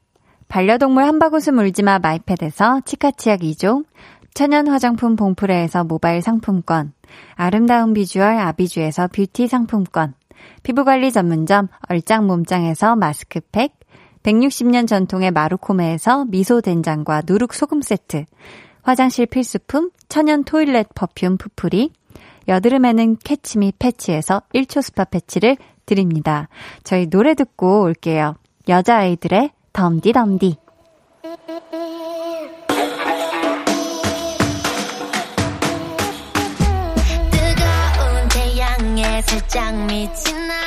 반려동물 0.48 1.06
한바구스 1.06 1.50
물지마 1.50 1.98
마이패드에서 1.98 2.82
치카치약 2.86 3.40
2종, 3.40 3.86
천연 4.36 4.68
화장품 4.68 5.16
봉프레에서 5.16 5.86
모바일 5.86 6.22
상품권, 6.22 6.94
아름다운 7.34 7.96
비주얼 7.96 8.38
아비주에서 8.38 9.08
뷰티 9.08 9.48
상품권, 9.48 10.14
피부관리 10.62 11.12
전문점 11.12 11.68
얼짱 11.90 12.28
몸짱에서 12.28 12.96
마스크팩, 12.96 13.74
160년 14.22 14.88
전통의 14.88 15.32
마루코메에서 15.32 16.26
미소 16.26 16.62
된장과 16.62 17.24
누룩 17.26 17.56
소금 17.56 17.82
세트, 17.82 18.26
화장실 18.84 19.26
필수품 19.26 19.90
천연 20.10 20.44
toilet 20.44 20.90
perfume 20.94 21.38
푸풀이, 21.38 21.90
여드름에는 22.48 23.18
캐치미 23.24 23.74
패치에서 23.78 24.44
1초 24.54 24.82
스파 24.82 25.04
패치를 25.06 25.58
드립니다. 25.86 26.50
저희 26.84 27.08
노래 27.10 27.34
듣고 27.34 27.82
올게요. 27.82 28.36
여자아이들의 28.68 29.52
덤디덤디. 29.74 30.58
뜨거운 37.32 38.30
태양에 38.30 39.22
살짝 39.22 39.76
미친 39.86 40.48
나 40.48 40.58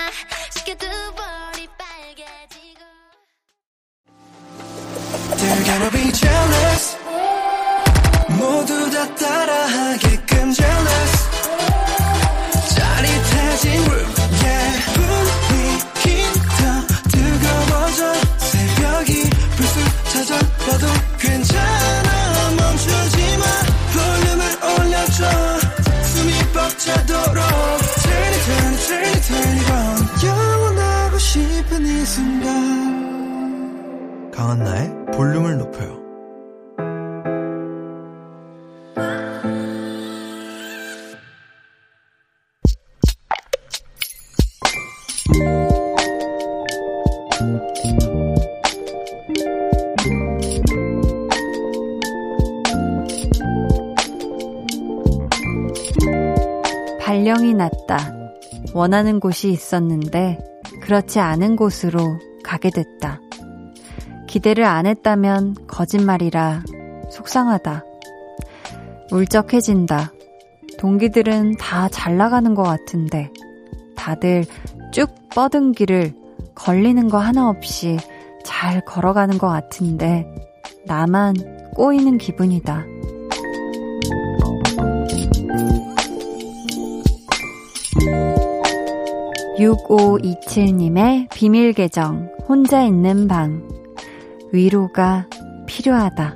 They're 5.40 5.64
gonna 5.64 5.90
be 5.90 6.12
jealous 6.12 6.96
모두 8.28 8.90
다 8.90 9.14
따라하게 9.14 10.09
싶은 31.60 31.84
이 31.84 32.04
순간 32.06 32.50
강한나의 34.30 35.06
볼륨을 35.12 35.58
높여요. 35.58 36.00
발령이 57.00 57.52
났다. 57.54 57.98
원하는 58.72 59.20
곳이 59.20 59.50
있었는데 59.50 60.49
그렇지 60.90 61.20
않은 61.20 61.54
곳으로 61.54 62.18
가게 62.42 62.68
됐다. 62.68 63.20
기대를 64.26 64.64
안 64.64 64.86
했다면 64.86 65.68
거짓말이라 65.68 66.64
속상하다. 67.12 67.84
울적해진다. 69.12 70.10
동기들은 70.78 71.58
다 71.58 71.88
잘 71.92 72.16
나가는 72.16 72.56
것 72.56 72.64
같은데 72.64 73.30
다들 73.94 74.44
쭉 74.90 75.14
뻗은 75.32 75.70
길을 75.70 76.12
걸리는 76.56 77.08
거 77.08 77.18
하나 77.18 77.48
없이 77.48 77.96
잘 78.44 78.84
걸어가는 78.84 79.38
것 79.38 79.46
같은데 79.46 80.26
나만 80.86 81.70
꼬이는 81.76 82.18
기분이다. 82.18 82.84
6527님의 89.60 91.28
비밀 91.34 91.74
계정, 91.74 92.30
혼자 92.48 92.82
있는 92.82 93.28
방. 93.28 93.68
위로가 94.52 95.28
필요하다. 95.66 96.34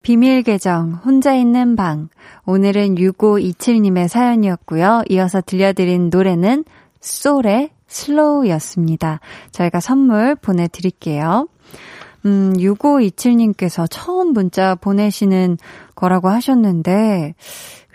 비밀 0.00 0.42
계정, 0.42 0.94
혼자 1.04 1.34
있는 1.34 1.76
방. 1.76 2.08
오늘은 2.46 2.94
6527님의 2.94 4.08
사연이었고요. 4.08 5.02
이어서 5.10 5.42
들려드린 5.42 6.08
노래는 6.08 6.64
솔의 7.00 7.70
슬로우였습니다. 7.88 9.20
저희가 9.50 9.80
선물 9.80 10.34
보내드릴게요. 10.34 11.46
음, 12.24 12.52
6527님께서 12.56 13.86
처음 13.90 14.32
문자 14.32 14.74
보내시는 14.74 15.58
거라고 15.94 16.28
하셨는데, 16.28 17.34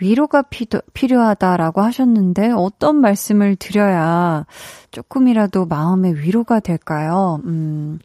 위로가 0.00 0.42
피도, 0.42 0.80
필요하다라고 0.92 1.80
하셨는데, 1.80 2.52
어떤 2.52 2.96
말씀을 2.96 3.56
드려야 3.56 4.46
조금이라도 4.90 5.66
마음의 5.66 6.20
위로가 6.20 6.60
될까요? 6.60 7.40
음, 7.44 7.98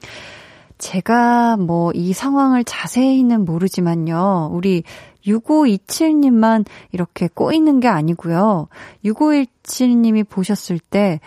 제가 0.78 1.56
뭐 1.58 1.92
이 1.96 2.12
상황을 2.14 2.64
자세히는 2.66 3.46
모르지만요. 3.46 4.50
우리 4.52 4.84
6527님만 5.26 6.66
이렇게 6.92 7.30
꼬이는 7.34 7.80
게 7.80 7.88
아니고요. 7.88 8.68
6517님이 9.06 10.28
보셨을 10.28 10.80
때 10.80 11.22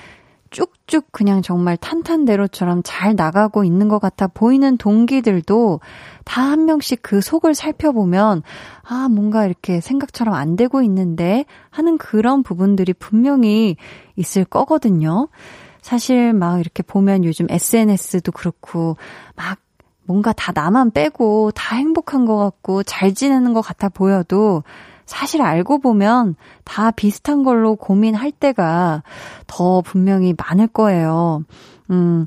쭉쭉 0.57 1.13
그냥 1.13 1.43
정말 1.43 1.77
탄탄대로처럼 1.77 2.81
잘 2.83 3.15
나가고 3.15 3.63
있는 3.65 3.89
것 3.89 3.99
같아 3.99 4.27
보이는 4.27 4.79
동기들도 4.79 5.81
다 6.25 6.47
한 6.47 6.65
명씩 6.65 7.01
그 7.03 7.21
속을 7.21 7.55
살펴보면 7.55 8.43
아, 8.83 9.09
뭔가 9.11 9.45
이렇게 9.45 9.83
생각처럼 9.83 10.35
안 10.35 10.57
되고 10.57 10.81
있는데 10.81 11.45
하는 11.69 11.99
그런 11.99 12.43
부분들이 12.43 12.95
분명히 12.95 13.77
있을 14.17 14.47
거거든요. 14.47 15.29
사실 15.83 16.33
막 16.33 16.59
이렇게 16.59 16.83
보면 16.83 17.25
요즘 17.25 17.47
SNS도 17.51 18.33
그렇고 18.33 18.97
막 19.35 19.59
뭔가 20.05 20.33
다 20.33 20.53
나만 20.55 20.93
빼고 20.93 21.51
다 21.51 21.77
행복한 21.77 22.25
것 22.25 22.37
같고 22.39 22.83
잘 22.85 23.13
지내는 23.13 23.53
것 23.53 23.61
같아 23.61 23.91
보여도 23.91 24.63
사실 25.07 25.41
알고 25.41 25.79
보면 25.79 26.35
다 26.65 26.91
비슷한 26.91 27.45
걸로 27.45 27.77
고민할 27.77 28.33
때가 28.33 29.03
더 29.47 29.81
분명히 29.81 30.35
많을 30.37 30.67
거예요. 30.67 31.45
음, 31.91 32.27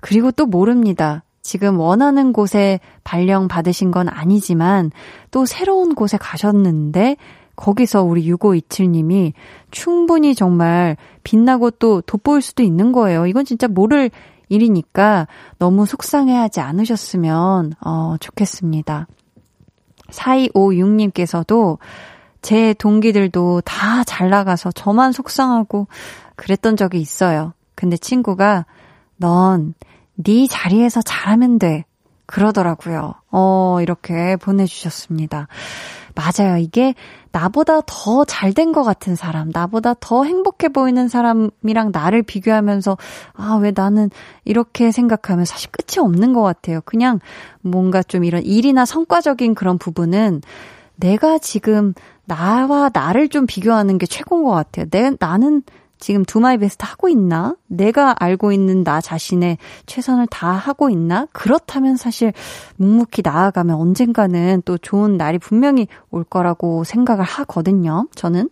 그리고 0.00 0.30
또 0.30 0.46
모릅니다. 0.46 1.24
지금 1.42 1.78
원하는 1.78 2.32
곳에 2.32 2.80
발령 3.02 3.48
받으신 3.48 3.90
건 3.90 4.08
아니지만 4.08 4.92
또 5.30 5.44
새로운 5.44 5.94
곳에 5.94 6.16
가셨는데 6.16 7.16
거기서 7.56 8.02
우리 8.04 8.30
6527님이 8.30 9.32
충분히 9.70 10.34
정말 10.34 10.96
빛나고 11.24 11.72
또 11.72 12.00
돋보일 12.02 12.40
수도 12.40 12.62
있는 12.62 12.92
거예요. 12.92 13.26
이건 13.26 13.44
진짜 13.44 13.68
모를 13.68 14.10
일이니까 14.48 15.28
너무 15.58 15.86
속상해하지 15.86 16.60
않으셨으면 16.60 17.74
어, 17.84 18.16
좋겠습니다. 18.18 19.06
4256님께서도 20.08 21.78
제 22.42 22.74
동기들도 22.74 23.62
다 23.62 24.02
잘 24.04 24.30
나가서 24.30 24.72
저만 24.72 25.12
속상하고 25.12 25.86
그랬던 26.36 26.76
적이 26.76 27.00
있어요. 27.00 27.52
근데 27.74 27.96
친구가 27.96 28.66
넌 29.16 29.74
네 30.22 30.46
자리에서 30.46 31.00
잘하면 31.02 31.58
돼. 31.58 31.84
그러더라고요. 32.26 33.14
어, 33.32 33.78
이렇게 33.80 34.36
보내주셨습니다. 34.36 35.48
맞아요. 36.14 36.58
이게 36.58 36.94
나보다 37.32 37.80
더 37.86 38.24
잘 38.24 38.52
된 38.52 38.72
것 38.72 38.82
같은 38.82 39.16
사람, 39.16 39.50
나보다 39.52 39.94
더 40.00 40.24
행복해 40.24 40.68
보이는 40.68 41.08
사람이랑 41.08 41.90
나를 41.92 42.22
비교하면서, 42.22 42.98
아, 43.34 43.58
왜 43.62 43.72
나는 43.74 44.10
이렇게 44.44 44.92
생각하면 44.92 45.44
사실 45.44 45.70
끝이 45.70 46.04
없는 46.04 46.32
것 46.34 46.42
같아요. 46.42 46.80
그냥 46.84 47.18
뭔가 47.62 48.02
좀 48.02 48.24
이런 48.24 48.42
일이나 48.44 48.84
성과적인 48.84 49.54
그런 49.54 49.78
부분은 49.78 50.42
내가 50.96 51.38
지금 51.38 51.94
나와 52.30 52.90
나를 52.92 53.28
좀 53.28 53.44
비교하는 53.44 53.98
게 53.98 54.06
최고인 54.06 54.44
것 54.44 54.50
같아요. 54.50 54.86
내, 54.88 55.10
나는 55.18 55.64
지금 55.98 56.24
do 56.24 56.38
my 56.38 56.58
best 56.58 56.84
하고 56.86 57.08
있나? 57.08 57.56
내가 57.66 58.14
알고 58.16 58.52
있는 58.52 58.84
나 58.84 59.00
자신의 59.00 59.58
최선을 59.86 60.28
다 60.28 60.52
하고 60.52 60.90
있나? 60.90 61.26
그렇다면 61.32 61.96
사실 61.96 62.32
묵묵히 62.76 63.22
나아가면 63.24 63.74
언젠가는 63.74 64.62
또 64.64 64.78
좋은 64.78 65.16
날이 65.16 65.38
분명히 65.38 65.88
올 66.10 66.22
거라고 66.22 66.84
생각을 66.84 67.24
하거든요. 67.24 68.06
저는. 68.14 68.48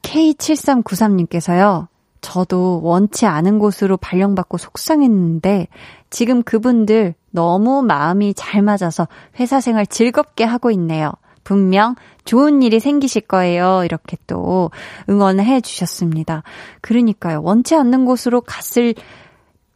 K7393님께서요. 0.00 1.88
저도 2.22 2.80
원치 2.82 3.26
않은 3.26 3.58
곳으로 3.58 3.98
발령받고 3.98 4.56
속상했는데 4.56 5.68
지금 6.08 6.42
그분들 6.42 7.14
너무 7.30 7.82
마음이 7.82 8.32
잘 8.34 8.62
맞아서 8.62 9.06
회사 9.38 9.60
생활 9.60 9.86
즐겁게 9.86 10.44
하고 10.44 10.70
있네요. 10.70 11.12
분명 11.44 11.96
좋은 12.24 12.62
일이 12.62 12.80
생기실 12.80 13.22
거예요. 13.22 13.82
이렇게 13.84 14.16
또 14.26 14.70
응원을 15.08 15.44
해 15.44 15.60
주셨습니다. 15.60 16.42
그러니까요. 16.80 17.42
원치 17.42 17.74
않는 17.74 18.04
곳으로 18.04 18.40
갔을 18.40 18.94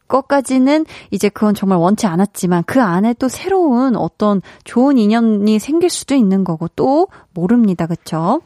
것까지는 0.07 0.85
이제 1.11 1.29
그건 1.29 1.53
정말 1.53 1.79
원치 1.79 2.07
않았지만 2.07 2.63
그 2.65 2.81
안에 2.81 3.13
또 3.19 3.27
새로운 3.27 3.95
어떤 3.95 4.41
좋은 4.63 4.97
인연이 4.97 5.59
생길 5.59 5.89
수도 5.89 6.15
있는 6.15 6.43
거고 6.43 6.67
또 6.75 7.07
모릅니다. 7.33 7.87
그쵸? 7.87 8.41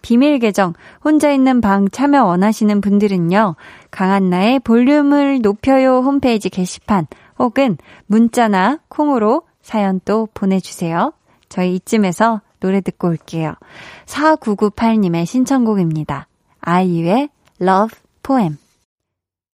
비밀 0.00 0.38
계정 0.38 0.74
혼자 1.04 1.30
있는 1.32 1.60
방 1.60 1.88
참여 1.88 2.24
원하시는 2.24 2.80
분들은요. 2.80 3.56
강한나의 3.90 4.60
볼륨을 4.60 5.40
높여요 5.42 5.98
홈페이지 5.98 6.48
게시판 6.48 7.06
혹은 7.38 7.76
문자나 8.06 8.78
콩으로 8.88 9.42
사연 9.60 10.00
또 10.04 10.28
보내주세요. 10.32 11.12
저희 11.48 11.76
이쯤에서 11.76 12.40
노래 12.60 12.80
듣고 12.80 13.08
올게요. 13.08 13.54
4998님의 14.06 15.26
신청곡입니다. 15.26 16.26
아이유의 16.60 17.28
Love 17.60 17.98
Poem. 18.22 18.58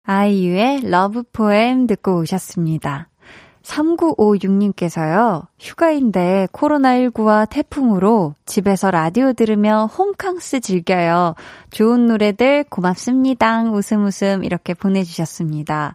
아이유의 0.04 0.82
Love 0.84 1.22
Poem 1.32 1.86
듣고 1.86 2.18
오셨습니다. 2.18 3.08
3956님께서요, 3.62 5.46
휴가인데 5.58 6.48
코로나19와 6.52 7.48
태풍으로 7.48 8.34
집에서 8.44 8.90
라디오 8.90 9.32
들으며 9.32 9.86
홈캉스 9.86 10.60
즐겨요. 10.60 11.34
좋은 11.70 12.06
노래들 12.06 12.64
고맙습니다. 12.64 13.62
웃음 13.70 14.04
웃음 14.04 14.42
이렇게 14.42 14.74
보내주셨습니다. 14.74 15.94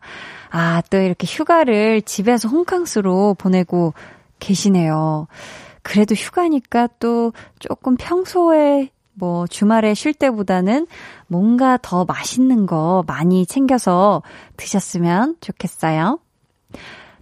아, 0.50 0.82
또 0.90 0.98
이렇게 0.98 1.28
휴가를 1.28 2.02
집에서 2.02 2.48
홈캉스로 2.48 3.36
보내고 3.38 3.94
계시네요. 4.40 5.28
그래도 5.88 6.16
휴가니까 6.16 6.90
또 7.00 7.32
조금 7.60 7.96
평소에 7.96 8.90
뭐 9.14 9.48
주말에 9.48 9.94
쉴 9.94 10.14
때보다는 10.14 10.86
뭔가 11.28 11.78
더 11.82 12.04
맛있는 12.04 12.66
거 12.66 13.06
많이 13.08 13.46
챙겨서 13.46 14.22
드셨으면 14.58 15.38
좋겠어요. 15.40 16.20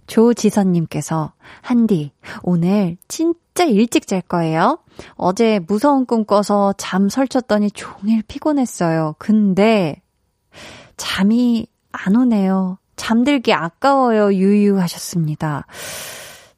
조지선님께서, 0.08 1.32
한디, 1.62 2.10
오늘 2.42 2.96
진짜 3.06 3.62
일찍 3.62 4.08
잘 4.08 4.20
거예요? 4.20 4.80
어제 5.14 5.60
무서운 5.68 6.04
꿈 6.04 6.24
꿔서 6.24 6.74
잠 6.76 7.08
설쳤더니 7.08 7.70
종일 7.70 8.24
피곤했어요. 8.26 9.14
근데, 9.18 10.02
잠이 10.96 11.68
안 11.92 12.16
오네요. 12.16 12.78
잠들기 12.96 13.52
아까워요. 13.52 14.34
유유 14.34 14.80
하셨습니다. 14.80 15.66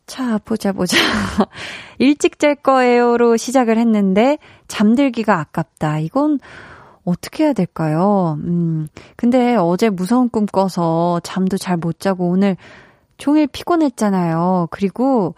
자, 0.09 0.39
보자, 0.39 0.73
보자. 0.73 0.97
일찍 1.99 2.39
잘 2.39 2.55
거예요로 2.57 3.37
시작을 3.37 3.77
했는데, 3.79 4.39
잠들기가 4.67 5.39
아깝다. 5.39 5.99
이건 5.99 6.41
어떻게 7.05 7.45
해야 7.45 7.53
될까요? 7.53 8.39
음, 8.43 8.89
근데 9.17 9.55
어제 9.55 9.91
무서운 9.91 10.31
꿈 10.31 10.47
꿔서 10.47 11.21
잠도 11.23 11.59
잘 11.59 11.77
못 11.77 12.01
자고 12.01 12.29
오늘 12.29 12.57
종일 13.19 13.47
피곤했잖아요. 13.49 14.69
그리고 14.71 15.35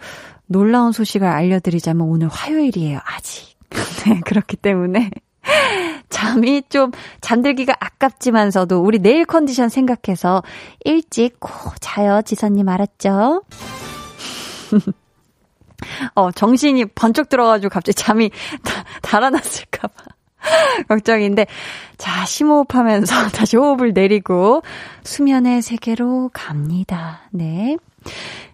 놀라운 0.46 0.92
소식을 0.92 1.26
알려드리자면 1.26 2.06
오늘 2.06 2.28
화요일이에요. 2.28 3.00
아직. 3.04 3.58
네, 4.06 4.20
그렇기 4.24 4.56
때문에. 4.56 5.10
잠이 6.10 6.62
좀 6.68 6.92
잠들기가 7.20 7.74
아깝지만서도 7.80 8.80
우리 8.80 8.98
내일 9.00 9.24
컨디션 9.24 9.68
생각해서 9.68 10.42
일찍 10.84 11.40
코 11.40 11.50
자요, 11.80 12.22
지선님 12.22 12.68
알았죠? 12.68 13.42
어, 16.14 16.30
정신이 16.30 16.86
번쩍 16.86 17.28
들어가지고 17.28 17.70
갑자기 17.70 17.94
잠이 17.94 18.30
다, 18.62 18.84
달아났을까봐. 19.02 19.94
걱정인데, 20.88 21.46
자, 21.98 22.24
심호흡하면서 22.24 23.28
다시 23.34 23.56
호흡을 23.56 23.92
내리고 23.92 24.62
수면의 25.04 25.62
세계로 25.62 26.30
갑니다. 26.32 27.22
네. 27.30 27.76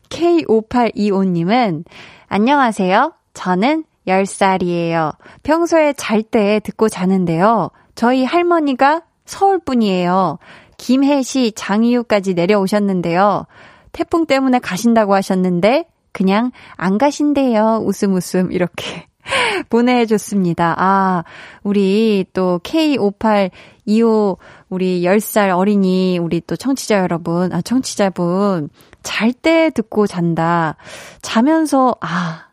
K5825님은, 0.08 1.84
안녕하세요. 2.28 3.12
저는 3.34 3.84
10살이에요. 4.06 5.16
평소에 5.42 5.92
잘 5.92 6.22
때 6.22 6.60
듣고 6.62 6.88
자는데요. 6.88 7.70
저희 7.94 8.24
할머니가 8.24 9.02
서울 9.24 9.58
분이에요. 9.58 10.38
김해시 10.78 11.52
장이유까지 11.52 12.34
내려오셨는데요. 12.34 13.46
태풍 13.92 14.26
때문에 14.26 14.58
가신다고 14.58 15.14
하셨는데, 15.14 15.86
그냥 16.16 16.50
안 16.76 16.96
가신대요. 16.96 17.82
웃음 17.84 18.14
웃음 18.14 18.50
이렇게 18.50 19.06
보내줬습니다. 19.68 20.74
아, 20.78 21.24
우리 21.62 22.24
또 22.32 22.58
K5825 22.64 24.38
우리 24.70 25.02
10살 25.02 25.54
어린이 25.54 26.16
우리 26.16 26.40
또 26.40 26.56
청취자 26.56 27.00
여러분, 27.00 27.52
아, 27.52 27.60
청취자분 27.60 28.70
잘 29.02 29.34
때 29.34 29.68
듣고 29.68 30.06
잔다. 30.06 30.76
자면서 31.20 31.96
아, 32.00 32.46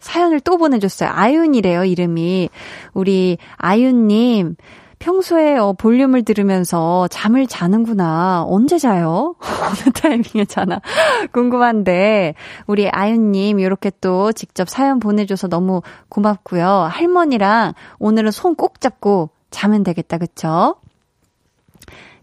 사연을 0.00 0.40
또 0.40 0.58
보내줬어요. 0.58 1.08
아윤이래요, 1.12 1.84
이름이. 1.84 2.48
우리 2.92 3.38
아윤님, 3.56 4.56
평소에 4.98 5.56
어, 5.58 5.72
볼륨을 5.74 6.24
들으면서 6.24 7.06
잠을 7.08 7.46
자는구나. 7.46 8.44
언제 8.46 8.78
자요? 8.78 9.34
어느 9.40 9.92
타이밍에 9.92 10.44
자나? 10.46 10.80
궁금한데, 11.32 12.34
우리 12.66 12.88
아윤님, 12.88 13.60
이렇게 13.60 13.90
또 14.00 14.32
직접 14.32 14.68
사연 14.68 14.98
보내줘서 14.98 15.48
너무 15.48 15.82
고맙고요. 16.08 16.66
할머니랑 16.90 17.74
오늘은 17.98 18.30
손 18.30 18.56
꼭 18.56 18.80
잡고 18.80 19.28
자면 19.50 19.82
되겠다, 19.84 20.16
그쵸? 20.18 20.76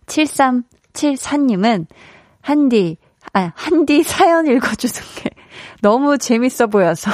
7374님은, 0.07 1.85
한디, 2.41 2.97
아, 3.33 3.51
한디 3.55 4.03
사연 4.03 4.47
읽어주는 4.47 4.93
게 5.21 5.29
너무 5.81 6.17
재밌어 6.17 6.67
보여서 6.67 7.11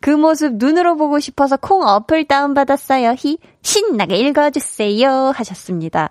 그 0.00 0.10
모습 0.10 0.54
눈으로 0.54 0.96
보고 0.96 1.18
싶어서 1.20 1.56
콩 1.56 1.82
어플 1.86 2.24
다운받았어요. 2.26 3.14
히, 3.18 3.38
신나게 3.62 4.16
읽어주세요. 4.16 5.32
하셨습니다. 5.34 6.10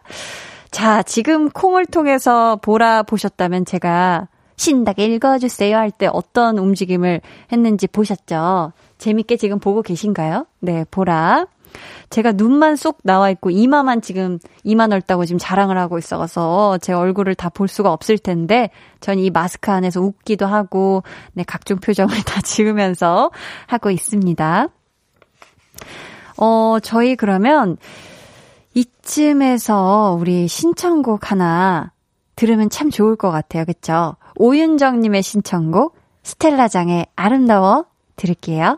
자, 0.72 1.02
지금 1.04 1.50
콩을 1.50 1.86
통해서 1.86 2.58
보라 2.58 3.04
보셨다면 3.04 3.66
제가 3.66 4.28
신나게 4.58 5.06
읽어주세요 5.06 5.78
할 5.78 5.92
때 5.92 6.08
어떤 6.12 6.58
움직임을 6.58 7.22
했는지 7.52 7.88
보셨죠? 7.88 8.74
재밌게 8.98 9.38
지금 9.38 9.60
보고 9.60 9.82
계신가요? 9.82 10.48
네, 10.60 10.84
보라. 10.90 11.46
제가 12.10 12.32
눈만 12.32 12.76
쏙 12.76 13.00
나와 13.04 13.30
있고 13.32 13.50
이마만 13.50 14.02
지금 14.02 14.40
이마 14.64 14.88
넓다고 14.88 15.26
지금 15.26 15.38
자랑을 15.40 15.78
하고 15.78 15.98
있어서 15.98 16.78
제 16.80 16.94
얼굴을 16.94 17.36
다 17.36 17.50
볼 17.50 17.68
수가 17.68 17.92
없을 17.92 18.18
텐데 18.18 18.70
전 19.00 19.18
이 19.20 19.30
마스크 19.32 19.72
안에서 19.72 20.00
웃기도 20.02 20.46
하고 20.46 21.04
네 21.34 21.44
각종 21.44 21.78
표정을 21.80 22.16
다 22.24 22.42
지으면서 22.42 23.32
하고 23.66 23.90
있습니다. 23.90 24.68
어 26.38 26.78
저희 26.84 27.16
그러면 27.16 27.78
이쯤에서 28.76 30.18
우리 30.20 30.48
신청곡 30.48 31.32
하나 31.32 31.92
들으면 32.36 32.70
참 32.70 32.92
좋을 32.92 33.16
것 33.16 33.32
같아요. 33.32 33.66
그쵸? 33.66 34.16
오윤정님의 34.36 35.24
신청곡 35.24 35.98
스텔라장의 36.22 37.08
아름다워 37.16 37.86
들을게요. 38.16 38.78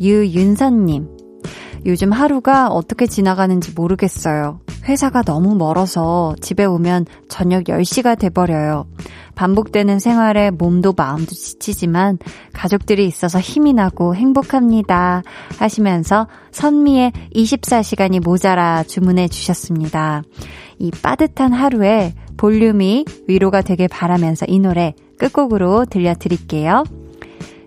유윤선님. 0.00 1.08
요즘 1.86 2.12
하루가 2.12 2.68
어떻게 2.68 3.06
지나가는지 3.06 3.72
모르겠어요. 3.72 4.60
회사가 4.84 5.22
너무 5.22 5.54
멀어서 5.54 6.34
집에 6.40 6.64
오면 6.64 7.06
저녁 7.28 7.64
10시가 7.64 8.18
돼버려요. 8.18 8.86
반복되는 9.34 9.98
생활에 9.98 10.50
몸도 10.50 10.94
마음도 10.96 11.30
지치지만 11.30 12.18
가족들이 12.52 13.06
있어서 13.06 13.38
힘이 13.40 13.72
나고 13.72 14.14
행복합니다. 14.14 15.22
하시면서 15.58 16.28
선미의 16.50 17.12
24시간이 17.34 18.22
모자라 18.22 18.82
주문해 18.82 19.28
주셨습니다. 19.28 20.22
이 20.78 20.90
빠듯한 20.90 21.52
하루에 21.52 22.14
볼륨이 22.36 23.04
위로가 23.28 23.62
되길 23.62 23.88
바라면서 23.88 24.46
이 24.48 24.58
노래 24.58 24.94
끝곡으로 25.18 25.84
들려드릴게요. 25.84 26.84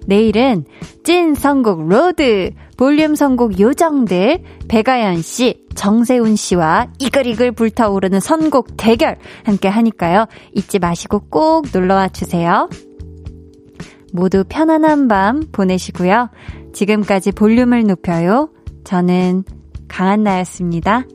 내일은 0.08 0.66
찐 1.04 1.36
선곡 1.36 1.88
로드, 1.88 2.52
볼륨 2.78 3.16
선곡 3.16 3.60
요정들, 3.60 4.44
배가연 4.68 5.22
씨, 5.22 5.64
정세훈 5.76 6.36
씨와 6.36 6.88
이글이글 7.00 7.54
불타오르는 7.54 8.20
선곡 8.20 8.78
대결 8.78 9.18
함께 9.44 9.68
하니까요. 9.68 10.28
잊지 10.54 10.80
마시고 10.80 11.22
꼭 11.30 11.68
놀러와 11.74 12.10
주세요. 12.10 12.70
모두 14.12 14.44
편안한 14.48 15.08
밤 15.08 15.44
보내시고요. 15.52 16.30
지금까지 16.74 17.32
볼륨을 17.32 17.84
높여요. 17.84 18.50
저는 18.84 19.44
강한나였습니다. 19.88 21.06